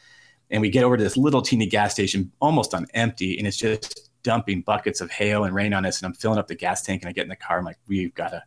and 0.49 0.61
we 0.61 0.69
get 0.69 0.83
over 0.83 0.97
to 0.97 1.03
this 1.03 1.17
little 1.17 1.41
teeny 1.41 1.65
gas 1.65 1.93
station 1.93 2.31
almost 2.39 2.73
on 2.73 2.87
empty, 2.93 3.37
and 3.37 3.47
it's 3.47 3.57
just 3.57 4.06
dumping 4.27 4.61
buckets 4.61 4.99
of 4.99 5.09
hail 5.09 5.45
and 5.45 5.55
rain 5.55 5.73
on 5.73 5.85
us. 5.85 6.01
And 6.01 6.05
I'm 6.05 6.13
filling 6.13 6.37
up 6.37 6.47
the 6.47 6.55
gas 6.55 6.81
tank, 6.81 7.01
and 7.01 7.09
I 7.09 7.13
get 7.13 7.23
in 7.23 7.29
the 7.29 7.37
car. 7.37 7.57
I'm 7.57 7.63
like, 7.63 7.79
we've 7.87 8.13
got 8.13 8.31
to 8.31 8.43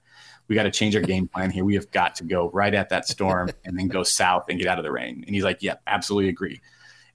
we 0.47 0.55
got 0.55 0.65
to 0.65 0.71
change 0.71 0.95
our 0.95 1.03
game 1.03 1.27
plan 1.27 1.51
here. 1.51 1.65
We 1.65 1.77
have 1.77 1.91
got 1.91 2.17
to 2.17 2.25
go 2.25 2.51
right 2.51 2.75
at 2.75 2.91
that 2.91 3.07
storm 3.07 3.51
and 3.65 3.79
then 3.79 3.89
go 3.89 4.03
south 4.03 4.47
and 4.49 4.59
get 4.59 4.67
out 4.67 4.79
of 4.79 4.85
the 4.85 4.91
rain. 4.91 5.23
And 5.25 5.35
he's 5.35 5.45
like, 5.45 5.63
yeah, 5.63 5.77
absolutely 5.87 6.29
agree. 6.29 6.61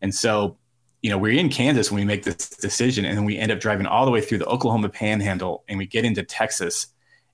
And 0.01 0.15
so, 0.15 0.57
you 1.01 1.09
know, 1.09 1.17
we're 1.17 1.37
in 1.37 1.49
Kansas 1.49 1.91
when 1.91 1.99
we 1.99 2.05
make 2.05 2.23
this 2.23 2.49
decision, 2.49 3.05
and 3.05 3.15
then 3.15 3.25
we 3.25 3.37
end 3.37 3.51
up 3.51 3.59
driving 3.59 3.85
all 3.85 4.05
the 4.05 4.11
way 4.11 4.21
through 4.21 4.39
the 4.39 4.47
Oklahoma 4.47 4.89
Panhandle, 4.89 5.63
and 5.67 5.77
we 5.77 5.85
get 5.85 6.05
into 6.05 6.23
Texas, 6.23 6.87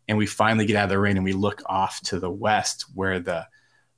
and 0.08 0.18
we 0.18 0.26
finally 0.26 0.66
get 0.66 0.76
out 0.76 0.86
of 0.86 0.90
the 0.90 1.00
rain, 1.00 1.18
and 1.18 1.24
we 1.24 1.34
look 1.34 1.62
off 1.68 2.02
to 2.02 2.20
the 2.20 2.32
west 2.32 2.86
where 2.94 3.20
the 3.20 3.48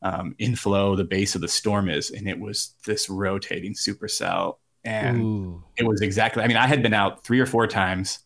um, 0.02 0.36
inflow, 0.38 0.96
the 0.96 1.06
base 1.06 1.36
of 1.36 1.42
the 1.42 1.48
storm 1.48 1.90
is, 1.90 2.12
and 2.12 2.28
it 2.28 2.38
was 2.38 2.76
this 2.86 3.10
rotating 3.10 3.74
supercell, 3.74 4.58
and 4.86 5.22
Ooh. 5.22 5.64
it 5.78 5.86
was 5.86 6.02
exactly. 6.02 6.44
I 6.44 6.48
mean, 6.48 6.58
I 6.58 6.68
had 6.68 6.84
been 6.84 6.94
out 6.94 7.24
three 7.24 7.40
or 7.40 7.46
four 7.46 7.68
times, 7.68 8.20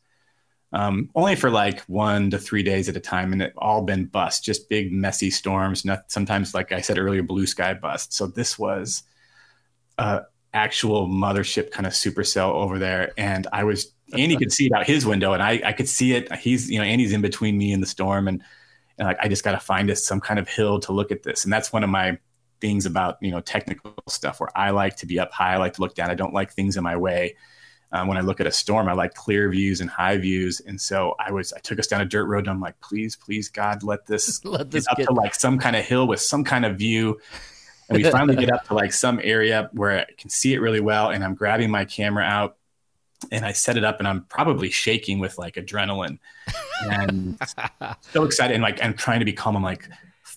um, 0.74 1.10
only 1.15 1.36
for 1.36 1.50
like 1.50 1.82
one 1.82 2.30
to 2.32 2.39
three 2.39 2.63
days 2.63 2.89
at 2.89 2.96
a 2.96 3.00
time, 3.00 3.34
and 3.34 3.41
it 3.41 3.54
all 3.58 3.82
been 3.82 4.06
bust, 4.06 4.43
just 4.43 4.70
big 4.70 4.91
messy 4.91 5.30
storms. 5.30 5.86
Not 5.86 6.12
sometimes, 6.12 6.54
like 6.54 6.72
I 6.72 6.82
said 6.82 6.98
earlier, 6.98 7.24
blue 7.24 7.46
sky 7.46 7.74
bust. 7.74 8.13
So 8.13 8.28
this 8.28 8.58
was 8.58 9.04
a 9.98 10.24
actual 10.54 11.08
mothership 11.08 11.72
kind 11.72 11.86
of 11.86 11.93
supercell 11.93 12.52
over 12.54 12.80
there, 12.80 13.12
and 13.17 13.48
I 13.54 13.63
was 13.63 13.93
Andy 14.13 14.38
could 14.38 14.52
see 14.52 14.67
it 14.67 14.74
out 14.74 14.88
his 14.88 15.06
window, 15.06 15.34
and 15.34 15.43
I 15.43 15.62
I 15.63 15.74
could 15.74 15.89
see 15.89 16.13
it. 16.13 16.34
He's 16.38 16.70
you 16.70 16.80
know 16.80 16.86
Andy's 16.86 17.13
in 17.13 17.22
between 17.22 17.58
me 17.58 17.72
and 17.72 17.84
the 17.84 17.88
storm, 17.88 18.28
and, 18.28 18.41
and 18.98 19.08
like 19.08 19.17
I 19.22 19.28
just 19.28 19.43
got 19.43 19.52
to 19.52 19.60
find 19.60 19.91
us 19.91 20.04
some 20.04 20.20
kind 20.20 20.39
of 20.39 20.48
hill 20.48 20.80
to 20.82 20.91
look 20.91 21.12
at 21.12 21.24
this, 21.24 21.43
and 21.43 21.54
that's 21.54 21.72
one 21.72 21.84
of 21.84 21.89
my 21.89 22.17
things 22.60 22.86
about 22.86 23.17
you 23.22 23.32
know 23.32 23.39
technical 23.39 23.93
stuff 24.08 24.39
where 24.39 24.56
I 24.56 24.72
like 24.72 24.96
to 24.98 25.06
be 25.06 25.20
up 25.20 25.32
high, 25.32 25.54
I 25.54 25.58
like 25.58 25.74
to 25.74 25.82
look 25.82 25.96
down, 25.96 26.10
I 26.10 26.15
don't 26.15 26.34
like 26.34 26.52
things 26.52 26.78
in 26.78 26.84
my 26.84 26.98
way. 26.98 27.36
Um, 27.91 28.10
when 28.10 28.17
I 28.17 28.22
look 28.22 28.41
at 28.41 28.48
a 28.48 28.52
storm, 28.52 28.89
I 28.89 28.93
like 28.93 29.13
clear 29.13 29.50
views 29.50 29.80
and 29.80 29.89
high 29.89 30.17
views, 30.17 30.60
and 30.60 30.80
so 30.80 31.15
I 31.20 31.32
was 31.32 31.54
I 31.54 31.60
took 31.60 31.80
us 31.80 31.88
down 31.88 32.02
a 32.02 32.06
dirt 32.06 32.26
road, 32.26 32.39
and 32.39 32.50
I'm 32.50 32.60
like, 32.60 32.80
please, 32.82 33.15
please, 33.15 33.48
God, 33.48 33.82
let 33.82 34.06
this 34.06 34.43
Let 34.46 34.72
this 34.72 34.86
get 34.86 34.91
up 34.91 34.98
get 34.98 35.08
to 35.08 35.13
like 35.13 35.34
some 35.34 35.58
kind 35.58 35.76
of 35.76 35.86
hill 35.86 36.06
with 36.06 36.20
some 36.20 36.43
kind 36.43 36.65
of 36.65 36.78
view. 36.78 37.20
And 37.88 37.98
we 37.98 38.04
finally 38.04 38.36
get 38.36 38.52
up 38.52 38.67
to 38.67 38.74
like 38.74 38.91
some 38.91 39.22
area 39.24 39.70
where 39.72 40.02
I 40.02 40.06
can 40.17 40.30
see 40.30 40.54
it 40.54 40.60
really 40.60 40.82
well, 40.82 41.10
and 41.12 41.24
I'm 41.24 41.36
grabbing 41.36 41.72
my 41.72 41.86
camera 41.86 42.26
out, 42.26 42.58
and 43.32 43.46
I 43.46 43.54
set 43.54 43.78
it 43.78 43.86
up, 43.86 44.00
and 44.00 44.08
I'm 44.08 44.26
probably 44.26 44.70
shaking 44.70 45.20
with 45.20 45.38
like 45.38 45.56
adrenaline, 45.56 46.20
and 46.91 47.39
so 48.12 48.26
excited, 48.26 48.54
and 48.54 48.63
like 48.63 48.84
I'm 48.84 48.96
trying 48.96 49.20
to 49.20 49.26
be 49.26 49.32
calm. 49.32 49.56
I'm 49.56 49.63
like, 49.63 49.88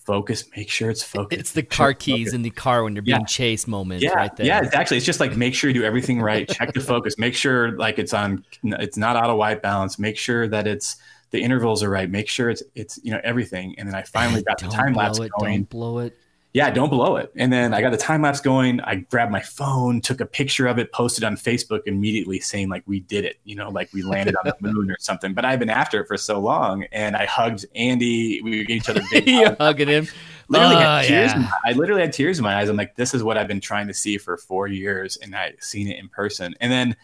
focus, 0.05 0.43
make 0.55 0.69
sure 0.69 0.89
it's 0.89 1.03
focused. 1.03 1.39
It's 1.39 1.51
the 1.51 1.61
sure 1.61 1.67
car 1.69 1.93
keys 1.93 2.17
focused. 2.19 2.35
in 2.35 2.41
the 2.41 2.49
car 2.49 2.83
when 2.83 2.95
you're 2.95 3.01
being 3.03 3.19
Yeah. 3.21 3.25
chased 3.25 3.67
moment 3.67 4.01
yeah, 4.01 4.13
right 4.13 4.35
there. 4.35 4.45
Yeah, 4.45 4.61
it's 4.63 4.75
actually 4.75 4.97
it's 4.97 5.05
just 5.05 5.19
like 5.19 5.35
make 5.37 5.53
sure 5.55 5.69
you 5.69 5.73
do 5.73 5.83
everything 5.83 6.21
right. 6.31 6.47
Check 6.47 6.73
the 6.73 6.79
focus. 6.81 7.17
Make 7.17 7.35
sure 7.35 7.71
like 7.77 7.99
it's 7.99 8.13
on 8.13 8.43
it's 8.63 8.97
not 8.97 9.15
out 9.15 9.29
of 9.29 9.37
white 9.37 9.61
balance. 9.61 9.97
Make 9.99 10.17
sure 10.17 10.47
that 10.47 10.67
it's 10.67 10.97
the 11.31 11.41
intervals 11.41 11.81
are 11.83 11.89
right. 11.89 12.09
Make 12.09 12.27
sure 12.27 12.49
it's 12.49 12.63
it's 12.75 12.99
you 13.03 13.11
know 13.11 13.21
everything. 13.23 13.75
And 13.77 13.87
then 13.87 13.95
I 13.95 14.03
finally 14.03 14.43
got 14.47 14.57
the 14.59 14.65
Don't 14.65 14.75
time 14.75 14.93
lapse 14.93 15.19
going. 15.39 15.59
Don't 15.63 15.69
blow 15.69 15.99
it. 15.99 16.17
Yeah, 16.53 16.69
don't 16.69 16.89
blow 16.89 17.15
it. 17.15 17.31
And 17.37 17.51
then 17.51 17.73
I 17.73 17.79
got 17.79 17.91
the 17.91 17.97
time 17.97 18.23
lapse 18.23 18.41
going. 18.41 18.81
I 18.81 18.95
grabbed 18.95 19.31
my 19.31 19.39
phone, 19.39 20.01
took 20.01 20.19
a 20.19 20.25
picture 20.25 20.67
of 20.67 20.79
it, 20.79 20.91
posted 20.91 21.23
on 21.23 21.37
Facebook 21.37 21.81
immediately 21.85 22.41
saying 22.41 22.67
like 22.67 22.83
we 22.85 22.99
did 22.99 23.23
it, 23.23 23.37
you 23.45 23.55
know, 23.55 23.69
like 23.69 23.89
we 23.93 24.01
landed 24.01 24.35
on 24.35 24.43
the 24.43 24.55
moon 24.73 24.91
or 24.91 24.97
something. 24.99 25.33
But 25.33 25.45
I've 25.45 25.59
been 25.59 25.69
after 25.69 26.01
it 26.01 26.07
for 26.07 26.17
so 26.17 26.39
long 26.39 26.83
and 26.91 27.15
I 27.15 27.25
hugged 27.25 27.65
Andy. 27.73 28.41
We 28.41 28.65
gave 28.65 28.77
each 28.77 28.89
other 28.89 29.01
big 29.11 29.29
hugs. 29.29 29.57
hugging 29.59 29.87
him. 29.87 30.07
literally 30.49 30.75
had 30.75 30.85
ah, 30.85 31.01
tears. 31.03 31.31
yeah. 31.33 31.49
I 31.63 31.71
literally 31.71 32.01
had 32.01 32.11
tears 32.11 32.37
in 32.37 32.43
my 32.43 32.57
eyes. 32.57 32.67
I'm 32.67 32.75
like, 32.75 32.97
this 32.97 33.13
is 33.13 33.23
what 33.23 33.37
I've 33.37 33.47
been 33.47 33.61
trying 33.61 33.87
to 33.87 33.93
see 33.93 34.17
for 34.17 34.35
four 34.35 34.67
years, 34.67 35.15
and 35.15 35.33
I 35.33 35.53
seen 35.59 35.87
it 35.87 35.97
in 35.99 36.09
person. 36.09 36.53
And 36.59 36.69
then 36.69 36.97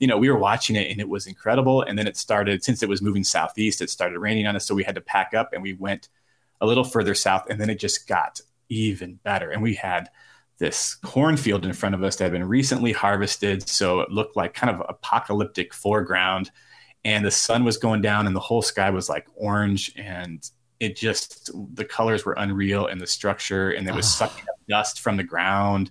you 0.00 0.06
know, 0.06 0.16
we 0.16 0.30
were 0.30 0.38
watching 0.38 0.76
it 0.76 0.90
and 0.90 0.98
it 0.98 1.08
was 1.08 1.26
incredible. 1.26 1.82
And 1.82 1.98
then 1.98 2.06
it 2.06 2.16
started, 2.16 2.64
since 2.64 2.82
it 2.82 2.88
was 2.88 3.02
moving 3.02 3.22
southeast, 3.22 3.82
it 3.82 3.90
started 3.90 4.18
raining 4.18 4.46
on 4.46 4.56
us. 4.56 4.64
So 4.64 4.74
we 4.74 4.82
had 4.82 4.94
to 4.94 5.00
pack 5.02 5.34
up 5.34 5.52
and 5.52 5.62
we 5.62 5.74
went 5.74 6.08
a 6.62 6.66
little 6.66 6.84
further 6.84 7.14
south. 7.14 7.50
And 7.50 7.60
then 7.60 7.68
it 7.68 7.78
just 7.78 8.08
got 8.08 8.40
even 8.70 9.18
better. 9.22 9.50
And 9.50 9.62
we 9.62 9.74
had 9.74 10.08
this 10.58 10.94
cornfield 10.94 11.64
in 11.64 11.72
front 11.72 11.94
of 11.94 12.02
us 12.02 12.16
that 12.16 12.24
had 12.24 12.32
been 12.32 12.48
recently 12.48 12.92
harvested. 12.92 13.68
So 13.68 14.00
it 14.00 14.10
looked 14.10 14.36
like 14.36 14.54
kind 14.54 14.74
of 14.74 14.82
apocalyptic 14.88 15.74
foreground. 15.74 16.50
And 17.04 17.24
the 17.24 17.30
sun 17.30 17.64
was 17.64 17.76
going 17.76 18.02
down 18.02 18.26
and 18.26 18.34
the 18.34 18.40
whole 18.40 18.62
sky 18.62 18.90
was 18.90 19.08
like 19.08 19.26
orange. 19.34 19.92
And 19.96 20.48
it 20.78 20.96
just, 20.96 21.50
the 21.74 21.84
colors 21.84 22.24
were 22.24 22.34
unreal 22.38 22.86
and 22.86 23.00
the 23.00 23.06
structure, 23.06 23.70
and 23.70 23.86
it 23.86 23.94
was 23.94 24.10
sucking 24.12 24.44
up 24.44 24.56
dust 24.68 25.00
from 25.00 25.18
the 25.18 25.24
ground 25.24 25.90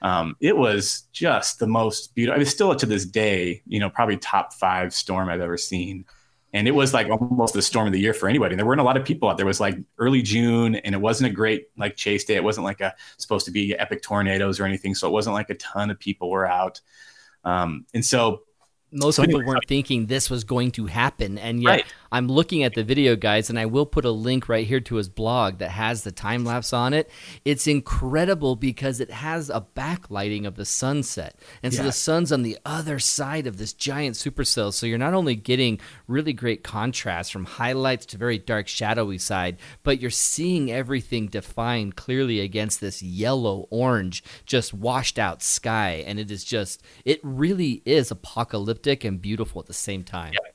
um, 0.00 0.36
it 0.40 0.56
was 0.56 1.02
just 1.12 1.58
the 1.58 1.66
most 1.66 2.14
beautiful. 2.14 2.34
I 2.34 2.38
mean, 2.38 2.46
still 2.46 2.74
to 2.74 2.86
this 2.86 3.04
day, 3.04 3.62
you 3.66 3.80
know, 3.80 3.90
probably 3.90 4.16
top 4.16 4.52
five 4.52 4.94
storm 4.94 5.28
I've 5.28 5.40
ever 5.40 5.56
seen. 5.56 6.04
And 6.54 6.66
it 6.66 6.70
was 6.70 6.94
like 6.94 7.08
almost 7.08 7.52
the 7.52 7.60
storm 7.60 7.86
of 7.86 7.92
the 7.92 8.00
year 8.00 8.14
for 8.14 8.28
anybody. 8.28 8.54
And 8.54 8.58
there 8.58 8.66
weren't 8.66 8.80
a 8.80 8.84
lot 8.84 8.96
of 8.96 9.04
people 9.04 9.28
out 9.28 9.36
there. 9.36 9.44
It 9.44 9.48
was 9.48 9.60
like 9.60 9.78
early 9.98 10.22
June, 10.22 10.76
and 10.76 10.94
it 10.94 10.98
wasn't 10.98 11.30
a 11.30 11.34
great 11.34 11.68
like 11.76 11.96
chase 11.96 12.24
day. 12.24 12.36
It 12.36 12.44
wasn't 12.44 12.64
like 12.64 12.80
a 12.80 12.94
supposed 13.18 13.44
to 13.46 13.52
be 13.52 13.76
epic 13.76 14.02
tornadoes 14.02 14.58
or 14.58 14.64
anything. 14.64 14.94
So 14.94 15.06
it 15.08 15.10
wasn't 15.10 15.34
like 15.34 15.50
a 15.50 15.54
ton 15.54 15.90
of 15.90 15.98
people 15.98 16.30
were 16.30 16.46
out. 16.46 16.80
Um, 17.44 17.84
and 17.92 18.04
so 18.04 18.42
most 18.90 19.16
so 19.16 19.22
people 19.22 19.40
anyway, 19.40 19.54
weren't 19.54 19.68
thinking 19.68 20.06
this 20.06 20.30
was 20.30 20.44
going 20.44 20.70
to 20.70 20.86
happen 20.86 21.36
and 21.36 21.62
yet 21.62 21.68
right. 21.68 21.84
i'm 22.10 22.26
looking 22.26 22.62
at 22.62 22.74
the 22.74 22.82
video 22.82 23.16
guys 23.16 23.50
and 23.50 23.58
i 23.58 23.66
will 23.66 23.84
put 23.84 24.04
a 24.04 24.10
link 24.10 24.48
right 24.48 24.66
here 24.66 24.80
to 24.80 24.94
his 24.94 25.08
blog 25.10 25.58
that 25.58 25.70
has 25.70 26.04
the 26.04 26.12
time 26.12 26.42
lapse 26.44 26.72
on 26.72 26.94
it 26.94 27.10
it's 27.44 27.66
incredible 27.66 28.56
because 28.56 28.98
it 28.98 29.10
has 29.10 29.50
a 29.50 29.64
backlighting 29.76 30.46
of 30.46 30.56
the 30.56 30.64
sunset 30.64 31.38
and 31.62 31.74
so 31.74 31.82
yeah. 31.82 31.86
the 31.86 31.92
sun's 31.92 32.32
on 32.32 32.42
the 32.42 32.58
other 32.64 32.98
side 32.98 33.46
of 33.46 33.58
this 33.58 33.74
giant 33.74 34.16
supercell 34.16 34.72
so 34.72 34.86
you're 34.86 34.96
not 34.96 35.14
only 35.14 35.34
getting 35.34 35.78
really 36.06 36.32
great 36.32 36.64
contrast 36.64 37.30
from 37.30 37.44
highlights 37.44 38.06
to 38.06 38.16
very 38.16 38.38
dark 38.38 38.66
shadowy 38.68 39.18
side 39.18 39.58
but 39.82 40.00
you're 40.00 40.10
seeing 40.10 40.72
everything 40.72 41.26
defined 41.26 41.94
clearly 41.94 42.40
against 42.40 42.80
this 42.80 43.02
yellow 43.02 43.66
orange 43.70 44.24
just 44.46 44.72
washed 44.72 45.18
out 45.18 45.42
sky 45.42 46.02
and 46.06 46.18
it 46.18 46.30
is 46.30 46.42
just 46.42 46.82
it 47.04 47.20
really 47.22 47.82
is 47.84 48.10
apocalyptic 48.10 48.77
and 48.86 49.20
beautiful 49.20 49.60
at 49.60 49.66
the 49.66 49.74
same 49.74 50.04
time. 50.04 50.32
Yeah, 50.32 50.50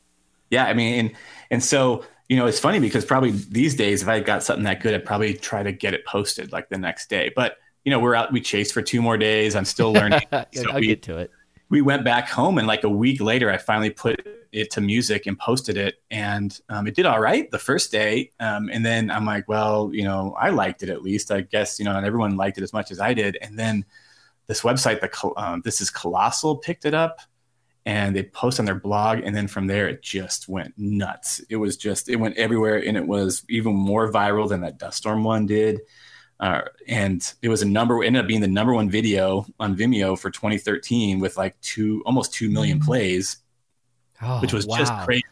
yeah 0.50 0.66
I 0.66 0.74
mean, 0.74 1.00
and, 1.00 1.16
and 1.52 1.64
so 1.64 2.04
you 2.30 2.38
know, 2.38 2.46
it's 2.46 2.60
funny 2.60 2.80
because 2.80 3.06
probably 3.06 3.32
these 3.32 3.76
days, 3.76 4.02
if 4.02 4.08
I 4.08 4.20
got 4.20 4.44
something 4.44 4.64
that 4.64 4.82
good, 4.82 4.94
I'd 4.94 5.06
probably 5.06 5.34
try 5.34 5.62
to 5.62 5.72
get 5.72 5.94
it 5.94 6.06
posted 6.06 6.52
like 6.52 6.70
the 6.70 6.78
next 6.78 7.10
day. 7.10 7.32
But 7.36 7.58
you 7.84 7.92
know, 7.92 8.00
we're 8.00 8.16
out, 8.16 8.32
we 8.32 8.42
chased 8.42 8.74
for 8.74 8.82
two 8.82 9.02
more 9.02 9.18
days. 9.18 9.56
I'm 9.56 9.66
still 9.66 9.92
learning. 9.92 10.22
so 10.32 10.70
I'll 10.72 10.80
we, 10.80 10.88
get 10.88 11.04
to 11.04 11.18
it. 11.18 11.32
We 11.70 11.82
went 11.82 12.04
back 12.04 12.30
home, 12.30 12.58
and 12.58 12.66
like 12.66 12.84
a 12.84 12.90
week 12.90 13.22
later, 13.22 13.52
I 13.52 13.58
finally 13.58 13.90
put 13.90 14.26
it 14.52 14.72
to 14.72 14.82
music 14.82 15.26
and 15.26 15.38
posted 15.38 15.76
it, 15.76 15.96
and 16.12 16.58
um, 16.70 16.88
it 16.88 16.96
did 16.96 17.06
all 17.06 17.20
right 17.20 17.52
the 17.52 17.60
first 17.60 17.92
day. 17.92 18.32
Um, 18.40 18.70
and 18.72 18.86
then 18.86 19.12
I'm 19.12 19.26
like, 19.26 19.48
well, 19.50 19.90
you 19.94 20.04
know, 20.04 20.36
I 20.40 20.50
liked 20.50 20.82
it 20.82 20.90
at 20.90 21.02
least. 21.02 21.30
I 21.30 21.42
guess 21.42 21.78
you 21.78 21.86
know, 21.86 21.94
not 21.94 22.06
everyone 22.06 22.38
liked 22.38 22.58
it 22.58 22.64
as 22.64 22.72
much 22.72 22.90
as 22.90 23.00
I 23.00 23.14
did. 23.14 23.38
And 23.42 23.60
then 23.60 23.86
this 24.48 24.62
website, 24.62 25.02
the 25.02 25.34
um, 25.36 25.62
this 25.66 25.82
is 25.82 25.90
colossal, 25.90 26.58
picked 26.58 26.86
it 26.86 26.94
up 26.94 27.20
and 27.86 28.16
they 28.16 28.24
post 28.24 28.60
on 28.60 28.66
their 28.66 28.76
blog 28.76 29.20
and 29.20 29.36
then 29.36 29.48
from 29.48 29.68
there 29.68 29.88
it 29.88 30.02
just 30.02 30.48
went 30.48 30.74
nuts 30.78 31.42
it 31.50 31.58
was 31.58 31.78
just 31.78 32.10
it 32.10 32.16
went 32.16 32.38
everywhere 32.38 32.78
and 32.78 32.96
it 32.96 33.06
was 33.06 33.44
even 33.50 33.74
more 33.74 34.12
viral 34.12 34.48
than 34.48 34.62
that 34.62 34.78
dust 34.78 34.98
storm 34.98 35.24
one 35.24 35.46
did 35.46 35.82
uh, 36.40 36.62
and 36.88 37.34
it 37.42 37.50
was 37.50 37.62
a 37.62 37.68
number 37.68 38.04
ended 38.04 38.22
up 38.22 38.28
being 38.28 38.42
the 38.42 38.48
number 38.48 38.74
one 38.74 38.90
video 38.90 39.46
on 39.60 39.76
vimeo 39.76 40.18
for 40.18 40.30
2013 40.30 41.20
with 41.20 41.38
like 41.38 41.60
two 41.62 42.02
almost 42.06 42.34
2 42.34 42.50
million 42.50 42.80
mm. 42.80 42.86
plays 42.86 43.38
oh, 44.22 44.40
which 44.42 44.54
was 44.54 44.66
wow. 44.66 44.78
just 44.78 44.94
crazy 45.06 45.24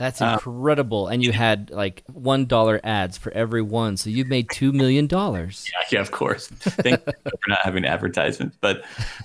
that's 0.00 0.22
uh, 0.22 0.32
incredible. 0.32 1.08
and 1.08 1.22
you 1.22 1.30
had 1.30 1.70
like 1.70 2.02
one 2.06 2.46
dollar 2.46 2.80
ads 2.82 3.18
for 3.18 3.30
every 3.32 3.60
one, 3.60 3.98
so 3.98 4.08
you 4.08 4.24
made 4.24 4.48
two 4.50 4.72
million 4.72 5.06
dollars. 5.06 5.68
Yeah, 5.70 5.86
yeah, 5.92 6.00
of 6.00 6.10
course. 6.10 6.46
Thank 6.48 7.06
you 7.06 7.12
for 7.22 7.48
not 7.48 7.58
having 7.62 7.84
advertisements, 7.84 8.56
but 8.62 8.82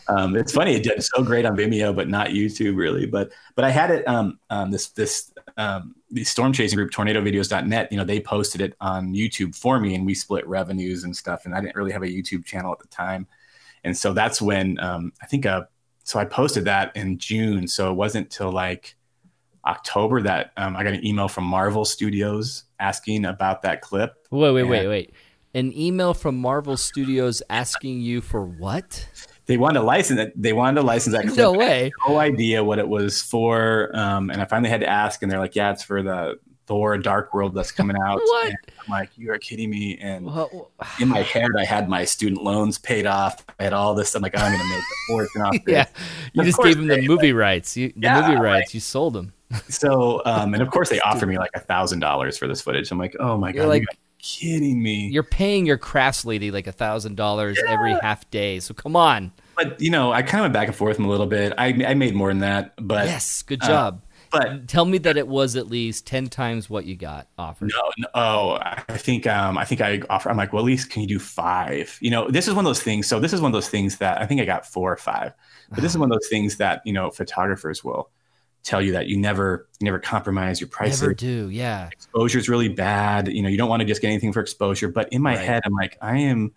um, 0.10 0.36
it's 0.36 0.52
funny. 0.52 0.76
It 0.76 0.84
did 0.84 1.02
so 1.02 1.24
great 1.24 1.46
on 1.46 1.56
Vimeo, 1.56 1.96
but 1.96 2.10
not 2.10 2.30
YouTube 2.30 2.76
really. 2.76 3.06
But 3.06 3.32
but 3.56 3.64
I 3.64 3.70
had 3.70 3.90
it. 3.90 4.06
Um, 4.06 4.38
um, 4.50 4.70
this 4.70 4.90
this 4.90 5.32
um, 5.56 5.96
the 6.12 6.26
storm 6.26 6.52
chasing 6.52 6.76
group 6.76 6.92
tornadovideos.net. 6.92 7.90
You 7.90 7.98
know, 7.98 8.04
they 8.04 8.20
posted 8.20 8.60
it 8.60 8.76
on 8.82 9.14
YouTube 9.14 9.56
for 9.56 9.80
me, 9.80 9.96
and 9.96 10.06
we 10.06 10.14
split 10.14 10.46
revenues 10.46 11.06
and 11.06 11.16
stuff. 11.16 11.46
And 11.46 11.56
I 11.56 11.62
didn't 11.62 11.78
really 11.78 11.94
have 11.94 12.04
a 12.04 12.08
YouTube 12.08 12.44
channel 12.44 12.74
at 12.74 12.80
the 12.80 12.88
time, 12.88 13.28
and 13.86 13.98
so 13.98 14.12
that's 14.12 14.42
when 14.42 14.78
um, 14.82 15.14
I 15.22 15.26
think 15.26 15.46
uh, 15.46 15.64
so 16.04 16.20
I 16.20 16.26
posted 16.26 16.66
that 16.66 16.94
in 16.98 17.18
June. 17.18 17.66
So 17.70 17.90
it 17.92 17.96
wasn't 17.96 18.30
till 18.30 18.52
like 18.52 18.98
October 19.66 20.22
that 20.22 20.52
um, 20.58 20.76
I 20.76 20.84
got 20.84 20.94
an 20.94 21.06
email 21.06 21.28
from 21.28 21.44
Marvel 21.46 21.86
Studios 21.86 22.64
asking 22.80 23.26
about 23.26 23.62
that 23.64 23.82
clip. 23.82 24.14
Wait, 24.30 24.52
wait, 24.52 24.62
and 24.62 24.70
wait, 24.70 24.88
wait. 24.88 25.14
An 25.54 25.72
email 25.78 26.14
from 26.14 26.38
Marvel 26.38 26.76
Studios 26.78 27.42
asking 27.50 28.02
you 28.02 28.22
for 28.22 28.46
what? 28.46 29.08
They 29.46 29.58
wanted 29.58 29.80
to 29.80 29.86
license 29.86 30.20
it. 30.20 30.34
They 30.36 30.54
wanted 30.54 30.82
to 30.82 30.86
license 30.86 31.16
that 31.16 31.24
clip. 31.26 31.38
No 31.38 31.54
way. 31.54 31.92
no 32.08 32.18
idea 32.18 32.64
what 32.64 32.80
it 32.80 32.88
was 32.88 33.22
for. 33.22 33.96
Um, 33.96 34.30
and 34.30 34.42
I 34.42 34.46
finally 34.46 34.70
had 34.70 34.82
to 34.82 34.90
ask, 34.90 35.22
and 35.22 35.32
they're 35.32 35.40
like, 35.40 35.56
"Yeah, 35.56 35.72
it's 35.72 35.84
for 35.84 36.02
the 36.04 36.40
Thor: 36.68 36.98
Dark 36.98 37.34
World 37.34 37.54
that's 37.54 37.72
coming 37.72 37.98
out." 38.06 38.16
what? 38.24 38.48
And 38.48 38.58
I'm 38.84 38.92
like, 38.92 39.10
"You 39.18 39.32
are 39.32 39.38
kidding 39.38 39.70
me!" 39.70 39.98
And 39.98 40.30
in 41.00 41.08
my 41.08 41.22
head, 41.22 41.52
I 41.58 41.66
had 41.66 41.90
my 41.90 42.06
student 42.06 42.44
loans 42.44 42.78
paid 42.78 43.06
off. 43.06 43.46
I 43.60 43.64
had 43.64 43.74
all 43.74 43.96
this. 43.96 44.16
I'm 44.16 44.22
like, 44.22 44.38
"I'm 44.38 44.52
going 44.52 44.60
to 44.60 44.70
make 44.70 44.80
a 44.80 45.08
fortune 45.08 45.42
off 45.42 45.56
this." 45.66 45.74
yeah, 45.74 45.86
you 46.34 46.44
just 46.44 46.62
gave 46.62 46.78
them 46.78 46.88
the 46.88 47.02
movie 47.02 47.34
rights. 47.34 47.76
You, 47.78 47.90
the 47.90 48.02
yeah, 48.02 48.22
movie 48.22 48.40
rights. 48.40 48.70
Right. 48.70 48.74
You 48.74 48.80
sold 48.80 49.14
them 49.14 49.34
so 49.70 50.22
um, 50.26 50.54
and 50.54 50.64
of 50.64 50.72
course 50.72 50.90
they 50.90 51.00
offer 51.02 51.26
me 51.26 51.38
like 51.38 51.52
a 51.54 51.60
thousand 51.60 52.00
dollars 52.00 52.38
for 52.38 52.48
this 52.48 52.62
footage. 52.62 52.92
I'm 52.92 52.98
like, 52.98 53.16
oh 53.20 53.38
my 53.38 53.52
god, 53.52 53.60
You're 53.60 53.68
like, 53.68 53.86
kidding 54.20 54.82
me? 54.82 55.08
You're 55.08 55.24
paying 55.24 55.66
your 55.66 55.78
crafts 55.78 56.26
lady 56.26 56.52
like 56.52 56.68
a 56.68 56.72
thousand 56.72 57.16
dollars 57.16 57.60
every 57.68 57.94
half 58.02 58.30
day. 58.32 58.60
So 58.60 58.74
come 58.74 58.96
on. 58.96 59.32
But 59.56 59.80
you 59.80 59.92
know, 59.92 60.12
I 60.12 60.22
kind 60.22 60.42
of 60.42 60.46
went 60.46 60.54
back 60.54 60.68
and 60.68 60.76
forth 60.76 61.00
a 61.00 61.04
little 61.04 61.28
bit. 61.28 61.54
I 61.58 61.68
I 61.86 61.94
made 61.94 62.16
more 62.16 62.30
than 62.30 62.40
that, 62.40 62.74
but 62.78 63.06
yes, 63.06 63.44
good 63.44 63.64
uh, 63.64 63.68
job. 63.68 64.02
Uh, 64.02 64.05
but 64.32 64.68
tell 64.68 64.86
me 64.86 64.98
that 65.00 65.18
it 65.18 65.28
was 65.28 65.56
at 65.56 65.68
least 65.68 66.06
ten 66.08 66.28
times 66.28 66.70
what 66.70 66.86
you 66.86 66.96
got 66.96 67.28
offered. 67.38 67.72
No, 67.72 67.92
no 67.98 68.08
oh, 68.16 68.58
I 68.62 68.98
think 68.98 69.28
um, 69.28 69.58
I 69.58 69.66
think 69.66 69.82
I 69.82 70.02
offer. 70.10 70.30
I'm 70.30 70.38
like, 70.38 70.54
well, 70.54 70.62
at 70.62 70.66
least 70.66 70.90
can 70.90 71.02
you 71.02 71.08
do 71.08 71.20
five? 71.20 71.98
You 72.02 72.12
know, 72.12 72.30
this 72.30 72.48
is 72.48 72.54
one 72.54 72.66
of 72.66 72.70
those 72.70 72.82
things. 72.82 73.08
So 73.08 73.20
this 73.20 73.34
is 73.34 73.42
one 73.42 73.50
of 73.50 73.54
those 73.54 73.70
things 73.70 73.98
that 73.98 74.22
I 74.22 74.26
think 74.26 74.42
I 74.42 74.46
got 74.46 74.66
four 74.66 74.92
or 74.92 74.98
five. 74.98 75.34
But 75.70 75.82
this 75.82 75.92
is 75.92 75.98
one 75.98 76.12
of 76.12 76.16
those 76.16 76.28
things 76.28 76.58
that 76.58 76.82
you 76.86 76.94
know 76.94 77.10
photographers 77.10 77.84
will 77.84 78.10
tell 78.66 78.82
you 78.82 78.92
that 78.94 79.08
you 79.08 79.16
never 79.16 79.68
you 79.80 79.86
never 79.86 80.00
compromise 80.00 80.60
your 80.60 80.68
prices. 80.68 81.02
Never 81.02 81.14
do, 81.14 81.50
yeah. 81.50 81.88
Exposure 81.92 82.40
is 82.40 82.50
really 82.50 82.70
bad. 82.70 83.28
You 83.28 83.42
know, 83.42 83.50
you 83.50 83.58
don't 83.58 83.70
want 83.70 83.82
to 83.82 83.86
just 83.86 84.02
get 84.02 84.10
anything 84.10 84.34
for 84.34 84.42
exposure. 84.42 84.90
But 84.90 85.14
in 85.14 85.22
my 85.22 85.36
right. 85.36 85.46
head, 85.46 85.64
I'm 85.66 85.74
like, 85.74 85.98
I 86.02 86.18
am 86.18 86.54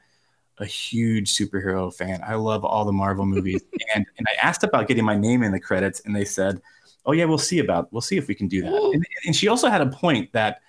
a 0.59 0.64
huge 0.64 1.37
superhero 1.37 1.94
fan. 1.94 2.20
I 2.26 2.35
love 2.35 2.64
all 2.64 2.85
the 2.85 2.92
Marvel 2.92 3.26
movies, 3.26 3.62
and 3.94 4.07
and 4.16 4.26
I 4.26 4.46
asked 4.46 4.64
about 4.64 4.88
getting 4.88 5.04
my 5.04 5.16
name 5.16 5.42
in 5.42 5.52
the 5.52 5.61
credits, 5.61 6.00
and 6.00 6.16
they 6.16 6.24
said, 6.24 6.61
"Oh 7.08 7.12
yeah, 7.12 7.24
we'll 7.24 7.38
see 7.38 7.58
about 7.58 7.92
we'll 7.92 8.00
see 8.02 8.16
if 8.16 8.28
we 8.28 8.34
can 8.34 8.46
do 8.46 8.62
that." 8.62 8.72
And, 8.72 9.04
and, 9.26 9.34
she 9.34 9.48
also 9.48 9.68
had 9.68 9.80
a 9.80 9.86
point 9.86 10.32
that 10.32 10.60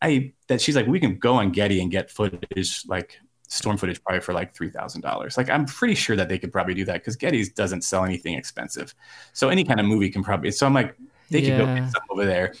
I 0.00 0.32
that 0.46 0.60
she's 0.60 0.76
like, 0.76 0.86
we 0.86 1.00
can 1.00 1.18
go 1.18 1.34
on 1.34 1.50
Getty 1.50 1.80
and 1.80 1.90
get 1.90 2.10
footage 2.10 2.82
like 2.86 3.18
storm 3.48 3.76
footage 3.76 4.02
probably 4.02 4.20
for 4.20 4.32
like 4.32 4.54
three 4.54 4.70
thousand 4.70 5.00
dollars. 5.00 5.36
Like 5.36 5.50
I'm 5.50 5.64
pretty 5.64 5.94
sure 5.94 6.14
that 6.16 6.28
they 6.28 6.38
could 6.38 6.52
probably 6.52 6.74
do 6.74 6.84
that 6.84 6.94
because 6.94 7.16
Getty's 7.16 7.48
doesn't 7.48 7.82
sell 7.82 8.04
anything 8.04 8.34
expensive. 8.34 8.94
So 9.32 9.48
any 9.48 9.64
kind 9.64 9.80
of 9.80 9.86
movie 9.86 10.10
can 10.10 10.22
probably. 10.22 10.50
So 10.50 10.66
I'm 10.66 10.74
like, 10.74 10.94
they 11.30 11.40
yeah. 11.40 11.56
could 11.56 11.66
go 11.66 11.74
get 11.74 11.90
some 11.90 12.02
over 12.10 12.24
there. 12.24 12.54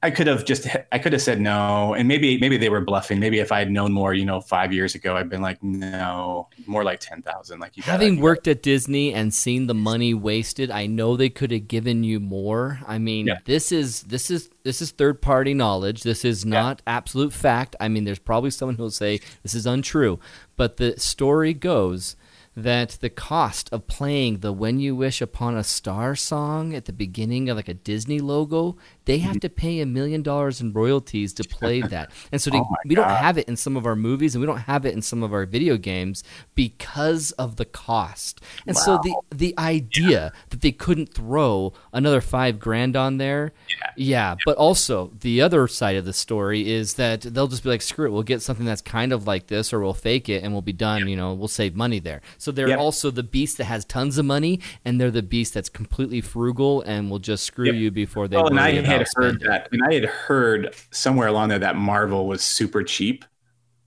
I 0.00 0.12
could 0.12 0.28
have 0.28 0.44
just 0.44 0.68
I 0.92 0.98
could 0.98 1.12
have 1.12 1.22
said 1.22 1.40
no, 1.40 1.92
and 1.92 2.06
maybe 2.06 2.38
maybe 2.38 2.56
they 2.56 2.68
were 2.68 2.80
bluffing. 2.80 3.18
Maybe 3.18 3.40
if 3.40 3.50
I 3.50 3.58
had 3.58 3.70
known 3.70 3.92
more, 3.92 4.14
you 4.14 4.24
know, 4.24 4.40
five 4.40 4.72
years 4.72 4.94
ago, 4.94 5.16
I'd 5.16 5.28
been 5.28 5.42
like, 5.42 5.60
no, 5.60 6.48
more 6.66 6.84
like 6.84 7.00
ten 7.00 7.20
thousand. 7.20 7.58
Like 7.58 7.76
you 7.76 7.82
having 7.82 8.14
gotta, 8.14 8.22
worked 8.22 8.46
at 8.46 8.62
Disney 8.62 9.12
and 9.12 9.34
seen 9.34 9.66
the 9.66 9.74
money 9.74 10.14
wasted, 10.14 10.70
I 10.70 10.86
know 10.86 11.16
they 11.16 11.30
could 11.30 11.50
have 11.50 11.66
given 11.66 12.04
you 12.04 12.20
more. 12.20 12.78
I 12.86 12.98
mean, 12.98 13.26
yeah. 13.26 13.38
this 13.44 13.72
is 13.72 14.02
this 14.04 14.30
is 14.30 14.48
this 14.62 14.80
is 14.80 14.92
third 14.92 15.20
party 15.20 15.52
knowledge. 15.52 16.04
This 16.04 16.24
is 16.24 16.46
not 16.46 16.80
yeah. 16.86 16.96
absolute 16.96 17.32
fact. 17.32 17.74
I 17.80 17.88
mean, 17.88 18.04
there's 18.04 18.20
probably 18.20 18.50
someone 18.50 18.76
who'll 18.76 18.92
say 18.92 19.20
this 19.42 19.54
is 19.54 19.66
untrue, 19.66 20.20
but 20.56 20.76
the 20.76 20.98
story 21.00 21.54
goes 21.54 22.14
that 22.62 22.98
the 23.00 23.08
cost 23.08 23.68
of 23.72 23.86
playing 23.86 24.38
the 24.38 24.52
When 24.52 24.80
You 24.80 24.96
Wish 24.96 25.20
Upon 25.20 25.56
a 25.56 25.62
Star 25.62 26.16
song 26.16 26.74
at 26.74 26.86
the 26.86 26.92
beginning 26.92 27.48
of 27.48 27.56
like 27.56 27.68
a 27.68 27.74
Disney 27.74 28.18
logo, 28.18 28.76
they 29.04 29.18
have 29.18 29.36
mm-hmm. 29.36 29.38
to 29.38 29.48
pay 29.48 29.80
a 29.80 29.86
million 29.86 30.22
dollars 30.22 30.60
in 30.60 30.72
royalties 30.72 31.32
to 31.34 31.44
play 31.44 31.80
that. 31.94 32.10
And 32.32 32.42
so 32.42 32.50
to, 32.50 32.58
oh 32.58 32.76
we 32.84 32.94
don't 32.94 33.08
have 33.08 33.38
it 33.38 33.48
in 33.48 33.56
some 33.56 33.76
of 33.76 33.86
our 33.86 33.94
movies 33.94 34.34
and 34.34 34.40
we 34.40 34.46
don't 34.46 34.58
have 34.58 34.84
it 34.84 34.92
in 34.92 35.02
some 35.02 35.22
of 35.22 35.32
our 35.32 35.46
video 35.46 35.76
games 35.76 36.24
because 36.56 37.30
of 37.32 37.56
the 37.56 37.64
cost. 37.64 38.40
And 38.66 38.76
wow. 38.76 38.82
so 38.82 39.00
the 39.02 39.14
the 39.30 39.54
idea 39.56 40.08
yeah. 40.08 40.30
that 40.50 40.60
they 40.60 40.72
couldn't 40.72 41.14
throw 41.14 41.72
another 41.92 42.20
5 42.20 42.58
grand 42.58 42.96
on 42.96 43.18
there. 43.18 43.52
Yeah. 43.68 43.92
yeah. 43.96 44.34
But 44.44 44.56
also 44.56 45.12
the 45.20 45.40
other 45.40 45.68
side 45.68 45.96
of 45.96 46.04
the 46.04 46.12
story 46.12 46.68
is 46.68 46.94
that 46.94 47.20
they'll 47.20 47.46
just 47.46 47.62
be 47.62 47.68
like 47.68 47.82
screw 47.82 48.06
it, 48.06 48.10
we'll 48.10 48.22
get 48.24 48.42
something 48.42 48.66
that's 48.66 48.82
kind 48.82 49.12
of 49.12 49.26
like 49.26 49.46
this 49.46 49.72
or 49.72 49.80
we'll 49.80 49.94
fake 49.94 50.28
it 50.28 50.42
and 50.42 50.52
we'll 50.52 50.62
be 50.62 50.72
done, 50.72 51.02
yeah. 51.02 51.06
you 51.06 51.16
know, 51.16 51.34
we'll 51.34 51.46
save 51.46 51.76
money 51.76 52.00
there. 52.00 52.20
So 52.36 52.47
So 52.48 52.52
they're 52.52 52.68
Yep. 52.68 52.78
also 52.78 53.10
the 53.10 53.22
beast 53.22 53.58
that 53.58 53.64
has 53.64 53.84
tons 53.84 54.16
of 54.16 54.24
money, 54.24 54.60
and 54.82 54.98
they're 54.98 55.10
the 55.10 55.22
beast 55.22 55.52
that's 55.52 55.68
completely 55.68 56.22
frugal 56.22 56.80
and 56.80 57.10
will 57.10 57.18
just 57.18 57.44
screw 57.44 57.66
Yep. 57.66 57.74
you 57.74 57.90
before 57.90 58.26
they. 58.26 58.36
Well, 58.38 58.46
and 58.46 58.58
I 58.58 58.72
had 58.80 59.06
heard 59.16 59.40
that, 59.40 59.68
and 59.70 59.82
I 59.86 59.92
had 59.92 60.06
heard 60.06 60.74
somewhere 60.90 61.28
along 61.28 61.50
there 61.50 61.58
that 61.58 61.76
Marvel 61.76 62.26
was 62.26 62.40
super 62.40 62.82
cheap, 62.82 63.26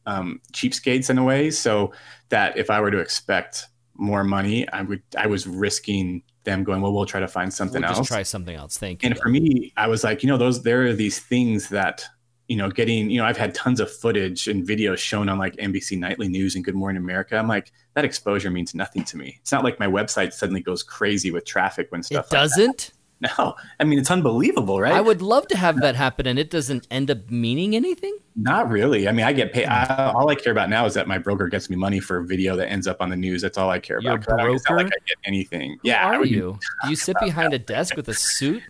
um, 0.06 0.42
cheapskates 0.54 1.10
in 1.10 1.18
a 1.18 1.24
way. 1.24 1.50
So 1.50 1.92
that 2.30 2.56
if 2.56 2.70
I 2.70 2.80
were 2.82 2.92
to 2.92 3.00
expect 3.00 3.66
more 3.96 4.24
money, 4.24 4.70
I 4.70 4.84
would, 4.84 5.02
I 5.18 5.26
was 5.26 5.48
risking 5.48 6.22
them 6.44 6.64
going, 6.64 6.82
well, 6.82 6.94
we'll 6.94 7.08
try 7.08 7.20
to 7.20 7.28
find 7.28 7.52
something 7.52 7.82
We'll 7.82 7.90
else. 7.94 8.08
try 8.08 8.22
something 8.22 8.56
else. 8.56 8.78
Thank 8.78 9.02
you. 9.02 9.10
and 9.10 9.18
for 9.18 9.30
me, 9.30 9.74
I 9.76 9.88
was 9.88 10.04
like, 10.04 10.22
you 10.22 10.30
know, 10.30 10.38
those 10.38 10.62
there 10.62 10.84
are 10.86 10.94
these 10.94 11.18
things 11.18 11.70
that 11.70 12.06
you 12.52 12.58
know, 12.58 12.70
getting 12.70 13.10
you 13.10 13.18
know, 13.20 13.26
I've 13.26 13.38
had 13.38 13.56
tons 13.56 13.80
of 13.80 13.90
footage 13.90 14.50
and 14.50 14.68
videos 14.68 14.98
shown 14.98 15.30
on 15.30 15.38
like 15.40 15.56
NBC 15.56 15.98
Nightly 15.98 16.28
News 16.28 16.56
and 16.56 16.66
Good 16.66 16.76
Morning 16.76 17.02
America. 17.02 17.38
I'm 17.38 17.48
like, 17.48 17.72
that 17.94 18.04
exposure 18.04 18.52
means 18.52 18.76
nothing 18.76 19.06
to 19.06 19.16
me. 19.16 19.38
It's 19.40 19.54
not 19.54 19.64
like 19.64 19.80
my 19.80 19.88
website 19.88 20.34
suddenly 20.34 20.60
goes 20.62 20.84
crazy 20.84 21.32
with 21.32 21.46
traffic 21.46 21.88
when 21.92 22.02
it 22.02 22.06
stuff. 22.06 22.26
like 22.30 22.42
doesn't. 22.42 22.92
that. 23.22 23.38
No, 23.38 23.54
I 23.80 23.84
mean 23.86 24.00
it's 24.00 24.10
unbelievable, 24.12 24.82
right? 24.82 24.92
I 24.94 25.00
would 25.00 25.22
love 25.22 25.48
to 25.50 25.56
have 25.56 25.80
that 25.82 25.96
happen, 25.96 26.26
and 26.28 26.40
it 26.40 26.50
doesn't 26.50 26.88
end 26.92 27.10
up 27.12 27.30
meaning 27.30 27.76
anything. 27.76 28.18
Not 28.36 28.70
really. 28.70 29.08
I 29.08 29.12
mean, 29.12 29.26
I 29.28 29.32
get 29.32 29.54
paid. 29.54 29.68
I, 29.68 30.12
all 30.12 30.28
I 30.30 30.36
care 30.36 30.52
about 30.52 30.70
now 30.72 30.86
is 30.88 30.96
that 30.96 31.08
my 31.08 31.20
broker 31.20 31.48
gets 31.48 31.70
me 31.70 31.76
money 31.76 32.00
for 32.00 32.18
a 32.18 32.26
video 32.26 32.56
that 32.56 32.70
ends 32.72 32.88
up 32.88 32.98
on 33.00 33.10
the 33.10 33.16
news. 33.16 33.44
That's 33.44 33.58
all 33.60 33.70
I 33.70 33.78
care 33.80 34.02
Your 34.02 34.16
about. 34.16 34.40
don't- 34.40 34.56
It's 34.56 34.64
not 34.68 34.76
broker? 34.76 34.84
like 34.86 34.94
I 34.94 35.06
get 35.08 35.18
anything. 35.24 35.74
Who 35.84 35.88
yeah, 35.90 36.08
are 36.08 36.26
you? 36.26 36.58
Do 36.84 36.90
you 36.90 36.96
sit 36.96 37.16
behind 37.22 37.54
a 37.54 37.60
desk 37.60 37.96
with 37.96 38.10
a 38.10 38.14
suit? 38.16 38.64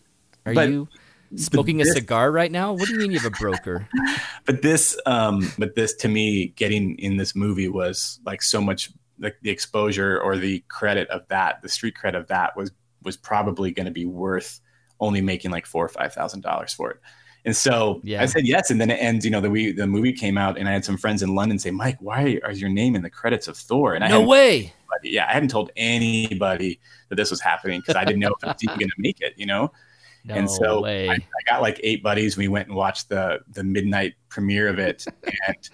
Are 0.45 0.53
But 0.53 0.67
you 0.69 0.87
smoking 1.35 1.81
a 1.81 1.85
cigar 1.85 2.31
right 2.31 2.51
now? 2.51 2.73
What 2.73 2.87
do 2.87 2.93
you 2.93 2.99
mean 2.99 3.11
you 3.11 3.19
have 3.19 3.33
a 3.33 3.37
broker? 3.37 3.87
But 4.45 4.63
this, 4.63 4.99
um, 5.05 5.51
but 5.59 5.75
this 5.75 5.93
to 5.97 6.07
me, 6.07 6.47
getting 6.55 6.97
in 6.97 7.17
this 7.17 7.35
movie 7.35 7.67
was 7.67 8.19
like 8.25 8.41
so 8.41 8.59
much. 8.59 8.91
Like 9.19 9.37
the 9.43 9.51
exposure 9.51 10.19
or 10.19 10.35
the 10.35 10.63
credit 10.67 11.07
of 11.09 11.27
that, 11.27 11.61
the 11.61 11.69
street 11.69 11.93
cred 12.01 12.15
of 12.17 12.27
that 12.29 12.57
was 12.57 12.71
was 13.03 13.15
probably 13.15 13.71
going 13.71 13.85
to 13.85 13.91
be 13.91 14.05
worth 14.05 14.59
only 14.99 15.21
making 15.21 15.51
like 15.51 15.67
four 15.67 15.85
or 15.85 15.89
five 15.89 16.11
thousand 16.11 16.41
dollars 16.41 16.73
for 16.73 16.89
it. 16.89 16.99
And 17.45 17.55
so 17.55 18.01
Yeah. 18.03 18.21
I 18.21 18.25
said 18.25 18.45
yes, 18.45 18.69
and 18.71 18.79
then 18.79 18.89
it 18.89 18.95
ends. 18.95 19.25
You 19.25 19.31
know, 19.31 19.41
the 19.41 19.49
we 19.49 19.71
the 19.71 19.87
movie 19.87 20.13
came 20.13 20.37
out, 20.37 20.57
and 20.57 20.67
I 20.67 20.71
had 20.71 20.85
some 20.85 20.97
friends 20.97 21.21
in 21.21 21.35
London 21.35 21.59
say, 21.59 21.71
"Mike, 21.71 21.97
why 21.99 22.39
is 22.49 22.59
your 22.59 22.69
name 22.69 22.95
in 22.95 23.01
the 23.01 23.09
credits 23.09 23.47
of 23.47 23.57
Thor?" 23.57 23.93
And 23.93 24.03
I 24.03 24.09
No 24.09 24.21
way. 24.21 24.73
Yeah, 25.03 25.25
I 25.27 25.33
hadn't 25.33 25.49
told 25.49 25.71
anybody 25.75 26.79
that 27.09 27.15
this 27.15 27.31
was 27.31 27.41
happening 27.41 27.79
because 27.79 27.95
I 27.95 28.05
didn't 28.05 28.19
know 28.19 28.33
if 28.37 28.43
I 28.43 28.47
was 28.47 28.63
even 28.63 28.77
going 28.77 28.89
to 28.89 28.95
make 28.99 29.21
it. 29.21 29.33
You 29.37 29.45
know, 29.45 29.71
No 30.23 30.35
and 30.35 30.49
so. 30.49 30.85
I, 30.85 31.09
I 31.13 31.19
got 31.45 31.61
like 31.61 31.79
eight 31.83 32.03
buddies. 32.03 32.37
We 32.37 32.47
went 32.47 32.67
and 32.67 32.75
watched 32.75 33.09
the 33.09 33.39
the 33.51 33.63
midnight 33.63 34.13
premiere 34.29 34.67
of 34.67 34.79
it, 34.79 35.05
and 35.47 35.69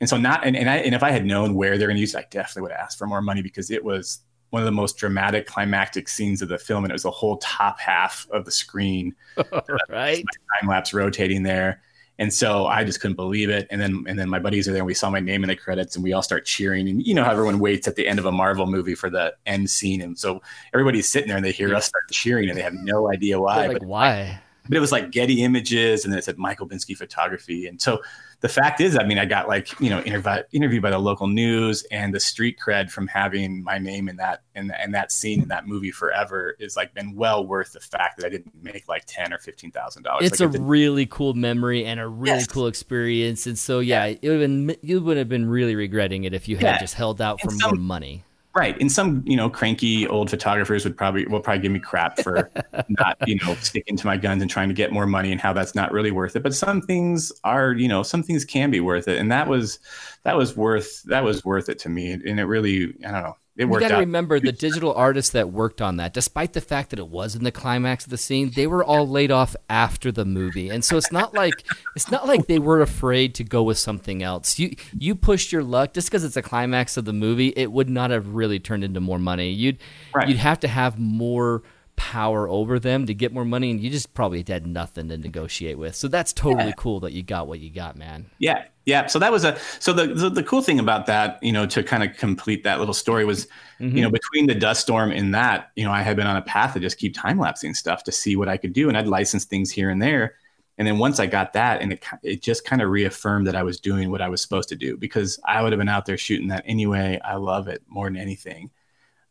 and 0.00 0.08
so 0.08 0.16
not 0.16 0.44
and 0.44 0.56
and, 0.56 0.68
I, 0.68 0.76
and 0.76 0.94
if 0.94 1.02
I 1.02 1.10
had 1.10 1.24
known 1.24 1.54
where 1.54 1.78
they're 1.78 1.88
going 1.88 1.96
to 1.96 2.00
use 2.00 2.14
it, 2.14 2.18
I 2.18 2.26
definitely 2.30 2.62
would 2.62 2.72
have 2.72 2.80
asked 2.80 2.98
for 2.98 3.06
more 3.06 3.22
money 3.22 3.42
because 3.42 3.70
it 3.70 3.82
was 3.82 4.20
one 4.50 4.60
of 4.60 4.66
the 4.66 4.72
most 4.72 4.98
dramatic 4.98 5.46
climactic 5.46 6.08
scenes 6.08 6.42
of 6.42 6.48
the 6.48 6.58
film, 6.58 6.84
and 6.84 6.90
it 6.90 6.94
was 6.94 7.04
the 7.04 7.10
whole 7.10 7.38
top 7.38 7.80
half 7.80 8.26
of 8.30 8.44
the 8.44 8.50
screen 8.50 9.14
uh, 9.36 9.60
right? 9.88 10.24
time 10.60 10.68
lapse 10.68 10.92
rotating 10.92 11.42
there. 11.42 11.80
And 12.18 12.32
so 12.32 12.66
I 12.66 12.84
just 12.84 13.00
couldn't 13.00 13.16
believe 13.16 13.50
it. 13.50 13.66
And 13.70 13.80
then 13.80 14.04
and 14.06 14.18
then 14.18 14.28
my 14.28 14.38
buddies 14.38 14.68
are 14.68 14.72
there 14.72 14.80
and 14.80 14.86
we 14.86 14.94
saw 14.94 15.10
my 15.10 15.20
name 15.20 15.42
in 15.42 15.48
the 15.48 15.56
credits 15.56 15.96
and 15.96 16.04
we 16.04 16.12
all 16.12 16.22
start 16.22 16.44
cheering. 16.44 16.88
And 16.88 17.04
you 17.04 17.14
know 17.14 17.24
how 17.24 17.32
everyone 17.32 17.58
waits 17.58 17.88
at 17.88 17.96
the 17.96 18.06
end 18.06 18.18
of 18.18 18.26
a 18.26 18.32
Marvel 18.32 18.66
movie 18.66 18.94
for 18.94 19.10
the 19.10 19.34
end 19.46 19.70
scene. 19.70 20.02
And 20.02 20.16
so 20.18 20.42
everybody's 20.74 21.08
sitting 21.08 21.28
there 21.28 21.36
and 21.36 21.44
they 21.44 21.52
hear 21.52 21.74
us 21.74 21.86
start 21.86 22.04
cheering 22.10 22.48
and 22.48 22.58
they 22.58 22.62
have 22.62 22.74
no 22.74 23.10
idea 23.10 23.40
why. 23.40 23.66
like 23.66 23.78
but, 23.78 23.88
why? 23.88 24.40
but 24.68 24.76
it 24.76 24.80
was 24.80 24.92
like 24.92 25.10
Getty 25.10 25.42
Images 25.42 26.04
and 26.04 26.12
then 26.12 26.18
it 26.18 26.24
said 26.24 26.38
Mike 26.38 26.58
Olbinski 26.58 26.96
Photography. 26.96 27.66
And 27.66 27.80
so 27.80 28.00
the 28.42 28.48
fact 28.48 28.80
is, 28.80 28.98
I 28.98 29.04
mean, 29.04 29.18
I 29.18 29.24
got 29.24 29.48
like, 29.48 29.80
you 29.80 29.88
know, 29.88 30.00
interviewed 30.02 30.44
interviewed 30.52 30.82
by 30.82 30.90
the 30.90 30.98
local 30.98 31.26
news 31.28 31.84
and 31.90 32.12
the 32.14 32.20
street 32.20 32.58
cred 32.64 32.90
from 32.90 33.06
having 33.06 33.62
my 33.64 33.78
name 33.78 34.08
in 34.08 34.16
that 34.16 34.42
and 34.54 34.72
and 34.78 34.94
that 34.94 35.10
scene 35.12 35.40
in 35.42 35.48
that 35.48 35.66
movie 35.66 35.90
forever 35.92 36.54
is 36.58 36.76
like 36.76 36.92
been 36.92 37.14
well 37.14 37.46
worth 37.46 37.72
the 37.72 37.80
fact 37.80 38.18
that 38.18 38.26
I 38.26 38.28
didn't 38.28 38.52
make 38.62 38.88
like 38.88 39.04
ten 39.06 39.32
or 39.32 39.38
fifteen 39.38 39.70
thousand 39.70 40.02
dollars. 40.02 40.26
It's 40.30 40.40
like, 40.40 40.54
a 40.54 40.60
really 40.60 41.06
cool 41.06 41.34
memory 41.34 41.84
and 41.84 41.98
a 42.00 42.06
really 42.06 42.38
Yes. 42.38 42.46
cool 42.48 42.66
experience. 42.66 43.46
And 43.46 43.58
so, 43.58 43.78
yeah, 43.80 44.06
it 44.06 44.20
would 44.22 44.32
have 44.32 44.40
been, 44.40 44.76
you 44.82 45.00
would 45.00 45.16
have 45.16 45.28
been 45.28 45.48
really 45.48 45.74
regretting 45.74 46.24
it 46.24 46.34
if 46.34 46.48
you 46.48 46.56
had 46.56 46.64
Yeah. 46.64 46.78
just 46.78 46.94
held 46.94 47.20
out 47.20 47.40
for 47.40 47.48
And 47.50 47.60
more 47.60 47.74
money. 47.76 48.24
Right. 48.54 48.78
And 48.80 48.92
some, 48.92 49.22
you 49.26 49.34
know, 49.34 49.48
cranky 49.48 50.06
old 50.06 50.28
photographers 50.28 50.84
would 50.84 50.96
probably 50.96 51.24
will 51.26 51.40
probably 51.40 51.62
give 51.62 51.72
me 51.72 51.78
crap 51.78 52.18
for 52.20 52.50
not, 52.88 53.16
you 53.26 53.36
know, 53.36 53.54
sticking 53.56 53.96
to 53.96 54.06
my 54.06 54.18
guns 54.18 54.42
and 54.42 54.50
trying 54.50 54.68
to 54.68 54.74
get 54.74 54.92
more 54.92 55.06
money 55.06 55.32
and 55.32 55.40
how 55.40 55.54
that's 55.54 55.74
not 55.74 55.90
really 55.90 56.10
worth 56.10 56.36
it. 56.36 56.42
But 56.42 56.54
some 56.54 56.82
things 56.82 57.32
are, 57.44 57.72
you 57.72 57.88
know, 57.88 58.02
some 58.02 58.22
things 58.22 58.44
can 58.44 58.70
be 58.70 58.80
worth 58.80 59.08
it. 59.08 59.18
And 59.18 59.32
that 59.32 59.48
was 59.48 59.78
that 60.24 60.36
was 60.36 60.54
worth 60.54 61.02
that 61.04 61.24
was 61.24 61.44
worth 61.46 61.70
it 61.70 61.78
to 61.80 61.88
me. 61.88 62.12
And 62.12 62.38
it 62.38 62.44
really, 62.44 62.94
I 63.06 63.10
don't 63.10 63.22
know. 63.22 63.36
It 63.54 63.64
You 63.64 63.68
worked 63.68 63.82
got 63.82 63.88
to 63.88 63.98
remember 63.98 64.40
the 64.40 64.50
digital 64.50 64.94
artists 64.94 65.32
that 65.32 65.50
worked 65.50 65.82
on 65.82 65.98
that, 65.98 66.14
despite 66.14 66.54
the 66.54 66.60
fact 66.62 66.88
that 66.88 66.98
it 66.98 67.08
was 67.08 67.36
in 67.36 67.44
the 67.44 67.52
climax 67.52 68.04
of 68.04 68.10
the 68.10 68.16
scene, 68.16 68.50
they 68.56 68.66
were 68.66 68.82
all 68.82 69.06
laid 69.06 69.30
off 69.30 69.54
after 69.68 70.10
the 70.10 70.24
movie, 70.24 70.70
and 70.70 70.82
so 70.82 70.96
it's 70.96 71.12
not 71.12 71.34
like 71.34 71.52
it's 71.94 72.10
not 72.10 72.26
like 72.26 72.46
they 72.46 72.58
were 72.58 72.80
afraid 72.80 73.34
to 73.34 73.44
go 73.44 73.62
with 73.62 73.78
something 73.78 74.22
else. 74.22 74.58
You 74.58 74.74
you 74.98 75.14
pushed 75.14 75.52
your 75.52 75.62
luck 75.62 75.92
just 75.92 76.08
because 76.08 76.24
it's 76.24 76.36
a 76.38 76.42
climax 76.42 76.96
of 76.96 77.04
the 77.04 77.12
movie. 77.12 77.52
It 77.54 77.70
would 77.70 77.90
not 77.90 78.10
have 78.10 78.28
really 78.28 78.58
turned 78.58 78.84
into 78.84 79.00
more 79.00 79.18
money. 79.18 79.50
You'd 79.50 79.78
Right. 80.14 80.28
you'd 80.28 80.38
have 80.38 80.60
to 80.60 80.68
have 80.68 80.98
more 80.98 81.62
power 82.10 82.48
over 82.48 82.80
them 82.80 83.06
to 83.06 83.14
get 83.14 83.32
more 83.32 83.44
money, 83.44 83.70
and 83.70 83.80
you 83.80 83.88
just 83.90 84.12
probably 84.12 84.44
had 84.46 84.66
nothing 84.66 85.08
to 85.08 85.16
negotiate 85.16 85.78
with. 85.78 85.94
So 85.94 86.08
that's 86.08 86.32
totally 86.32 86.74
cool 86.76 86.98
that 87.00 87.12
you 87.12 87.22
got 87.22 87.46
what 87.46 87.60
you 87.60 87.70
got, 87.70 87.96
man. 87.96 88.26
Yeah, 88.38 88.64
yeah. 88.86 89.06
So 89.06 89.18
that 89.20 89.30
was 89.30 89.44
a 89.44 89.56
so 89.78 89.92
the 89.92 90.08
the, 90.08 90.28
the 90.30 90.42
cool 90.42 90.62
thing 90.62 90.80
about 90.80 91.06
that, 91.06 91.38
you 91.42 91.52
know, 91.52 91.64
to 91.66 91.82
kind 91.82 92.02
of 92.02 92.16
complete 92.16 92.64
that 92.64 92.78
little 92.80 92.94
story 92.94 93.24
was, 93.24 93.46
Mm-hmm. 93.80 93.96
you 93.96 94.02
know, 94.02 94.10
between 94.10 94.46
the 94.46 94.54
dust 94.54 94.82
storm 94.82 95.10
and 95.10 95.34
that, 95.34 95.72
you 95.74 95.84
know, 95.84 95.90
I 95.90 96.02
had 96.02 96.16
been 96.16 96.26
on 96.28 96.36
a 96.36 96.42
path 96.42 96.74
to 96.74 96.80
just 96.80 96.98
keep 96.98 97.14
time 97.14 97.38
lapsing 97.38 97.74
stuff 97.74 98.04
to 98.04 98.12
see 98.12 98.36
what 98.36 98.48
I 98.48 98.56
could 98.56 98.72
do, 98.72 98.88
and 98.88 98.96
I'd 98.96 99.08
license 99.08 99.44
things 99.44 99.72
here 99.72 99.90
and 99.90 100.00
there. 100.00 100.34
And 100.78 100.86
then 100.86 100.98
once 100.98 101.18
I 101.20 101.26
got 101.26 101.52
that, 101.54 101.82
and 101.82 101.92
it 101.92 102.04
it 102.22 102.42
just 102.42 102.64
kind 102.64 102.80
of 102.82 102.90
reaffirmed 102.90 103.46
that 103.46 103.56
I 103.56 103.62
was 103.64 103.80
doing 103.80 104.10
what 104.10 104.22
I 104.22 104.28
was 104.28 104.40
supposed 104.40 104.68
to 104.70 104.76
do 104.76 104.96
because 104.96 105.38
I 105.44 105.62
would 105.62 105.72
have 105.72 105.78
been 105.78 105.88
out 105.88 106.06
there 106.06 106.18
shooting 106.18 106.48
that 106.48 106.64
anyway. 106.66 107.20
I 107.24 107.36
love 107.36 107.68
it 107.68 107.82
more 107.88 108.06
than 108.06 108.16
anything, 108.16 108.70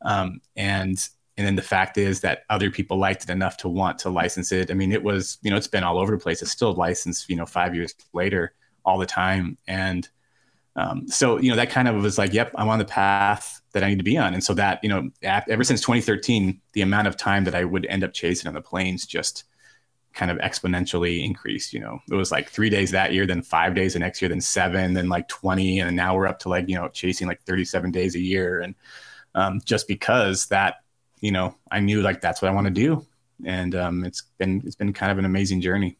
um, 0.02 0.42
and 0.56 0.98
and 1.42 1.48
then 1.48 1.56
the 1.56 1.62
fact 1.64 1.98
is 1.98 2.22
that 2.22 2.44
other 2.52 2.70
people 2.70 2.98
liked 2.98 3.24
it 3.24 3.32
enough 3.32 3.58
to 3.58 3.68
want 3.68 3.98
to 4.00 4.10
license 4.10 4.52
it. 4.52 4.70
I 4.70 4.76
mean, 4.76 4.92
it 4.92 5.02
was 5.02 5.40
you 5.42 5.50
know 5.50 5.58
it's 5.58 5.68
been 5.68 5.84
all 5.84 5.98
over 5.98 6.12
the 6.12 6.22
place. 6.22 6.42
It's 6.42 6.52
still 6.52 6.74
licensed, 6.74 7.30
you 7.30 7.36
know, 7.36 7.48
five 7.48 7.74
years 7.76 7.96
later 8.14 8.54
all 8.86 8.98
the 8.98 9.06
time. 9.06 9.58
And 9.68 10.08
um, 10.76 11.08
so, 11.08 11.38
you 11.38 11.50
know, 11.50 11.58
that 11.58 11.70
kind 11.70 11.88
of 11.88 12.02
was 12.02 12.18
like, 12.18 12.34
yep, 12.34 12.52
I'm 12.56 12.70
on 12.70 12.80
the 12.80 12.86
path 12.86 13.62
that 13.74 13.84
I 13.84 13.90
need 13.90 13.98
to 13.98 14.04
be 14.04 14.18
on. 14.18 14.34
And 14.34 14.44
so 14.44 14.54
that, 14.54 14.80
you 14.84 14.90
know, 14.90 15.10
ever 15.24 15.64
since 15.64 15.82
2013, 15.82 16.62
the 16.74 16.82
amount 16.82 17.08
of 17.08 17.18
time 17.18 17.44
that 17.46 17.56
I 17.56 17.64
would 17.64 17.86
end 17.88 18.04
up 18.04 18.14
chasing 18.14 18.48
on 18.48 18.54
the 18.54 18.62
plains 18.62 19.06
just 19.06 19.44
kind 20.14 20.32
of 20.32 20.38
exponentially 20.38 21.24
increased. 21.26 21.74
You 21.74 21.82
know, 21.82 22.00
it 22.10 22.16
was 22.16 22.32
like 22.32 22.50
three 22.50 22.70
days 22.70 22.92
that 22.92 23.14
year, 23.14 23.26
then 23.26 23.42
five 23.42 23.76
days 23.76 23.94
the 23.94 24.00
next 24.00 24.22
year, 24.22 24.30
then 24.30 24.42
seven, 24.42 24.94
then 24.94 25.10
like 25.10 25.28
20. 25.28 25.80
And 25.80 25.96
now 25.96 26.16
we're 26.16 26.28
up 26.28 26.40
to 26.40 26.50
like, 26.50 26.70
you 26.70 26.76
know, 26.76 26.88
chasing 26.90 27.28
like 27.28 27.42
37 27.44 27.92
days 27.92 28.16
a 28.16 28.20
year. 28.20 28.62
And 28.62 28.76
um, 29.36 29.62
just 29.66 29.88
because 29.88 30.48
that, 30.48 30.81
you 31.22 31.32
know, 31.32 31.56
I 31.72 31.80
knew 31.80 32.02
like 32.02 32.20
that's 32.20 32.42
what 32.42 32.52
I 32.52 32.54
want 32.54 32.68
to 32.68 32.74
do. 32.74 33.06
And 33.46 33.74
um, 33.76 34.04
it's 34.04 34.24
been, 34.38 34.62
it's 34.66 34.76
been 34.76 34.94
kind 34.94 35.12
of 35.12 35.18
an 35.18 35.26
amazing 35.26 35.62
journey. 35.62 35.98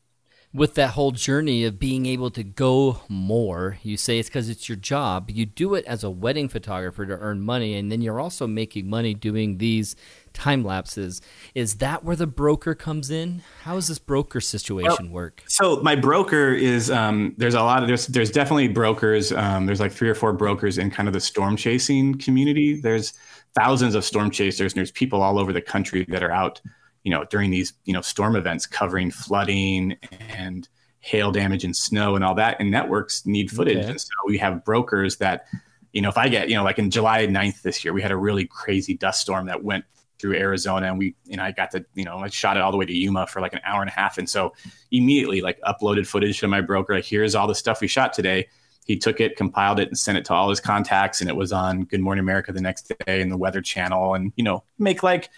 With 0.54 0.76
that 0.76 0.90
whole 0.90 1.12
journey 1.12 1.64
of 1.64 1.80
being 1.80 2.06
able 2.06 2.30
to 2.32 2.44
go 2.44 3.02
more, 3.08 3.78
you 3.84 3.96
say 3.96 4.20
it's 4.20 4.28
because 4.28 4.50
it's 4.50 4.68
your 4.68 4.76
job. 4.76 5.30
You 5.30 5.46
do 5.46 5.76
it 5.76 5.86
as 5.86 6.04
a 6.04 6.10
wedding 6.10 6.50
photographer 6.50 7.06
to 7.06 7.14
earn 7.14 7.42
money, 7.42 7.76
and 7.76 7.90
then 7.90 8.02
you're 8.02 8.20
also 8.20 8.48
making 8.48 8.90
money 8.90 9.14
doing 9.14 9.60
these 9.60 9.96
time 10.34 10.64
lapses. 10.64 11.22
Is 11.56 11.76
that 11.76 12.04
where 12.04 12.18
the 12.18 12.28
broker 12.28 12.76
comes 12.76 13.10
in? 13.10 13.44
How 13.64 13.76
does 13.76 13.88
this 13.88 14.00
broker 14.00 14.42
situation 14.42 15.12
work? 15.12 15.42
So 15.48 15.78
my 15.78 15.96
broker 15.96 16.54
is 16.54 16.92
um, 16.92 17.34
there's 17.38 17.54
a 17.54 17.62
lot 17.62 17.82
of 17.82 17.88
there's 17.88 18.08
there's 18.08 18.32
definitely 18.32 18.68
brokers. 18.68 19.32
Um, 19.32 19.68
there's 19.68 19.80
like 19.80 19.94
three 19.94 20.10
or 20.10 20.16
four 20.16 20.34
brokers 20.34 20.78
in 20.78 20.92
kind 20.92 21.08
of 21.08 21.14
the 21.14 21.22
storm 21.22 21.56
chasing 21.56 22.18
community. 22.18 22.80
There's 22.82 23.14
thousands 23.56 23.96
of 23.96 24.04
storm 24.04 24.32
chasers, 24.32 24.74
and 24.74 24.78
there's 24.78 24.92
people 24.92 25.22
all 25.22 25.40
over 25.40 25.54
the 25.54 25.62
country 25.62 26.06
that 26.10 26.24
are 26.24 26.32
out, 26.32 26.60
you 27.04 27.12
know, 27.12 27.24
during 27.26 27.50
these 27.52 27.74
you 27.86 27.94
know 27.94 28.02
storm 28.02 28.36
events 28.36 28.66
covering 28.66 29.12
flooding 29.12 29.98
and 30.38 30.68
hail 31.00 31.32
damage 31.32 31.64
and 31.64 31.76
snow 31.76 32.16
and 32.16 32.24
all 32.24 32.36
that. 32.36 32.58
And 32.60 32.70
networks 32.70 33.26
need 33.26 33.50
footage, 33.50 33.78
Okay. 33.78 33.90
and 33.90 34.00
so 34.02 34.10
we 34.28 34.38
have 34.38 34.64
brokers 34.64 35.18
that, 35.18 35.46
you 35.94 36.02
know, 36.02 36.10
if 36.10 36.18
I 36.18 36.30
get 36.30 36.50
you 36.50 36.56
know 36.56 36.64
like 36.64 36.78
in 36.80 36.92
July 36.92 37.26
9th 37.28 37.62
this 37.64 37.84
year, 37.84 37.94
we 37.94 38.02
had 38.02 38.12
a 38.12 38.18
really 38.18 38.46
crazy 38.46 38.96
dust 38.96 39.22
storm 39.22 39.48
that 39.48 39.64
went 39.64 39.86
through 40.20 40.36
Arizona 40.36 40.86
and 40.86 41.00
we 41.00 41.16
and 41.32 41.42
I 41.42 41.52
got 41.52 41.72
to 41.72 41.84
you 41.96 42.06
know 42.06 42.20
I 42.20 42.30
shot 42.30 42.56
it 42.56 42.62
all 42.62 42.72
the 42.72 42.78
way 42.78 42.86
to 42.86 42.94
Yuma 42.94 43.26
for 43.26 43.42
like 43.42 43.54
an 43.54 43.62
hour 43.66 43.82
and 43.82 43.90
a 43.90 43.94
half 43.94 44.20
and 44.20 44.30
so 44.30 44.54
immediately 44.92 45.42
like 45.42 45.60
uploaded 45.62 46.06
footage 46.06 46.40
to 46.42 46.48
my 46.48 46.62
broker 46.62 46.94
like 46.94 47.06
here's 47.06 47.34
all 47.34 47.48
the 47.48 47.56
stuff 47.56 47.82
we 47.82 47.88
shot 47.88 48.14
today 48.14 48.48
he 48.86 48.96
took 48.98 49.20
it 49.20 49.36
compiled 49.36 49.80
it 49.80 49.88
and 49.88 49.98
sent 49.98 50.20
it 50.20 50.26
to 50.26 50.34
all 50.36 50.48
his 50.52 50.60
contacts 50.60 51.22
and 51.22 51.30
it 51.32 51.36
was 51.36 51.52
on 51.52 51.86
Good 51.86 52.02
Morning 52.02 52.20
America 52.20 52.52
the 52.52 52.62
next 52.62 52.92
day 53.08 53.20
and 53.20 53.32
the 53.32 53.38
Weather 53.38 53.62
Channel 53.62 54.14
and 54.14 54.32
you 54.36 54.44
know 54.44 54.64
make 54.78 55.02
like 55.02 55.32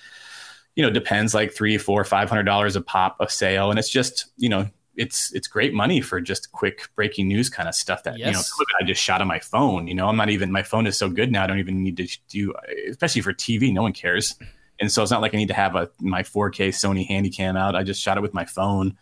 you 0.75 0.83
know 0.83 0.89
depends 0.89 1.33
like 1.33 1.53
three 1.53 1.77
four 1.77 2.03
five 2.03 2.29
hundred 2.29 2.43
dollars 2.43 2.75
a 2.75 2.81
pop 2.81 3.15
of 3.19 3.31
sale 3.31 3.69
and 3.69 3.77
it's 3.79 3.89
just 3.89 4.27
you 4.37 4.49
know 4.49 4.67
it's 4.95 5.33
it's 5.33 5.47
great 5.47 5.73
money 5.73 6.01
for 6.01 6.21
just 6.21 6.51
quick 6.51 6.87
breaking 6.95 7.27
news 7.27 7.49
kind 7.49 7.67
of 7.67 7.73
stuff 7.75 8.03
that 8.03 8.17
Yes. 8.17 8.27
you 8.27 8.33
know 8.33 8.41
some 8.41 8.57
of 8.59 8.67
it 8.79 8.83
I 8.83 8.85
just 8.87 9.01
shot 9.01 9.21
on 9.21 9.27
my 9.27 9.39
phone. 9.39 9.87
You 9.87 9.95
know, 9.95 10.07
I'm 10.07 10.15
not 10.15 10.29
even 10.29 10.51
my 10.51 10.61
phone 10.61 10.85
is 10.85 10.95
so 10.97 11.09
good 11.09 11.31
now. 11.31 11.43
I 11.43 11.47
don't 11.47 11.57
even 11.57 11.81
need 11.83 11.97
to 11.97 12.07
do, 12.29 12.53
especially 12.89 13.21
for 13.21 13.33
TV. 13.33 13.73
No 13.73 13.81
one 13.81 13.93
cares, 13.93 14.35
and 14.79 14.91
so 14.91 15.01
it's 15.01 15.09
not 15.11 15.19
like 15.21 15.33
I 15.33 15.37
need 15.37 15.47
to 15.47 15.55
have 15.55 15.75
a 15.75 15.89
my 15.99 16.21
4K 16.21 16.67
Sony 16.69 17.09
Handycam 17.09 17.57
out. 17.57 17.75
I 17.75 17.81
just 17.81 18.01
shot 18.03 18.17
it 18.17 18.21
with 18.21 18.35
my 18.35 18.45
phone 18.45 18.95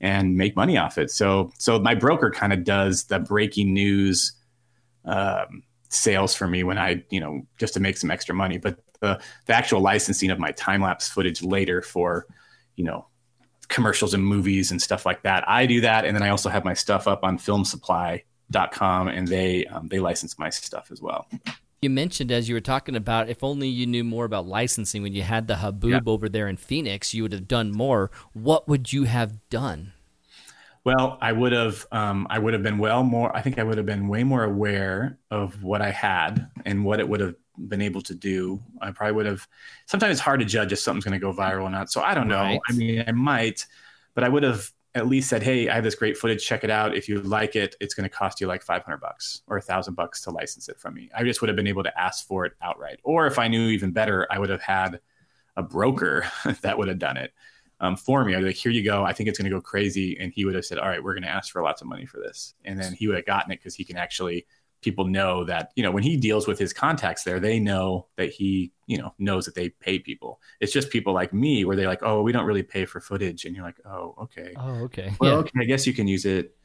and 0.00 0.36
make 0.36 0.56
money 0.56 0.76
off 0.76 0.98
it. 0.98 1.08
So 1.08 1.52
so 1.58 1.78
my 1.78 1.94
broker 1.94 2.32
kind 2.32 2.52
of 2.52 2.64
does 2.64 3.04
the 3.04 3.20
breaking 3.20 3.72
news 3.72 4.32
um, 5.04 5.62
sales 5.88 6.34
for 6.34 6.46
me 6.46 6.64
when 6.64 6.78
I 6.78 7.04
you 7.10 7.20
know 7.20 7.42
just 7.58 7.74
to 7.74 7.80
make 7.80 7.96
some 7.96 8.10
extra 8.10 8.34
money. 8.34 8.58
But 8.58 8.78
the 9.00 9.20
the 9.46 9.54
actual 9.54 9.80
licensing 9.80 10.30
of 10.30 10.38
my 10.38 10.52
time 10.52 10.82
lapse 10.82 11.08
footage 11.08 11.42
later 11.42 11.82
for 11.82 12.26
you 12.76 12.84
know 12.84 13.06
commercials 13.68 14.14
and 14.14 14.24
movies 14.24 14.70
and 14.70 14.80
stuff 14.80 15.04
like 15.04 15.22
that. 15.22 15.48
I 15.48 15.66
do 15.66 15.80
that, 15.82 16.04
and 16.04 16.16
then 16.16 16.22
I 16.22 16.30
also 16.30 16.48
have 16.48 16.64
my 16.64 16.74
stuff 16.74 17.06
up 17.06 17.22
on 17.22 17.38
FilmSupply.com, 17.38 19.08
and 19.08 19.28
they 19.28 19.66
um, 19.66 19.88
they 19.88 19.98
license 19.98 20.38
my 20.38 20.50
stuff 20.50 20.90
as 20.90 21.00
well. 21.02 21.26
You 21.80 21.90
mentioned 21.90 22.32
as 22.32 22.48
you 22.48 22.56
were 22.56 22.60
talking 22.60 22.96
about 22.96 23.28
if 23.28 23.44
only 23.44 23.68
you 23.68 23.86
knew 23.86 24.02
more 24.02 24.24
about 24.24 24.46
licensing 24.48 25.00
when 25.02 25.12
you 25.12 25.22
had 25.22 25.46
the 25.46 25.54
Haboob 25.54 25.90
Yeah. 25.90 26.00
over 26.06 26.28
there 26.28 26.48
in 26.48 26.56
Phoenix, 26.56 27.14
you 27.14 27.22
would 27.22 27.32
have 27.32 27.46
done 27.46 27.70
more. 27.70 28.10
What 28.32 28.66
would 28.66 28.92
you 28.92 29.04
have 29.04 29.38
done? 29.48 29.92
Well, 30.84 31.18
I 31.20 31.32
would 31.32 31.52
have 31.52 31.86
um, 31.92 32.26
I 32.30 32.38
would 32.38 32.54
have 32.54 32.62
been 32.62 32.78
well 32.78 33.02
more. 33.02 33.34
I 33.36 33.42
think 33.42 33.58
I 33.58 33.62
would 33.62 33.76
have 33.76 33.86
been 33.86 34.08
way 34.08 34.24
more 34.24 34.44
aware 34.44 35.18
of 35.30 35.62
what 35.62 35.82
I 35.82 35.90
had 35.90 36.48
and 36.64 36.84
what 36.84 37.00
it 37.00 37.08
would 37.08 37.20
have 37.20 37.34
been 37.66 37.82
able 37.82 38.00
to 38.02 38.14
do. 38.14 38.62
I 38.80 38.90
probably 38.92 39.14
would 39.14 39.26
have. 39.26 39.46
Sometimes 39.86 40.12
it's 40.12 40.20
hard 40.20 40.40
to 40.40 40.46
judge 40.46 40.72
if 40.72 40.78
something's 40.78 41.04
going 41.04 41.18
to 41.18 41.18
go 41.18 41.32
viral 41.32 41.64
or 41.64 41.70
not. 41.70 41.90
So 41.90 42.00
I 42.02 42.14
don't 42.14 42.28
know. 42.28 42.42
Right. 42.42 42.60
I 42.68 42.72
mean, 42.72 43.04
I 43.06 43.12
might, 43.12 43.66
but 44.14 44.24
I 44.24 44.28
would 44.28 44.42
have 44.42 44.70
at 44.94 45.06
least 45.06 45.28
said, 45.28 45.42
"Hey, 45.42 45.68
I 45.68 45.74
have 45.74 45.84
this 45.84 45.94
great 45.94 46.16
footage. 46.16 46.44
Check 46.44 46.64
it 46.64 46.70
out. 46.70 46.96
If 46.96 47.08
you 47.08 47.20
like 47.20 47.56
it, 47.56 47.76
it's 47.80 47.94
going 47.94 48.08
to 48.08 48.14
cost 48.14 48.40
you 48.40 48.46
like 48.46 48.62
five 48.62 48.82
hundred 48.82 49.00
bucks 49.00 49.42
or 49.46 49.56
a 49.56 49.62
thousand 49.62 49.94
bucks 49.94 50.22
to 50.22 50.30
license 50.30 50.68
it 50.68 50.78
from 50.78 50.94
me." 50.94 51.10
I 51.14 51.24
just 51.24 51.40
would 51.40 51.48
have 51.48 51.56
been 51.56 51.66
able 51.66 51.82
to 51.82 52.00
ask 52.00 52.26
for 52.26 52.46
it 52.46 52.52
outright. 52.62 53.00
Or 53.02 53.26
if 53.26 53.38
I 53.38 53.48
knew 53.48 53.68
even 53.68 53.90
better, 53.90 54.26
I 54.30 54.38
would 54.38 54.50
have 54.50 54.62
had 54.62 55.00
a 55.56 55.62
broker 55.62 56.24
that 56.62 56.78
would 56.78 56.88
have 56.88 56.98
done 56.98 57.16
it 57.16 57.32
um, 57.80 57.96
for 57.96 58.24
me. 58.24 58.34
I'd 58.34 58.40
be 58.40 58.46
like, 58.46 58.56
here 58.56 58.72
you 58.72 58.84
go. 58.84 59.04
I 59.04 59.12
think 59.12 59.28
it's 59.28 59.38
going 59.38 59.50
to 59.50 59.56
go 59.56 59.60
crazy. 59.60 60.18
And 60.18 60.32
he 60.32 60.44
would 60.44 60.54
have 60.54 60.64
said, 60.64 60.78
all 60.78 60.88
right, 60.88 61.02
we're 61.02 61.14
going 61.14 61.22
to 61.22 61.28
ask 61.28 61.52
for 61.52 61.62
lots 61.62 61.80
of 61.80 61.88
money 61.88 62.06
for 62.06 62.18
this. 62.18 62.54
And 62.64 62.80
then 62.80 62.92
he 62.92 63.06
would 63.06 63.16
have 63.16 63.26
gotten 63.26 63.52
it 63.52 63.56
because 63.56 63.74
he 63.74 63.84
can 63.84 63.96
actually, 63.96 64.46
people 64.82 65.04
know 65.04 65.44
that, 65.44 65.72
you 65.76 65.82
know, 65.82 65.90
when 65.90 66.02
he 66.02 66.16
deals 66.16 66.46
with 66.46 66.58
his 66.58 66.72
contacts 66.72 67.24
there, 67.24 67.40
they 67.40 67.60
know 67.60 68.06
that 68.16 68.30
he, 68.30 68.72
you 68.86 68.98
know, 68.98 69.14
knows 69.18 69.44
that 69.44 69.54
they 69.54 69.68
pay 69.68 69.98
people. 69.98 70.40
It's 70.60 70.72
just 70.72 70.90
people 70.90 71.12
like 71.12 71.32
me 71.32 71.64
where 71.64 71.76
they're 71.76 71.88
like, 71.88 72.02
oh, 72.02 72.22
we 72.22 72.32
don't 72.32 72.46
really 72.46 72.62
pay 72.62 72.84
for 72.84 73.00
footage. 73.00 73.44
And 73.44 73.54
you're 73.54 73.64
like, 73.64 73.80
oh, 73.84 74.14
okay. 74.22 74.54
Oh, 74.56 74.82
okay. 74.84 75.12
Well, 75.20 75.32
yeah. 75.32 75.38
okay, 75.38 75.60
I 75.60 75.64
guess 75.64 75.86
you 75.86 75.94
can 75.94 76.08
use 76.08 76.24
it. 76.24 76.56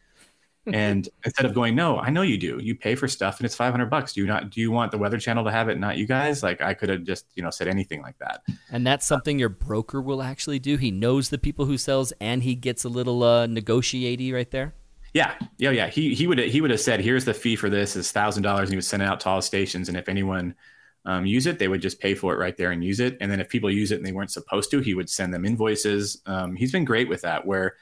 And 0.71 1.09
instead 1.25 1.45
of 1.45 1.53
going, 1.53 1.75
no, 1.75 1.99
I 1.99 2.09
know 2.09 2.21
you 2.21 2.37
do. 2.37 2.57
You 2.61 2.75
pay 2.75 2.95
for 2.95 3.07
stuff 3.07 3.39
and 3.39 3.45
it's 3.45 3.55
500 3.55 3.89
bucks. 3.89 4.13
Do 4.13 4.21
you 4.21 4.27
not, 4.27 4.49
do 4.49 4.61
you 4.61 4.71
want 4.71 4.91
the 4.91 4.97
weather 4.97 5.19
channel 5.19 5.43
to 5.43 5.51
have 5.51 5.67
it? 5.67 5.77
Not 5.77 5.97
you 5.97 6.07
guys. 6.07 6.41
Like 6.41 6.61
I 6.61 6.73
could 6.73 6.89
have 6.89 7.03
just, 7.03 7.25
you 7.35 7.43
know, 7.43 7.49
said 7.49 7.67
anything 7.67 8.01
like 8.01 8.17
that. 8.19 8.43
And 8.71 8.87
that's 8.87 9.05
something 9.05 9.37
your 9.37 9.49
broker 9.49 10.01
will 10.01 10.21
actually 10.21 10.59
do. 10.59 10.77
He 10.77 10.91
knows 10.91 11.29
the 11.29 11.37
people 11.37 11.65
who 11.65 11.77
sells, 11.77 12.13
and 12.21 12.43
he 12.43 12.55
gets 12.55 12.85
a 12.85 12.89
little 12.89 13.23
uh, 13.23 13.47
negotiatey 13.47 14.33
right 14.33 14.49
there. 14.51 14.73
Yeah, 15.13 15.35
yeah, 15.57 15.69
yeah. 15.69 15.87
He 15.89 16.15
he 16.15 16.25
would 16.25 16.39
he 16.39 16.59
would 16.59 16.71
have 16.71 16.79
said, 16.79 16.99
"Here's 16.99 17.25
the 17.25 17.35
fee 17.35 17.55
for 17.55 17.69
this 17.69 17.95
is 17.95 18.11
thousand 18.11 18.41
dollars," 18.43 18.63
and 18.63 18.69
he 18.69 18.75
would 18.77 18.85
send 18.85 19.03
it 19.03 19.05
out 19.07 19.19
to 19.21 19.29
all 19.29 19.41
stations. 19.43 19.87
And 19.87 19.95
if 19.95 20.09
anyone 20.09 20.55
um, 21.05 21.25
use 21.25 21.45
it, 21.45 21.59
they 21.59 21.67
would 21.67 21.81
just 21.81 21.99
pay 21.99 22.15
for 22.15 22.33
it 22.33 22.37
right 22.37 22.57
there 22.57 22.71
and 22.71 22.83
use 22.83 22.99
it. 22.99 23.17
And 23.21 23.31
then 23.31 23.39
if 23.39 23.47
people 23.47 23.69
use 23.69 23.91
it 23.91 23.97
and 23.97 24.05
they 24.05 24.11
weren't 24.11 24.31
supposed 24.31 24.71
to, 24.71 24.79
he 24.79 24.95
would 24.95 25.09
send 25.09 25.33
them 25.33 25.45
invoices. 25.45 26.21
Um, 26.25 26.55
he's 26.55 26.71
been 26.71 26.85
great 26.85 27.09
with 27.09 27.21
that. 27.21 27.45
Where 27.45 27.75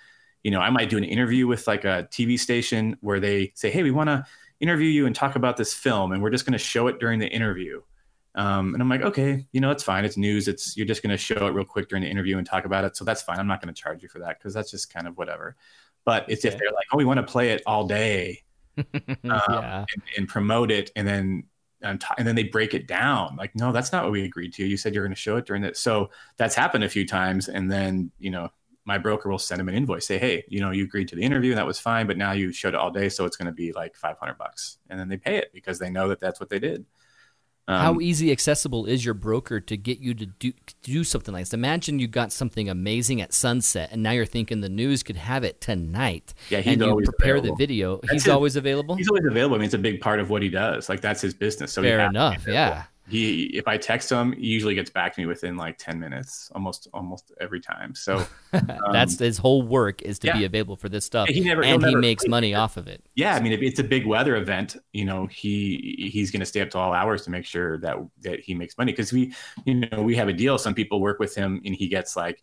you 0.44 0.52
know 0.52 0.60
I 0.60 0.70
might 0.70 0.90
do 0.90 0.98
an 0.98 1.04
interview 1.04 1.48
with 1.48 1.68
like 1.68 1.86
a 1.86 2.08
TV 2.12 2.40
station 2.40 2.98
where 3.02 3.20
they 3.20 3.52
say, 3.56 3.70
"Hey, 3.70 3.84
we 3.84 3.92
want 3.92 4.10
to 4.10 4.26
interview 4.60 4.88
you 4.88 5.06
and 5.06 5.16
talk 5.16 5.36
about 5.36 5.58
this 5.58 5.74
film, 5.74 6.12
and 6.12 6.22
we're 6.22 6.30
just 6.30 6.46
going 6.46 6.54
to 6.54 6.60
show 6.60 6.88
it 6.88 7.00
during 7.00 7.20
the 7.20 7.28
interview." 7.28 7.82
Um, 8.36 8.74
and 8.74 8.82
I'm 8.82 8.88
like, 8.88 9.02
okay, 9.02 9.46
you 9.52 9.60
know, 9.60 9.72
it's 9.72 9.84
fine. 9.84 10.06
It's 10.06 10.18
news. 10.18 10.48
It's 10.48 10.78
you're 10.78 10.86
just 10.86 11.04
going 11.04 11.12
to 11.12 11.18
show 11.18 11.48
it 11.48 11.52
real 11.52 11.66
quick 11.66 11.90
during 11.90 12.04
the 12.04 12.10
interview 12.10 12.38
and 12.38 12.48
talk 12.48 12.66
about 12.66 12.86
it. 12.86 12.96
So 12.96 13.04
that's 13.04 13.22
fine. 13.22 13.40
I'm 13.40 13.48
not 13.48 13.62
going 13.62 13.74
to 13.74 13.80
charge 13.80 14.02
you 14.02 14.10
for 14.10 14.20
that 14.20 14.40
because 14.40 14.54
that's 14.54 14.72
just 14.72 14.94
kind 14.94 15.08
of 15.08 15.18
whatever. 15.18 15.58
But 16.06 16.26
it's 16.30 16.46
if 16.46 16.58
they're 16.58 16.72
like, 16.72 16.88
oh, 16.94 16.98
we 16.98 17.06
want 17.06 17.18
to 17.18 17.26
play 17.26 17.52
it 17.52 17.62
all 17.66 17.86
day 17.86 18.44
yeah. 19.24 19.86
and, 19.94 20.04
and 20.18 20.28
promote 20.28 20.72
it, 20.72 20.92
and 20.96 21.08
then 21.08 21.44
and, 21.82 22.00
t- 22.00 22.08
and 22.18 22.28
then 22.28 22.36
they 22.36 22.44
break 22.44 22.74
it 22.74 22.88
down. 22.88 23.36
Like, 23.36 23.56
no, 23.56 23.72
that's 23.72 23.92
not 23.92 24.04
what 24.04 24.12
we 24.12 24.24
agreed 24.24 24.54
to. 24.54 24.66
You 24.66 24.78
said 24.78 24.96
you're 24.96 25.04
going 25.04 25.14
to 25.14 25.20
show 25.20 25.38
it 25.38 25.46
during 25.46 25.64
that. 25.64 25.78
So 25.78 26.10
that's 26.38 26.56
happened 26.56 26.84
a 26.84 26.90
few 26.90 27.06
times, 27.06 27.50
and 27.50 27.70
then 27.70 28.12
you 28.20 28.32
know. 28.32 28.50
My 28.86 28.98
broker 28.98 29.30
will 29.30 29.38
send 29.40 29.62
him 29.62 29.70
an 29.70 29.76
invoice, 29.76 30.08
say, 30.08 30.18
"Hey, 30.18 30.44
you 30.48 30.60
know, 30.60 30.72
you 30.72 30.86
agreed 30.86 31.08
to 31.10 31.16
the 31.16 31.22
interview, 31.24 31.52
and 31.52 31.58
that 31.60 31.68
was 31.68 31.80
fine, 31.80 32.08
but 32.08 32.18
now 32.18 32.32
you 32.32 32.52
showed 32.52 32.74
it 32.74 32.80
all 32.80 32.90
day, 32.92 33.10
so 33.10 33.26
it's 33.26 33.38
going 33.38 33.46
to 33.46 33.52
be 33.52 33.72
like 33.74 33.96
500 33.96 34.38
bucks." 34.38 34.78
And 34.90 35.00
then 35.00 35.08
they 35.08 35.18
pay 35.18 35.38
it 35.38 35.52
because 35.54 35.78
they 35.80 35.90
know 35.90 36.08
that 36.10 36.20
that's 36.20 36.40
what 36.40 36.50
they 36.50 36.60
did. 36.60 36.86
Um, 37.68 37.80
How 37.80 38.00
easy 38.02 38.32
accessible 38.32 38.88
is 38.88 39.06
your 39.06 39.14
broker 39.14 39.60
to 39.60 39.78
get 39.78 40.00
you 40.00 40.16
to 40.16 40.26
do 40.26 40.52
to 40.52 40.74
do 40.82 41.04
something 41.04 41.32
like 41.32 41.44
this? 41.44 41.54
Imagine 41.54 42.00
you 42.00 42.08
got 42.08 42.34
something 42.34 42.68
amazing 42.70 43.22
at 43.22 43.34
sunset, 43.34 43.90
and 43.92 44.02
now 44.02 44.12
you're 44.12 44.26
thinking 44.26 44.62
the 44.62 44.68
news 44.68 45.04
could 45.04 45.16
have 45.16 45.44
it 45.44 45.62
tonight. 45.62 46.34
Yeah, 46.50 46.62
he's 46.62 46.74
and 46.74 46.82
you 46.82 46.90
always 46.90 47.08
prepare 47.08 47.36
available. 47.36 47.56
the 47.56 47.64
video. 47.64 47.96
That's 48.02 48.12
he's 48.14 48.24
his- 48.24 48.32
always 48.34 48.56
available. 48.56 48.96
He's 48.96 49.10
always 49.10 49.26
available. 49.26 49.56
I 49.56 49.60
mean, 49.60 49.66
it's 49.66 49.76
a 49.76 49.78
big 49.78 50.02
part 50.02 50.20
of 50.20 50.32
what 50.32 50.42
he 50.42 50.50
does. 50.50 50.90
Like 50.90 51.02
that's 51.02 51.22
his 51.22 51.36
business. 51.36 51.72
So 51.72 51.84
Fair 51.84 52.00
has 52.00 52.08
to 52.08 52.12
be 52.12 52.18
enough. 52.18 52.48
Yeah. 52.48 52.84
He, 53.12 53.44
if 53.58 53.68
I 53.68 53.78
text 53.78 54.10
him, 54.12 54.32
he 54.32 54.48
usually 54.48 54.74
gets 54.74 54.90
back 54.90 55.14
to 55.14 55.22
me 55.22 55.28
within 55.28 55.58
like 55.58 55.78
ten 55.78 56.00
minutes, 56.00 56.50
almost, 56.56 56.88
almost 56.94 57.32
every 57.40 57.60
time. 57.60 57.94
So, 57.94 58.26
That's 58.92 59.20
his 59.20 59.38
whole 59.38 59.62
work 59.62 60.02
is 60.02 60.18
to 60.20 60.30
Um, 60.30 60.36
yeah. 60.36 60.40
be 60.42 60.46
available 60.46 60.78
for 60.78 60.90
this 60.90 61.04
stuff, 61.06 61.28
He 61.28 61.42
never- 61.42 61.64
and 61.64 61.86
he 61.86 61.96
makes 61.96 62.26
money 62.28 62.56
off 62.56 62.78
of 62.78 62.88
it. 62.88 63.04
yeah, 63.16 63.36
I 63.36 63.42
mean, 63.42 63.52
if 63.52 63.62
it's 63.62 63.80
a 63.80 63.84
big 63.84 64.06
weather 64.08 64.36
event, 64.38 64.78
you 64.94 65.06
know, 65.06 65.28
he 65.28 66.10
he's 66.12 66.32
going 66.32 66.40
to 66.40 66.46
stay 66.46 66.62
up 66.62 66.70
to 66.72 66.78
all 66.80 66.94
hours 66.94 67.24
to 67.26 67.30
make 67.32 67.46
sure 67.46 67.78
that 67.80 67.98
that 68.22 68.40
he 68.40 68.54
makes 68.56 68.78
money 68.78 68.92
because 68.94 69.12
we, 69.14 69.34
you 69.66 69.76
know, 69.76 70.02
we 70.02 70.16
have 70.16 70.30
a 70.30 70.34
deal. 70.34 70.58
Some 70.58 70.74
people 70.74 71.02
work 71.02 71.20
with 71.20 71.36
him, 71.36 71.62
and 71.66 71.76
he 71.76 71.88
gets 71.88 72.16
like. 72.16 72.42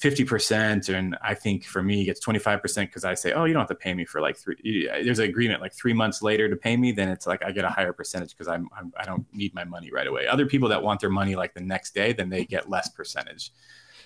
50% 0.00 0.88
and 0.92 1.16
i 1.22 1.34
think 1.34 1.64
for 1.64 1.82
me 1.82 2.08
it's 2.08 2.24
25% 2.24 2.62
because 2.82 3.04
i 3.04 3.14
say 3.14 3.32
oh 3.32 3.44
you 3.44 3.52
don't 3.52 3.60
have 3.60 3.68
to 3.68 3.74
pay 3.74 3.94
me 3.94 4.04
for 4.04 4.20
like 4.20 4.36
three 4.36 4.88
there's 5.04 5.18
an 5.20 5.28
agreement 5.28 5.60
like 5.60 5.72
three 5.72 5.92
months 5.92 6.22
later 6.22 6.48
to 6.48 6.56
pay 6.56 6.76
me 6.76 6.92
then 6.92 7.08
it's 7.08 7.26
like 7.26 7.44
i 7.44 7.52
get 7.52 7.64
a 7.64 7.68
higher 7.68 7.92
percentage 7.92 8.30
because 8.30 8.48
I'm, 8.48 8.68
I'm 8.76 8.92
i 8.96 9.04
don't 9.04 9.24
need 9.32 9.54
my 9.54 9.64
money 9.64 9.90
right 9.92 10.06
away 10.06 10.26
other 10.26 10.46
people 10.46 10.68
that 10.70 10.82
want 10.82 11.00
their 11.00 11.10
money 11.10 11.36
like 11.36 11.54
the 11.54 11.60
next 11.60 11.94
day 11.94 12.12
then 12.12 12.28
they 12.30 12.44
get 12.44 12.68
less 12.68 12.88
percentage 12.88 13.52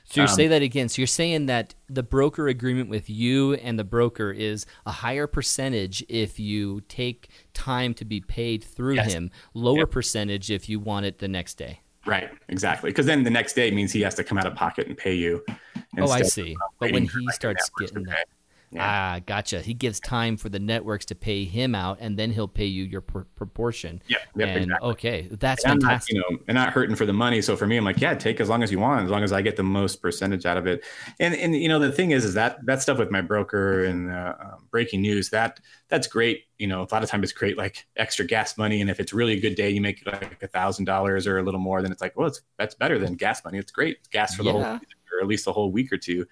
So 0.04 0.20
you 0.20 0.26
Um, 0.28 0.34
say 0.34 0.46
that 0.48 0.62
again. 0.62 0.88
So 0.88 1.00
you're 1.02 1.06
saying 1.08 1.46
that 1.46 1.74
the 1.88 2.02
broker 2.02 2.46
agreement 2.46 2.88
with 2.90 3.10
you 3.10 3.54
and 3.54 3.76
the 3.76 3.84
broker 3.84 4.30
is 4.30 4.64
a 4.84 4.92
higher 4.92 5.26
percentage 5.26 6.04
if 6.08 6.38
you 6.38 6.82
take 6.88 7.28
time 7.54 7.92
to 7.94 8.04
be 8.04 8.20
paid 8.20 8.62
through 8.62 8.94
Yes. 8.96 9.12
him, 9.12 9.30
lower 9.52 9.78
Yep. 9.80 9.90
percentage 9.90 10.50
if 10.50 10.68
you 10.68 10.78
want 10.78 11.06
it 11.06 11.18
the 11.18 11.28
next 11.28 11.54
day. 11.58 11.80
right 12.06 12.30
exactly 12.48 12.90
because 12.90 13.06
then 13.06 13.24
the 13.24 13.30
next 13.30 13.54
day 13.54 13.68
means 13.72 13.90
he 13.90 14.00
has 14.00 14.14
to 14.14 14.22
come 14.22 14.38
out 14.38 14.46
of 14.46 14.54
pocket 14.54 14.86
and 14.86 14.96
pay 14.96 15.12
you 15.14 15.42
Oh, 15.98 16.10
I 16.10 16.22
see. 16.22 16.56
But 16.78 16.92
when 16.92 17.04
he 17.06 17.28
starts 17.30 17.70
getting 17.78 18.04
pay. 18.04 18.12
that, 18.12 18.26
ah, 18.78 19.20
gotcha. 19.24 19.60
He 19.60 19.72
gives 19.74 20.00
time 20.00 20.36
for 20.36 20.48
the 20.48 20.58
networks 20.58 21.04
to 21.06 21.14
pay 21.14 21.44
him 21.44 21.74
out, 21.74 21.98
and 22.00 22.18
then 22.18 22.30
he'll 22.32 22.48
pay 22.48 22.66
you 22.66 22.84
your 22.84 23.00
pr- 23.00 23.20
proportion. 23.36 24.02
Yeah, 24.08 24.18
yep, 24.36 24.48
and 24.48 24.64
exactly. 24.64 24.88
okay, 24.90 25.28
that's 25.30 25.64
And 25.64 25.72
I'm 25.72 25.78
not, 25.78 25.88
fantastic. 25.88 26.14
you 26.16 26.20
know, 26.20 26.38
and 26.48 26.54
not 26.56 26.72
hurting 26.72 26.96
for 26.96 27.06
the 27.06 27.12
money. 27.12 27.40
So 27.42 27.56
for 27.56 27.66
me, 27.66 27.76
I'm 27.76 27.84
like, 27.84 28.00
yeah, 28.00 28.14
take 28.14 28.40
as 28.40 28.48
long 28.48 28.62
as 28.62 28.70
you 28.72 28.78
want, 28.80 29.04
as 29.04 29.10
long 29.10 29.22
as 29.22 29.32
I 29.32 29.40
get 29.40 29.56
the 29.56 29.62
most 29.62 30.02
percentage 30.02 30.44
out 30.44 30.56
of 30.58 30.66
it. 30.66 30.84
And 31.20 31.34
and 31.34 31.54
you 31.56 31.68
know, 31.68 31.78
the 31.78 31.92
thing 31.92 32.10
is, 32.10 32.24
is 32.24 32.34
that 32.34 32.64
that 32.66 32.82
stuff 32.82 32.98
with 32.98 33.10
my 33.10 33.20
broker 33.22 33.84
and 33.84 34.10
uh, 34.10 34.34
um, 34.40 34.66
breaking 34.70 35.00
news 35.00 35.30
that 35.30 35.60
that's 35.88 36.08
great. 36.08 36.42
You 36.58 36.66
know, 36.66 36.80
a 36.82 36.88
lot 36.90 37.04
of 37.04 37.08
times 37.08 37.22
it's 37.24 37.32
great, 37.32 37.56
like 37.56 37.86
extra 37.96 38.24
gas 38.24 38.58
money. 38.58 38.80
And 38.80 38.90
if 38.90 38.98
it's 38.98 39.12
really 39.12 39.34
a 39.34 39.40
good 39.40 39.54
day, 39.54 39.70
you 39.70 39.80
make 39.80 40.02
like 40.06 40.42
a 40.42 40.48
thousand 40.48 40.86
dollars 40.86 41.26
or 41.26 41.38
a 41.38 41.42
little 41.42 41.60
more, 41.60 41.80
then 41.82 41.92
it's 41.92 42.00
like, 42.02 42.16
well, 42.16 42.26
it's 42.28 42.40
that's 42.58 42.74
better 42.74 42.98
than 42.98 43.14
gas 43.14 43.44
money. 43.44 43.58
It's 43.58 43.70
great 43.70 43.98
It's 44.00 44.08
gas 44.08 44.34
for 44.34 44.42
the 44.42 44.52
Yeah. 44.52 44.62
whole, 44.78 44.78
or 45.12 45.20
at 45.20 45.26
least 45.28 45.46
a 45.46 45.52
whole 45.52 45.70
week 45.72 45.92
or 45.92 45.98
two. 45.98 46.26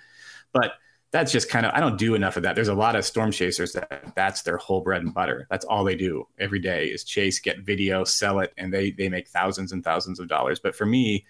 But 0.53 0.73
that's 1.13 1.33
just 1.33 1.49
kind 1.49 1.65
of 1.67 1.73
I 1.75 1.81
don't 1.81 1.97
do 1.99 2.15
enough 2.15 2.37
of 2.37 2.43
that. 2.43 2.55
There's 2.57 2.69
a 2.69 2.75
lot 2.75 2.97
of 2.97 3.05
storm 3.05 3.31
chasers 3.31 3.73
that 3.75 4.13
that's 4.17 4.43
their 4.43 4.57
whole 4.57 4.81
bread 4.81 5.03
and 5.03 5.15
butter. 5.15 5.47
That's 5.51 5.65
all 5.65 5.85
they 5.85 5.95
do 5.95 6.27
every 6.39 6.59
day 6.59 6.87
is 6.89 7.05
chase, 7.05 7.41
get 7.41 7.61
video, 7.61 8.05
sell 8.05 8.41
it, 8.41 8.53
and 8.59 8.73
they 8.73 8.91
they 8.91 9.09
make 9.09 9.29
thousands 9.29 9.73
and 9.73 9.85
thousands 9.85 10.21
of 10.21 10.29
dollars. 10.29 10.61
But 10.61 10.75
for 10.75 10.87
me, 10.87 11.25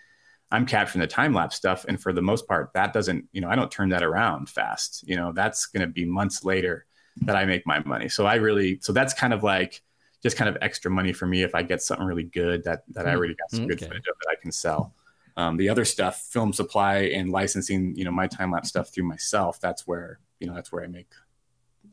I'm 0.50 0.66
capturing 0.66 1.00
the 1.00 1.06
time 1.06 1.34
lapse 1.34 1.56
stuff, 1.56 1.84
and 1.88 2.00
for 2.00 2.12
the 2.12 2.22
most 2.22 2.46
part, 2.48 2.72
that 2.74 2.92
doesn't 2.92 3.26
you 3.32 3.40
know 3.40 3.48
I 3.48 3.56
don't 3.56 3.70
turn 3.70 3.88
that 3.90 4.02
around 4.02 4.48
fast. 4.48 5.04
You 5.06 5.16
know 5.16 5.32
that's 5.32 5.66
going 5.66 5.82
to 5.82 5.92
be 5.92 6.04
months 6.04 6.44
later 6.44 6.86
that 7.26 7.36
I 7.36 7.44
make 7.44 7.66
my 7.66 7.80
money. 7.84 8.08
So 8.08 8.26
I 8.26 8.36
really 8.36 8.78
so 8.82 8.92
that's 8.92 9.14
kind 9.14 9.32
of 9.32 9.42
like 9.42 9.82
just 10.22 10.36
kind 10.36 10.48
of 10.48 10.56
extra 10.62 10.90
money 10.90 11.12
for 11.12 11.26
me 11.26 11.42
if 11.42 11.54
I 11.54 11.62
get 11.62 11.82
something 11.82 12.06
really 12.06 12.24
good 12.24 12.64
that 12.64 12.84
that 12.90 13.06
I 13.08 13.12
Hmm. 13.12 13.16
already 13.16 13.34
got 13.34 13.50
some 13.50 13.66
good 13.66 13.80
footage 13.80 14.06
of 14.08 14.14
that 14.22 14.30
I 14.38 14.40
can 14.40 14.52
sell. 14.52 14.94
Um, 15.36 15.56
the 15.56 15.68
other 15.68 15.84
stuff, 15.84 16.20
film 16.30 16.52
supply 16.52 16.98
and 16.98 17.30
licensing, 17.30 17.96
you 17.96 18.04
know, 18.04 18.12
my 18.12 18.28
time 18.28 18.52
lapse 18.52 18.68
stuff 18.68 18.92
through 18.94 19.04
myself. 19.04 19.60
That's 19.60 19.86
where 19.86 20.20
you 20.38 20.46
know 20.46 20.54
that's 20.54 20.70
where 20.70 20.84
I 20.84 20.86
make 20.86 21.08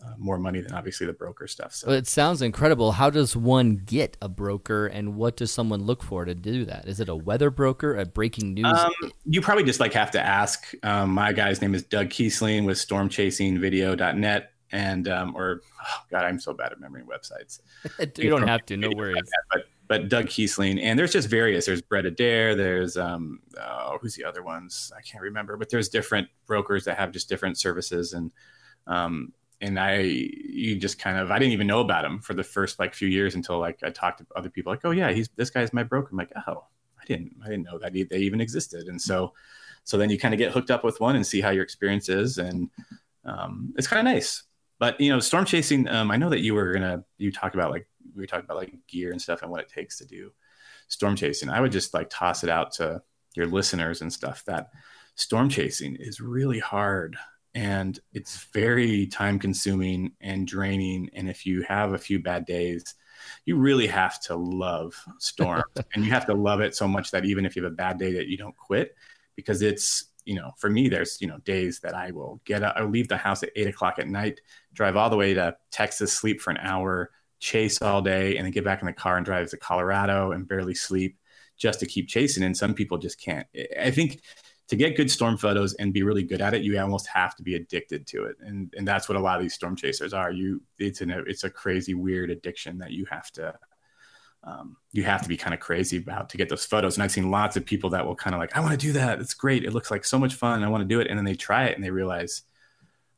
uh, 0.06 0.14
more 0.18 0.38
money 0.38 0.62
than 0.62 0.74
obviously 0.74 1.08
the 1.08 1.14
broker 1.14 1.48
stuff. 1.48 1.74
So 1.74 1.88
Well, 1.88 1.96
it 1.96 2.08
sounds 2.08 2.42
incredible. 2.42 2.92
How 2.94 3.10
does 3.10 3.36
one 3.36 3.78
get 3.78 4.18
a 4.22 4.30
broker, 4.30 4.88
and 4.88 5.16
what 5.16 5.38
does 5.38 5.52
someone 5.52 5.84
look 5.84 6.04
for 6.04 6.26
to 6.26 6.36
do 6.36 6.66
that? 6.66 6.88
Is 6.88 7.00
it 7.00 7.10
a 7.10 7.16
weather 7.16 7.50
broker, 7.50 7.98
a 7.98 8.06
breaking 8.06 8.54
news? 8.54 8.66
Um, 8.66 9.12
you 9.26 9.42
probably 9.42 9.64
just 9.64 9.80
like 9.80 9.94
have 9.94 10.12
to 10.12 10.22
ask. 10.22 10.72
Um, 10.84 11.12
my 11.12 11.34
guy's 11.34 11.62
name 11.62 11.74
is 11.74 11.84
Doug 11.84 12.10
Kiesling 12.10 12.66
with 12.66 12.78
stormchasingvideo.net 12.78 14.52
and 14.72 15.08
um, 15.08 15.36
or 15.36 15.62
oh 15.82 16.02
God, 16.10 16.24
I'm 16.24 16.40
so 16.40 16.54
bad 16.54 16.68
at 16.68 16.78
remembering 16.78 17.06
websites. 17.06 17.60
you 18.18 18.30
don't 18.30 18.48
have 18.48 18.66
to. 18.68 18.78
No 18.78 18.90
worries. 18.96 19.22
But 19.52 19.66
but 19.92 20.08
Doug 20.08 20.28
Kiesling 20.28 20.82
and 20.82 20.98
there's 20.98 21.12
just 21.12 21.28
various. 21.28 21.66
There's 21.66 21.82
Brett 21.82 22.06
Adair. 22.06 22.56
There's 22.56 22.96
um 22.96 23.42
oh, 23.60 23.98
who's 24.00 24.16
the 24.16 24.24
other 24.24 24.42
ones? 24.42 24.90
I 24.98 25.02
can't 25.02 25.22
remember. 25.22 25.58
But 25.58 25.70
there's 25.70 25.90
different 25.90 26.30
brokers 26.46 26.86
that 26.86 26.98
have 26.98 27.12
just 27.12 27.28
different 27.28 27.58
services 27.58 28.14
and 28.14 28.32
um 28.88 29.34
and 29.60 29.78
I 29.78 29.98
you 29.98 30.78
just 30.78 30.98
kind 30.98 31.18
of 31.18 31.30
I 31.30 31.40
didn't 31.40 31.52
even 31.52 31.68
know 31.68 31.82
about 31.82 32.06
him 32.06 32.22
for 32.22 32.34
the 32.34 32.42
first 32.42 32.80
like 32.80 32.94
few 32.94 33.10
years 33.10 33.36
until 33.36 33.60
like 33.60 33.80
I 33.84 33.90
talked 33.90 34.20
to 34.20 34.26
other 34.34 34.50
people 34.50 34.72
like 34.72 34.86
oh 34.86 34.92
yeah 34.92 35.12
he's 35.12 35.28
this 35.36 35.50
guy's 35.50 35.74
my 35.74 35.84
broker. 35.84 36.08
I'm 36.14 36.18
like 36.18 36.32
oh 36.48 36.64
I 36.98 37.04
didn't 37.06 37.36
I 37.44 37.50
didn't 37.50 37.64
know 37.64 37.78
that 37.80 37.92
they 37.92 38.20
even 38.20 38.40
existed 38.40 38.88
and 38.88 39.02
so 39.02 39.34
so 39.84 39.98
then 39.98 40.10
you 40.10 40.18
kind 40.18 40.34
of 40.34 40.38
get 40.38 40.54
hooked 40.54 40.72
up 40.72 40.86
with 40.86 41.02
one 41.02 41.18
and 41.18 41.28
see 41.28 41.42
how 41.42 41.50
your 41.50 41.64
experience 41.64 42.08
is 42.08 42.38
and 42.38 42.70
um, 43.26 43.74
it's 43.78 43.88
kind 43.88 44.08
of 44.08 44.14
nice 44.14 44.44
but 44.80 45.02
you 45.02 45.12
know 45.12 45.20
storm 45.20 45.44
chasing 45.44 45.86
um, 45.90 46.12
i 46.12 46.18
know 46.18 46.30
that 46.30 46.40
you 46.40 46.56
were 46.56 46.72
gonna 46.72 47.04
you 47.18 47.32
talked 47.32 47.56
about 47.56 47.72
like 47.72 47.88
we 48.16 48.22
were 48.22 48.28
talking 48.28 48.46
about 48.46 48.58
like 48.58 48.74
gear 48.88 49.12
and 49.12 49.22
stuff 49.22 49.42
and 49.42 49.52
what 49.52 49.62
it 49.62 49.70
takes 49.70 49.98
to 49.98 50.06
do 50.06 50.32
storm 50.88 51.16
chasing. 51.16 51.50
I 51.50 51.62
would 51.62 51.72
just 51.72 51.94
like 51.94 52.10
toss 52.10 52.44
it 52.44 52.50
out 52.50 52.74
to 52.74 53.02
your 53.34 53.48
listeners 53.48 54.02
and 54.02 54.12
stuff 54.12 54.44
that 54.46 54.72
storm 55.16 55.48
chasing 55.48 55.96
is 55.96 56.20
really 56.20 56.60
hard 56.60 57.16
and 57.54 57.98
it's 58.14 58.46
very 58.54 59.08
time 59.08 59.40
consuming 59.40 60.12
and 60.20 60.48
draining. 60.48 61.10
And 61.14 61.30
if 61.30 61.46
you 61.46 61.62
have 61.64 61.94
a 61.94 61.98
few 61.98 62.20
bad 62.20 62.46
days 62.46 62.96
you 63.46 63.56
really 63.56 63.88
have 63.88 64.20
to 64.22 64.36
love 64.36 64.96
storms 65.20 65.64
and 65.94 66.06
you 66.06 66.12
have 66.12 66.26
to 66.26 66.34
love 66.34 66.62
it 66.62 66.76
so 66.76 66.88
much 66.88 67.12
that 67.12 67.26
even 67.26 67.46
if 67.46 67.56
you 67.56 67.64
have 67.64 67.72
a 67.72 67.76
bad 67.76 67.98
day 67.98 68.14
that 68.14 68.28
you 68.28 68.38
don't 68.38 68.56
quit 68.56 68.96
because 69.36 69.62
it's 69.62 70.06
you 70.26 70.36
know 70.36 70.52
for 70.58 70.70
me 70.70 70.88
there's 70.88 71.20
you 71.20 71.28
know 71.28 71.38
days 71.40 71.80
that 71.80 71.96
i 71.96 72.12
will 72.12 72.40
get 72.46 72.64
up 72.64 72.76
i 72.78 72.84
leave 72.84 73.08
the 73.08 73.18
house 73.18 73.42
at 73.44 73.50
eight 73.56 73.68
o'clock 73.68 73.98
at 73.98 74.08
night 74.08 74.40
drive 74.74 74.96
all 74.96 75.10
the 75.10 75.18
way 75.18 75.34
to 75.34 75.56
texas 75.72 76.14
sleep 76.14 76.42
for 76.42 76.52
an 76.52 76.58
hour 76.58 77.10
chase 77.42 77.82
all 77.82 78.02
day 78.02 78.38
and 78.38 78.46
then 78.46 78.52
get 78.52 78.64
back 78.64 78.82
in 78.82 78.86
the 78.86 78.94
car 78.94 79.18
and 79.18 79.26
drive 79.26 79.50
to 79.50 79.58
colorado 79.58 80.32
and 80.32 80.48
barely 80.48 80.76
sleep 80.76 81.18
just 81.58 81.80
to 81.80 81.86
keep 81.86 82.08
chasing 82.08 82.44
and 82.44 82.56
some 82.56 82.74
people 82.74 82.98
just 82.98 83.20
can't 83.20 83.48
i 83.80 83.92
think 83.92 84.22
to 84.68 84.76
get 84.78 84.96
good 84.96 85.12
storm 85.12 85.36
photos 85.36 85.74
and 85.74 85.92
be 85.92 86.04
really 86.04 86.24
good 86.24 86.40
at 86.40 86.54
it 86.54 86.62
you 86.62 86.80
almost 86.80 87.08
have 87.08 87.36
to 87.36 87.44
be 87.44 87.56
addicted 87.56 88.06
to 88.08 88.26
it 88.26 88.38
and 88.42 88.74
and 88.78 88.88
that's 88.88 89.10
what 89.10 89.18
a 89.18 89.20
lot 89.20 89.36
of 89.36 89.42
these 89.42 89.56
storm 89.56 89.76
chasers 89.76 90.14
are 90.14 90.32
you 90.32 90.62
it's 90.78 91.02
an 91.02 91.10
it's 91.28 91.44
a 91.44 91.50
crazy 91.50 91.96
weird 91.96 92.30
addiction 92.30 92.78
that 92.78 92.92
you 92.92 93.06
have 93.06 93.30
to 93.32 93.54
um, 94.44 94.78
you 94.92 95.04
have 95.04 95.22
to 95.22 95.30
be 95.30 95.38
kind 95.38 95.54
of 95.54 95.60
crazy 95.60 95.98
about 95.98 96.30
to 96.30 96.38
get 96.38 96.50
those 96.50 96.66
photos. 96.66 96.96
And 96.96 97.04
I've 97.04 97.12
seen 97.12 97.30
lots 97.30 97.58
of 97.58 97.66
people 97.66 97.92
that 97.92 98.06
will 98.08 98.16
kind 98.16 98.34
of 98.34 98.40
like, 98.40 98.58
I 98.58 98.60
want 98.60 98.72
to 98.72 98.78
do 98.78 98.94
that. 98.94 99.20
It's 99.20 99.36
great. 99.36 99.64
It 99.64 99.72
looks 99.72 99.92
like 99.92 100.04
so 100.04 100.18
much 100.18 100.34
fun. 100.34 100.64
I 100.64 100.68
want 100.68 100.82
to 100.82 100.88
do 100.88 101.00
it. 101.00 101.08
And 101.08 101.18
then 101.18 101.26
they 101.26 101.36
try 101.36 101.66
it 101.66 101.76
and 101.76 101.84
they 101.84 101.92
realize 101.92 102.42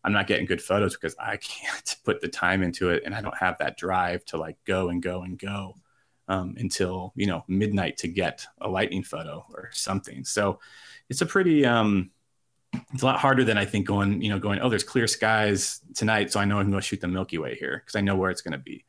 I'm 0.03 0.13
not 0.13 0.27
getting 0.27 0.45
good 0.45 0.61
photos 0.61 0.95
because 0.95 1.15
I 1.19 1.37
can't 1.41 1.95
put 2.03 2.21
the 2.21 2.27
time 2.27 2.63
into 2.63 2.89
it. 2.89 3.03
And 3.05 3.13
I 3.15 3.21
don't 3.21 3.37
have 3.37 3.57
that 3.59 3.77
drive 3.77 4.25
to 4.25 4.37
like 4.37 4.57
go 4.65 4.89
and 4.89 5.01
go 5.01 5.23
and 5.23 5.37
go 5.37 5.75
um, 6.27 6.55
until, 6.57 7.13
you 7.15 7.27
know, 7.27 7.43
midnight 7.47 7.97
to 7.97 8.07
get 8.07 8.45
a 8.61 8.69
lightning 8.69 9.03
photo 9.03 9.45
or 9.53 9.69
something. 9.73 10.23
So 10.23 10.59
it's 11.09 11.21
a 11.21 11.25
pretty, 11.25 11.65
um, 11.65 12.11
it's 12.93 13.03
a 13.03 13.05
lot 13.05 13.19
harder 13.19 13.43
than 13.43 13.57
I 13.57 13.65
think 13.65 13.85
going, 13.85 14.21
you 14.21 14.29
know, 14.29 14.39
going, 14.39 14.59
oh, 14.59 14.69
there's 14.69 14.83
clear 14.83 15.07
skies 15.07 15.81
tonight. 15.93 16.31
So 16.31 16.39
I 16.39 16.45
know 16.45 16.59
I 16.59 16.63
can 16.63 16.71
go 16.71 16.79
shoot 16.79 17.01
the 17.01 17.07
Milky 17.07 17.37
Way 17.37 17.55
here 17.55 17.81
because 17.83 17.95
I 17.95 18.01
know 18.01 18.15
where 18.15 18.31
it's 18.31 18.41
going 18.41 18.53
to 18.53 18.57
be 18.57 18.85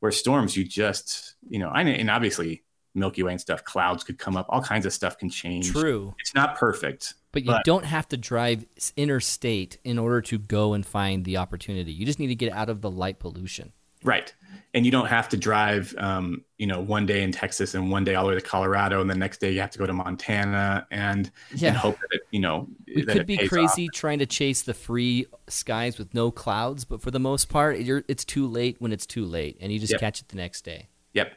where 0.00 0.12
storms 0.12 0.56
you 0.56 0.64
just 0.64 1.34
you 1.48 1.58
know 1.58 1.68
I 1.68 1.82
and 1.82 2.10
obviously 2.10 2.62
Milky 2.94 3.22
Way 3.22 3.32
and 3.32 3.40
stuff 3.40 3.64
clouds 3.64 4.02
could 4.04 4.18
come 4.18 4.36
up 4.36 4.46
all 4.48 4.62
kinds 4.62 4.86
of 4.86 4.92
stuff 4.92 5.18
can 5.18 5.30
change 5.30 5.70
True. 5.70 6.14
it's 6.18 6.34
not 6.34 6.56
perfect 6.56 7.14
But 7.32 7.44
you 7.44 7.54
don't 7.64 7.84
have 7.84 8.08
to 8.08 8.16
drive 8.16 8.64
interstate 8.96 9.78
in 9.84 9.98
order 9.98 10.20
to 10.22 10.38
go 10.38 10.72
and 10.74 10.84
find 10.84 11.24
the 11.24 11.36
opportunity. 11.36 11.92
You 11.92 12.04
just 12.06 12.18
need 12.18 12.28
to 12.28 12.34
get 12.34 12.52
out 12.52 12.68
of 12.68 12.80
the 12.80 12.90
light 12.90 13.18
pollution. 13.18 13.72
right 14.04 14.32
and 14.74 14.84
you 14.84 14.92
don't 14.92 15.06
have 15.06 15.28
to 15.30 15.36
drive 15.36 15.94
um, 15.98 16.44
you 16.58 16.66
know 16.66 16.78
one 16.80 17.04
day 17.06 17.22
in 17.22 17.32
Texas 17.32 17.74
and 17.74 17.90
one 17.90 18.04
day 18.04 18.14
all 18.14 18.24
the 18.24 18.30
way 18.30 18.34
to 18.34 18.40
Colorado 18.40 19.00
and 19.00 19.08
the 19.10 19.14
next 19.14 19.40
day 19.40 19.50
you 19.52 19.60
have 19.60 19.70
to 19.70 19.78
go 19.78 19.86
to 19.86 19.92
Montana 19.92 20.86
and, 20.90 21.30
Yeah. 21.54 21.68
and 21.68 21.76
hope 21.76 21.98
that 22.00 22.08
it, 22.16 22.20
you 22.30 22.40
know 22.40 22.68
We 22.94 23.02
that 23.04 23.12
could 23.12 23.26
be 23.26 23.48
crazy 23.48 23.88
off. 23.88 23.94
trying 23.94 24.18
to 24.20 24.26
chase 24.26 24.62
the 24.62 24.74
free 24.74 25.26
skies 25.48 25.98
with 25.98 26.14
no 26.14 26.30
clouds, 26.30 26.84
but 26.84 27.00
for 27.00 27.10
the 27.10 27.18
most 27.18 27.48
part, 27.48 27.80
you're, 27.80 28.04
it's 28.08 28.24
too 28.24 28.46
late 28.46 28.76
when 28.78 28.92
it's 28.92 29.06
too 29.06 29.24
late, 29.24 29.56
and 29.60 29.72
you 29.72 29.78
just 29.78 29.92
Yep. 29.92 30.00
catch 30.00 30.20
it 30.20 30.28
the 30.28 30.36
next 30.36 30.62
day. 30.64 30.88
Yep. 31.14 31.32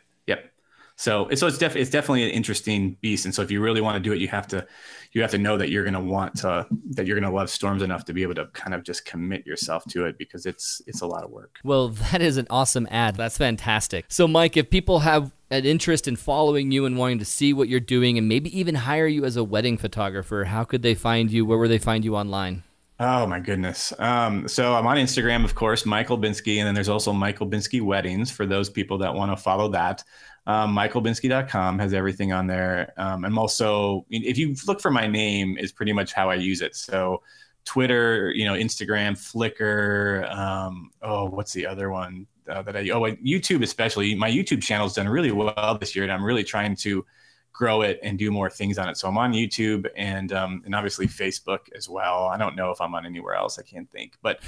So, 1.01 1.27
so 1.33 1.47
it's 1.47 1.57
def- 1.57 1.75
it's 1.75 1.89
definitely 1.89 2.25
an 2.25 2.29
interesting 2.29 2.95
beast, 3.01 3.25
and 3.25 3.33
so 3.33 3.41
if 3.41 3.49
you 3.49 3.59
really 3.59 3.81
want 3.81 3.95
to 3.95 3.99
do 3.99 4.13
it, 4.13 4.19
you 4.19 4.27
have 4.27 4.45
to 4.49 4.67
you 5.13 5.23
have 5.23 5.31
to 5.31 5.39
know 5.39 5.57
that 5.57 5.71
you're 5.71 5.83
going 5.83 5.95
to 5.95 5.99
want 5.99 6.35
to 6.37 6.67
that 6.91 7.07
you're 7.07 7.19
going 7.19 7.27
to 7.27 7.35
love 7.35 7.49
storms 7.49 7.81
enough 7.81 8.05
to 8.05 8.13
be 8.13 8.21
able 8.21 8.35
to 8.35 8.45
kind 8.53 8.75
of 8.75 8.83
just 8.83 9.03
commit 9.03 9.47
yourself 9.47 9.83
to 9.85 10.05
it 10.05 10.19
because 10.19 10.45
it's 10.45 10.79
it's 10.85 11.01
a 11.01 11.07
lot 11.07 11.23
of 11.23 11.31
work. 11.31 11.57
Well, 11.63 11.87
that 12.11 12.21
is 12.21 12.37
an 12.37 12.45
awesome 12.51 12.87
ad. 12.91 13.15
That's 13.15 13.35
fantastic. 13.35 14.05
So, 14.09 14.27
Mike, 14.27 14.57
if 14.57 14.69
people 14.69 14.99
have 14.99 15.31
an 15.49 15.65
interest 15.65 16.07
in 16.07 16.17
following 16.17 16.71
you 16.71 16.85
and 16.85 16.95
wanting 16.95 17.17
to 17.17 17.25
see 17.25 17.51
what 17.51 17.67
you're 17.67 17.79
doing 17.79 18.19
and 18.19 18.29
maybe 18.29 18.55
even 18.55 18.75
hire 18.75 19.07
you 19.07 19.25
as 19.25 19.37
a 19.37 19.43
wedding 19.43 19.79
photographer, 19.79 20.43
how 20.43 20.63
could 20.63 20.83
they 20.83 20.93
find 20.93 21.31
you? 21.31 21.47
Where 21.47 21.57
would 21.57 21.71
they 21.71 21.79
find 21.79 22.05
you 22.05 22.15
online? 22.15 22.61
Oh 23.03 23.25
my 23.25 23.39
goodness. 23.39 23.91
Um, 23.97 24.47
so 24.47 24.75
I'm 24.75 24.85
on 24.85 24.97
Instagram, 24.97 25.43
of 25.43 25.55
course, 25.55 25.87
Mike 25.87 26.09
Olbinski, 26.09 26.59
and 26.59 26.67
then 26.67 26.75
there's 26.75 26.87
also 26.87 27.11
Mike 27.11 27.39
Olbinski 27.39 27.81
Weddings 27.81 28.29
for 28.29 28.45
those 28.45 28.69
people 28.69 28.99
that 28.99 29.15
want 29.15 29.31
to 29.31 29.35
follow 29.35 29.69
that. 29.69 30.03
Um, 30.47 30.75
MikeOlbinski.com 30.75 31.79
has 31.79 31.93
everything 31.93 32.33
on 32.33 32.47
there. 32.47 32.93
Um, 32.97 33.25
I'm 33.25 33.37
also, 33.37 34.05
if 34.09 34.37
you 34.37 34.55
look 34.67 34.81
for 34.81 34.91
my 34.91 35.07
name, 35.07 35.57
is 35.57 35.71
pretty 35.71 35.93
much 35.93 36.13
how 36.13 36.29
I 36.29 36.35
use 36.35 36.61
it. 36.61 36.75
So 36.75 37.21
Twitter, 37.65 38.31
you 38.31 38.45
know, 38.45 38.53
Instagram, 38.53 39.13
Flickr. 39.13 40.29
Um, 40.33 40.91
oh, 41.01 41.29
what's 41.29 41.53
the 41.53 41.67
other 41.67 41.91
one 41.91 42.25
uh, 42.49 42.61
that 42.63 42.75
I? 42.75 42.89
Oh, 42.89 43.01
YouTube 43.01 43.63
especially. 43.63 44.15
My 44.15 44.31
YouTube 44.31 44.63
channel's 44.63 44.93
done 44.93 45.07
really 45.07 45.31
well 45.31 45.77
this 45.79 45.95
year, 45.95 46.03
and 46.03 46.11
I'm 46.11 46.23
really 46.23 46.43
trying 46.43 46.75
to 46.77 47.05
grow 47.53 47.81
it 47.81 47.99
and 48.01 48.17
do 48.17 48.31
more 48.31 48.49
things 48.49 48.77
on 48.77 48.89
it. 48.89 48.97
So 48.97 49.07
I'm 49.07 49.17
on 49.17 49.33
YouTube 49.33 49.87
and 49.95 50.31
um, 50.33 50.61
and 50.65 50.73
obviously 50.73 51.07
Facebook 51.07 51.59
as 51.75 51.87
well. 51.87 52.25
I 52.25 52.37
don't 52.37 52.55
know 52.55 52.71
if 52.71 52.81
I'm 52.81 52.95
on 52.95 53.05
anywhere 53.05 53.35
else. 53.35 53.59
I 53.59 53.63
can't 53.63 53.89
think. 53.91 54.17
But 54.21 54.41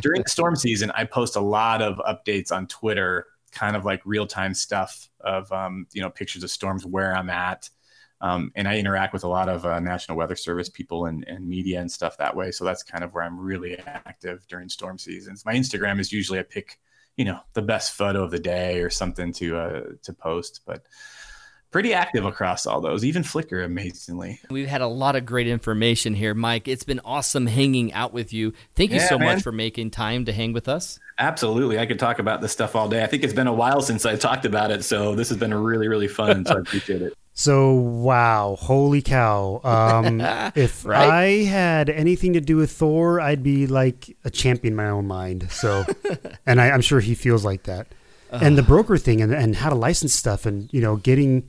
during 0.00 0.22
the 0.22 0.28
storm 0.28 0.56
season, 0.56 0.90
I 0.92 1.04
post 1.04 1.36
a 1.36 1.40
lot 1.40 1.82
of 1.82 1.98
updates 1.98 2.50
on 2.50 2.66
Twitter, 2.66 3.26
kind 3.56 3.74
of 3.74 3.86
like 3.86 4.02
real 4.04 4.26
time 4.26 4.52
stuff 4.52 5.08
of 5.20 5.50
um, 5.50 5.86
you 5.92 6.02
know 6.02 6.10
pictures 6.10 6.44
of 6.44 6.50
storms 6.50 6.84
where 6.84 7.16
I'm 7.16 7.30
at. 7.30 7.70
Um, 8.20 8.50
and 8.54 8.66
I 8.66 8.78
interact 8.78 9.12
with 9.12 9.24
a 9.24 9.28
lot 9.28 9.50
of 9.50 9.66
uh, 9.66 9.78
National 9.78 10.16
Weather 10.16 10.36
Service 10.36 10.70
people 10.70 11.04
and, 11.04 11.24
and 11.28 11.46
media 11.46 11.80
and 11.80 11.92
stuff 11.92 12.16
that 12.16 12.34
way. 12.34 12.50
So 12.50 12.64
that's 12.64 12.82
kind 12.82 13.04
of 13.04 13.12
where 13.12 13.22
I'm 13.22 13.38
really 13.38 13.78
active 13.78 14.46
during 14.48 14.70
storm 14.70 14.96
seasons. 14.98 15.44
My 15.44 15.54
Instagram 15.54 16.00
is 16.00 16.12
usually 16.12 16.38
I 16.38 16.42
pick, 16.42 16.78
you 17.16 17.26
know, 17.26 17.40
the 17.52 17.60
best 17.60 17.92
photo 17.92 18.24
of 18.24 18.30
the 18.30 18.38
day 18.38 18.80
or 18.80 18.88
something 18.88 19.32
to 19.34 19.58
uh, 19.58 19.82
to 20.02 20.12
post, 20.14 20.62
but 20.66 20.86
pretty 21.76 21.92
active 21.92 22.24
across 22.24 22.64
all 22.66 22.80
those, 22.80 23.04
even 23.04 23.22
Flickr, 23.22 23.62
amazingly. 23.62 24.40
We've 24.48 24.66
had 24.66 24.80
a 24.80 24.86
lot 24.86 25.14
of 25.14 25.26
great 25.26 25.46
information 25.46 26.14
here, 26.14 26.32
Mike. 26.32 26.68
It's 26.68 26.84
been 26.84 27.00
awesome 27.04 27.46
hanging 27.46 27.92
out 27.92 28.14
with 28.14 28.32
you. 28.32 28.54
Thank 28.74 28.92
you 28.92 28.96
Yeah, 28.96 29.08
so 29.10 29.18
man. 29.18 29.34
much 29.34 29.42
for 29.42 29.52
making 29.52 29.90
time 29.90 30.24
to 30.24 30.32
hang 30.32 30.54
with 30.54 30.70
us. 30.70 30.98
Absolutely. 31.18 31.78
I 31.78 31.84
could 31.84 31.98
talk 31.98 32.18
about 32.18 32.40
this 32.40 32.50
stuff 32.52 32.74
all 32.74 32.88
day. 32.88 33.04
I 33.04 33.06
think 33.08 33.24
it's 33.24 33.34
been 33.34 33.46
a 33.46 33.52
while 33.52 33.82
since 33.82 34.06
I 34.06 34.16
talked 34.16 34.46
about 34.46 34.70
it. 34.70 34.84
So 34.84 35.14
this 35.14 35.28
has 35.28 35.36
been 35.36 35.52
really, 35.52 35.86
really 35.86 36.08
fun. 36.08 36.46
So 36.46 36.56
I 36.56 36.60
appreciate 36.60 37.02
it. 37.02 37.12
So 37.38 37.74
wow, 37.74 38.56
holy 38.58 39.02
cow! 39.02 39.60
Um, 39.62 40.22
if 40.54 40.86
Right? 40.86 41.06
I 41.06 41.24
had 41.44 41.90
anything 41.90 42.32
to 42.32 42.40
do 42.40 42.56
with 42.56 42.70
Thor, 42.70 43.20
I'd 43.20 43.42
be 43.42 43.66
like 43.66 44.16
a 44.24 44.30
champion 44.30 44.72
in 44.72 44.76
my 44.76 44.88
own 44.88 45.06
mind. 45.06 45.50
So, 45.50 45.84
and 46.46 46.62
I, 46.62 46.70
I'm 46.70 46.80
sure 46.80 46.98
he 47.00 47.14
feels 47.14 47.44
like 47.44 47.64
that. 47.64 47.88
and 48.30 48.56
the 48.56 48.62
broker 48.62 48.96
thing, 48.96 49.20
and, 49.20 49.34
and 49.34 49.54
how 49.54 49.68
to 49.68 49.74
license 49.76 50.14
stuff, 50.14 50.46
and 50.46 50.72
you 50.72 50.80
know, 50.80 50.96
getting 50.96 51.46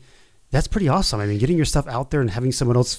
that's 0.52 0.68
pretty 0.68 0.88
awesome. 0.88 1.20
I 1.20 1.26
mean, 1.26 1.40
getting 1.40 1.58
your 1.58 1.66
stuff 1.66 1.88
out 1.88 2.12
there 2.12 2.22
and 2.22 2.32
having 2.32 2.52
someone 2.52 2.78
else 2.78 2.96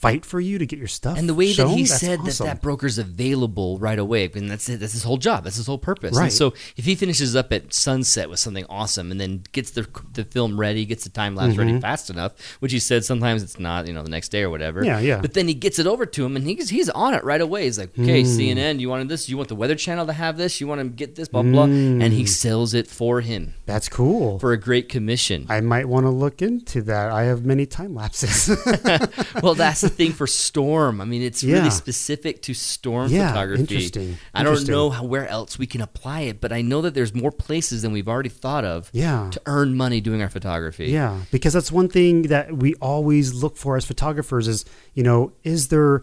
fight 0.00 0.26
for 0.26 0.38
you 0.38 0.58
to 0.58 0.66
get 0.66 0.78
your 0.78 0.88
stuff. 0.88 1.18
And 1.18 1.28
the 1.28 1.34
way 1.34 1.52
that 1.52 1.68
he 1.68 1.86
said 1.86 2.20
that 2.20 2.28
awesome. 2.28 2.46
that 2.46 2.60
broker's 2.60 2.98
available 2.98 3.78
right 3.78 3.98
away, 3.98 4.30
and 4.34 4.50
that's 4.50 4.68
it. 4.68 4.80
That's 4.80 4.92
his 4.92 5.02
whole 5.02 5.16
job. 5.16 5.44
That's 5.44 5.56
his 5.56 5.66
whole 5.66 5.78
purpose. 5.78 6.10
And 6.10 6.24
Right. 6.24 6.32
so 6.32 6.54
if 6.76 6.84
he 6.84 6.94
finishes 6.94 7.34
up 7.34 7.52
at 7.52 7.72
sunset 7.72 8.28
with 8.28 8.38
something 8.38 8.66
awesome, 8.68 9.10
and 9.10 9.20
then 9.20 9.44
gets 9.52 9.70
the 9.70 9.86
the 10.12 10.24
film 10.24 10.60
ready, 10.60 10.84
gets 10.84 11.04
the 11.04 11.10
time 11.10 11.34
lapse 11.34 11.56
ready 11.56 11.72
mm-hmm. 11.72 11.80
fast 11.80 12.10
enough, 12.10 12.32
which 12.60 12.72
he 12.72 12.78
said 12.78 13.04
sometimes 13.04 13.42
it's 13.42 13.58
not, 13.58 13.86
you 13.86 13.92
know, 13.92 14.02
the 14.02 14.10
next 14.10 14.28
day 14.28 14.42
or 14.42 14.50
whatever. 14.50 14.84
Yeah, 14.84 14.98
yeah. 14.98 15.20
But 15.20 15.34
then 15.34 15.48
he 15.48 15.54
gets 15.54 15.78
it 15.78 15.86
over 15.86 16.04
to 16.04 16.24
him, 16.24 16.36
and 16.36 16.46
he's 16.46 16.68
he's 16.68 16.90
on 16.90 17.14
it 17.14 17.24
right 17.24 17.40
away. 17.40 17.64
He's 17.64 17.78
like, 17.78 17.98
okay, 17.98 18.22
mm. 18.22 18.26
CNN, 18.26 18.80
you 18.80 18.88
wanted 18.88 19.08
this? 19.08 19.28
You 19.28 19.36
want 19.36 19.48
the 19.48 19.54
Weather 19.54 19.74
Channel 19.74 20.06
to 20.06 20.12
have 20.12 20.36
this? 20.36 20.60
You 20.60 20.66
want 20.66 20.80
to 20.80 20.88
get 20.88 21.14
this? 21.14 21.28
Blah 21.28 21.42
blah. 21.42 21.64
And 21.64 22.12
he 22.12 22.24
mm. 22.24 22.28
sells 22.28 22.74
it 22.74 22.86
for 22.86 23.20
him 23.20 23.54
that's 23.64 23.88
cool. 23.88 24.38
for 24.38 24.52
a 24.52 24.58
great 24.58 24.88
commission. 24.88 25.46
I 25.48 25.60
might 25.60 25.88
want 25.88 26.04
to 26.04 26.10
look 26.10 26.42
into 26.42 26.82
that. 26.82 27.10
I 27.10 27.24
have 27.24 27.44
many 27.44 27.66
time 27.66 27.94
lapses. 27.94 28.48
well, 29.42 29.54
that's 29.54 29.85
a 29.86 29.88
thing 29.88 30.12
for 30.12 30.26
storm. 30.26 31.00
I 31.00 31.04
mean, 31.04 31.22
it's 31.22 31.42
Yeah. 31.42 31.56
really 31.56 31.70
specific 31.70 32.42
to 32.42 32.54
storm 32.54 33.10
Yeah, 33.10 33.28
photography. 33.28 33.60
interesting. 33.62 34.18
I 34.34 34.42
don't 34.42 34.66
know 34.68 34.90
how, 34.90 35.04
where 35.04 35.26
else 35.28 35.58
we 35.58 35.66
can 35.66 35.80
apply 35.80 36.20
it, 36.22 36.40
but 36.40 36.52
I 36.52 36.60
know 36.62 36.82
that 36.82 36.94
there's 36.94 37.14
more 37.14 37.32
places 37.32 37.82
than 37.82 37.92
we've 37.92 38.08
already 38.08 38.28
thought 38.28 38.64
of 38.64 38.90
Yeah. 38.92 39.30
to 39.32 39.40
earn 39.46 39.74
money 39.76 40.00
doing 40.00 40.20
our 40.22 40.28
photography. 40.28 40.86
Yeah, 40.86 41.16
because 41.30 41.52
that's 41.54 41.72
one 41.72 41.88
thing 41.88 42.22
that 42.22 42.56
we 42.56 42.74
always 42.74 43.32
look 43.34 43.56
for 43.56 43.76
as 43.76 43.84
photographers 43.84 44.48
is, 44.48 44.64
you 44.94 45.02
know, 45.02 45.32
is 45.44 45.68
there, 45.68 46.02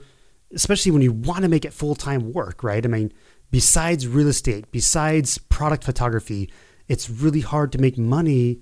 especially 0.53 0.91
when 0.91 1.01
you 1.01 1.11
want 1.11 1.43
to 1.43 1.47
make 1.49 1.65
it 1.65 1.73
full 1.73 1.95
time 1.95 2.31
work, 2.33 2.63
right? 2.63 2.83
I 2.83 2.87
mean, 2.87 3.11
besides 3.51 4.07
real 4.07 4.27
estate, 4.27 4.71
besides 4.71 5.37
product 5.37 5.83
photography, 5.83 6.49
it's 6.87 7.09
really 7.09 7.41
hard 7.41 7.71
to 7.71 7.77
make 7.77 7.97
money 7.97 8.59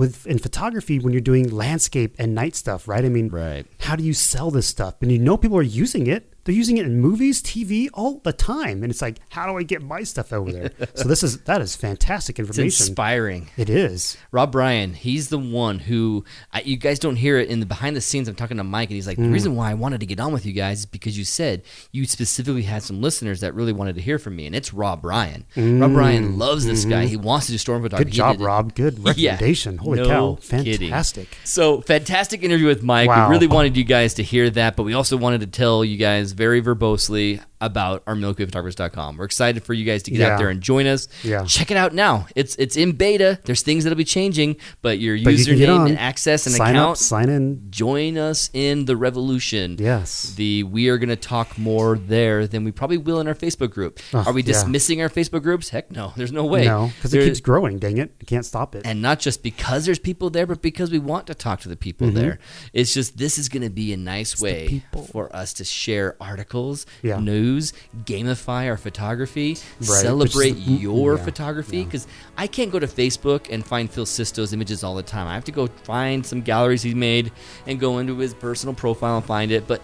with 0.00 0.26
in 0.26 0.38
photography 0.38 0.98
when 0.98 1.12
you're 1.12 1.20
doing 1.20 1.50
landscape 1.50 2.14
and 2.18 2.34
night 2.34 2.56
stuff, 2.56 2.88
right? 2.88 3.04
I 3.04 3.10
mean, 3.10 3.28
Right. 3.28 3.66
how 3.80 3.96
do 3.96 4.02
you 4.02 4.14
sell 4.14 4.50
this 4.50 4.66
stuff? 4.66 4.94
And 5.02 5.12
you 5.12 5.18
know 5.18 5.36
people 5.36 5.58
are 5.58 5.62
using 5.62 6.06
it. 6.06 6.29
They're 6.44 6.54
using 6.54 6.78
it 6.78 6.86
in 6.86 7.00
movies, 7.00 7.42
TV, 7.42 7.88
all 7.94 8.20
the 8.24 8.32
time. 8.32 8.82
And 8.82 8.90
it's 8.90 9.02
like, 9.02 9.18
how 9.28 9.46
do 9.46 9.56
I 9.58 9.62
get 9.62 9.82
my 9.82 10.02
stuff 10.02 10.32
over 10.32 10.50
there? 10.50 10.70
so 10.94 11.06
this 11.08 11.22
is 11.22 11.38
that 11.42 11.60
is 11.60 11.76
fantastic 11.76 12.38
It's 12.38 12.48
information. 12.48 12.86
inspiring. 12.88 13.48
it 13.56 13.68
is. 13.70 14.16
Rob 14.32 14.52
Bryan, 14.52 14.94
he's 14.94 15.28
the 15.28 15.38
one 15.38 15.78
who 15.80 16.24
I, 16.52 16.62
you 16.62 16.76
guys 16.76 16.98
don't 16.98 17.16
hear 17.16 17.38
it 17.38 17.48
in 17.48 17.60
the 17.60 17.66
behind 17.66 17.94
the 17.96 18.00
scenes. 18.00 18.28
I'm 18.28 18.34
talking 18.34 18.56
to 18.56 18.64
Mike, 18.64 18.88
and 18.90 18.94
he's 18.96 19.06
like, 19.06 19.18
Mm. 19.18 19.24
"The 19.24 19.30
reason 19.30 19.56
why 19.56 19.70
I 19.70 19.74
wanted 19.74 20.00
to 20.00 20.06
get 20.06 20.18
on 20.20 20.32
with 20.32 20.46
you 20.46 20.52
guys 20.52 20.80
is 20.80 20.86
because 20.86 21.18
you 21.18 21.24
said 21.24 21.62
you 21.92 22.06
specifically 22.06 22.62
had 22.62 22.82
some 22.82 23.00
listeners 23.02 23.40
that 23.40 23.54
really 23.54 23.72
wanted 23.72 23.94
to 23.96 24.00
hear 24.00 24.18
from 24.18 24.36
me, 24.36 24.46
and 24.46 24.54
it's 24.54 24.72
Rob 24.72 25.02
Bryan. 25.02 25.44
Rob 25.56 25.92
Bryan 25.92 26.38
loves 26.38 26.64
this 26.64 26.84
guy. 26.84 27.06
He 27.06 27.16
wants 27.16 27.46
to 27.46 27.52
do 27.52 27.58
storm 27.58 27.82
photography. 27.82 28.10
Mm. 28.10 28.14
Mm-hmm. 28.14 28.30
Good 28.32 28.38
job, 28.38 28.40
Rob. 28.46 28.74
Good 28.74 28.98
Yeah. 29.18 29.32
recommendation. 29.32 29.78
Holy 29.78 29.98
No 30.00 30.06
cow. 30.08 30.38
kidding. 30.40 30.90
Fantastic. 30.90 31.36
So 31.44 31.80
fantastic 31.82 32.42
interview 32.42 32.66
with 32.66 32.82
Mike. 32.82 33.08
Wow. 33.08 33.28
We 33.28 33.34
really 33.34 33.46
wanted 33.46 33.76
you 33.76 33.84
guys 33.84 34.14
to 34.14 34.22
hear 34.22 34.48
that, 34.50 34.76
but 34.76 34.84
we 34.84 34.94
also 34.94 35.16
wanted 35.16 35.40
to 35.42 35.46
tell 35.46 35.84
you 35.84 35.96
guys 35.96 36.29
very 36.32 36.62
verbosely 36.62 37.40
about 37.62 38.02
our 38.06 38.14
milkywayphotographers.com. 38.14 39.18
We're 39.18 39.26
excited 39.26 39.62
for 39.64 39.74
you 39.74 39.84
guys 39.84 40.02
to 40.04 40.10
get 40.10 40.20
Yeah. 40.20 40.28
out 40.34 40.38
there 40.38 40.48
and 40.48 40.60
join 40.62 40.86
us. 40.86 41.08
Yeah. 41.22 41.44
Check 41.44 41.70
it 41.70 41.76
out 41.76 41.94
now. 41.94 42.26
It's 42.34 42.56
it's 42.56 42.76
in 42.76 42.92
beta. 42.92 43.38
There's 43.44 43.62
things 43.62 43.84
that'll 43.84 43.96
be 43.98 44.04
changing, 44.04 44.56
but 44.82 44.98
your 44.98 45.16
But 45.22 45.34
you 45.34 45.44
username 45.44 45.80
on. 45.80 45.88
and 45.88 45.98
access 45.98 46.46
and 46.46 46.54
sign 46.54 46.74
account 46.74 46.92
up, 46.92 46.96
sign 46.96 47.28
in. 47.28 47.66
join 47.70 48.16
us 48.16 48.48
in 48.54 48.86
the 48.86 48.96
revolution. 48.96 49.76
Yes. 49.78 50.32
The 50.36 50.62
we 50.62 50.88
are 50.88 50.96
going 50.96 51.10
to 51.10 51.16
talk 51.16 51.58
more 51.58 51.98
there 51.98 52.46
than 52.46 52.64
we 52.64 52.72
probably 52.72 52.96
will 52.98 53.20
in 53.20 53.28
our 53.28 53.34
Facebook 53.34 53.70
group. 53.70 54.00
Oh, 54.14 54.24
are 54.26 54.32
we 54.32 54.42
yeah. 54.42 54.46
dismissing 54.46 55.02
our 55.02 55.10
Facebook 55.10 55.42
groups? 55.42 55.68
Heck 55.68 55.90
no. 55.90 56.12
There's 56.16 56.32
no 56.32 56.46
way. 56.46 56.64
No, 56.64 56.90
because 56.96 57.12
it 57.12 57.24
keeps 57.24 57.40
growing. 57.40 57.78
Dang 57.78 57.98
it. 57.98 58.14
You 58.20 58.26
can't 58.26 58.46
stop 58.46 58.74
it. 58.74 58.82
and 58.86 59.02
not 59.02 59.20
just 59.20 59.42
because 59.42 59.84
there's 59.84 59.98
people 59.98 60.30
there, 60.30 60.46
but 60.46 60.62
because 60.62 60.90
we 60.90 60.98
want 60.98 61.26
to 61.26 61.34
talk 61.34 61.60
to 61.60 61.68
the 61.68 61.76
people 61.76 62.10
there. 62.10 62.38
It's 62.72 62.94
just 62.94 63.18
this 63.18 63.36
is 63.38 63.48
going 63.50 63.62
to 63.64 63.70
be 63.70 63.92
a 63.92 63.96
nice 63.98 64.40
way 64.40 64.50
Mm-hmm. 64.60 65.04
for 65.12 65.34
us 65.34 65.52
to 65.54 65.64
share 65.64 66.16
articles, 66.20 66.86
Yeah. 67.02 67.18
news, 67.18 67.72
gamify 68.04 68.68
our 68.68 68.76
photography, 68.76 69.56
Right, 69.80 69.86
celebrate 70.00 70.56
is- 70.56 70.64
mm, 70.64 70.80
your 70.80 71.16
yeah, 71.16 71.24
photography. 71.24 71.84
Because 71.84 72.06
I 72.36 72.46
can't 72.46 72.70
go 72.70 72.78
to 72.78 72.86
Facebook 72.86 73.46
and 73.50 73.64
find 73.64 73.90
Phil 73.90 74.06
Sisto's 74.06 74.52
images 74.52 74.84
all 74.84 74.94
the 74.94 75.02
time. 75.02 75.26
I 75.26 75.34
have 75.34 75.44
to 75.44 75.52
go 75.52 75.68
find 75.84 76.24
some 76.24 76.42
galleries 76.42 76.82
he's 76.82 76.94
made 76.94 77.32
and 77.66 77.80
go 77.80 77.98
into 77.98 78.16
his 78.18 78.34
personal 78.34 78.74
profile 78.74 79.16
and 79.16 79.24
find 79.24 79.50
it. 79.50 79.66
But 79.66 79.80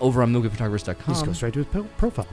over 0.00 0.22
on 0.22 0.32
You 0.34 0.42
just 1.14 1.26
go 1.26 1.32
straight 1.32 1.52
to 1.54 1.64
his 1.64 1.86
profile. 1.96 2.26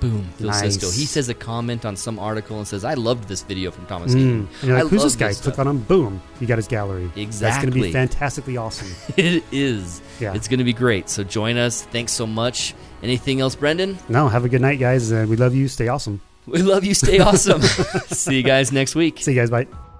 Boom, 0.00 0.24
Phil 0.36 0.48
Nice. 0.48 0.60
Sisto. 0.60 0.86
He 0.90 1.04
says 1.06 1.28
a 1.28 1.34
comment 1.34 1.84
on 1.84 1.96
some 1.96 2.18
article 2.18 2.58
and 2.58 2.66
says, 2.66 2.84
"I 2.84 2.94
loved 2.94 3.28
this 3.28 3.42
video 3.42 3.70
from 3.70 3.86
Thomas 3.86 4.14
Mm. 4.14 4.18
Eaton. 4.18 4.48
And 4.60 4.62
you're 4.68 4.74
like, 4.76 4.84
I 4.84 4.88
who's 4.88 4.98
love 5.00 5.06
this 5.06 5.16
guy? 5.16 5.32
stuff." 5.32 5.54
Click 5.54 5.58
on 5.58 5.68
him. 5.68 5.78
Boom. 5.80 6.22
You 6.40 6.46
got 6.46 6.58
his 6.58 6.68
gallery. 6.68 7.10
Exactly. 7.16 7.30
That's 7.40 7.56
going 7.58 7.72
to 7.72 7.80
be 7.80 7.92
fantastically 7.92 8.56
awesome. 8.56 8.88
It 9.16 9.44
is. 9.52 10.00
Yeah. 10.20 10.34
It's 10.34 10.48
going 10.48 10.58
to 10.58 10.64
be 10.64 10.72
great. 10.72 11.08
So 11.08 11.22
join 11.24 11.56
us. 11.56 11.82
Thanks 11.82 12.12
so 12.12 12.26
much. 12.26 12.74
Anything 13.02 13.40
else, 13.40 13.54
Brendan? 13.56 13.98
no, 14.08 14.28
have 14.28 14.44
a 14.44 14.48
good 14.48 14.60
night, 14.60 14.78
guys. 14.78 15.12
Uh, 15.12 15.26
we 15.28 15.36
love 15.36 15.54
you. 15.54 15.68
Stay 15.68 15.88
awesome. 15.88 16.20
We 16.46 16.62
love 16.62 16.84
you. 16.84 16.94
Stay 16.94 17.18
awesome. 17.20 17.62
See 18.08 18.36
you 18.36 18.42
guys 18.42 18.72
next 18.72 18.94
week. 18.94 19.18
See 19.20 19.32
you 19.32 19.40
guys. 19.40 19.50
Bye. 19.50 19.91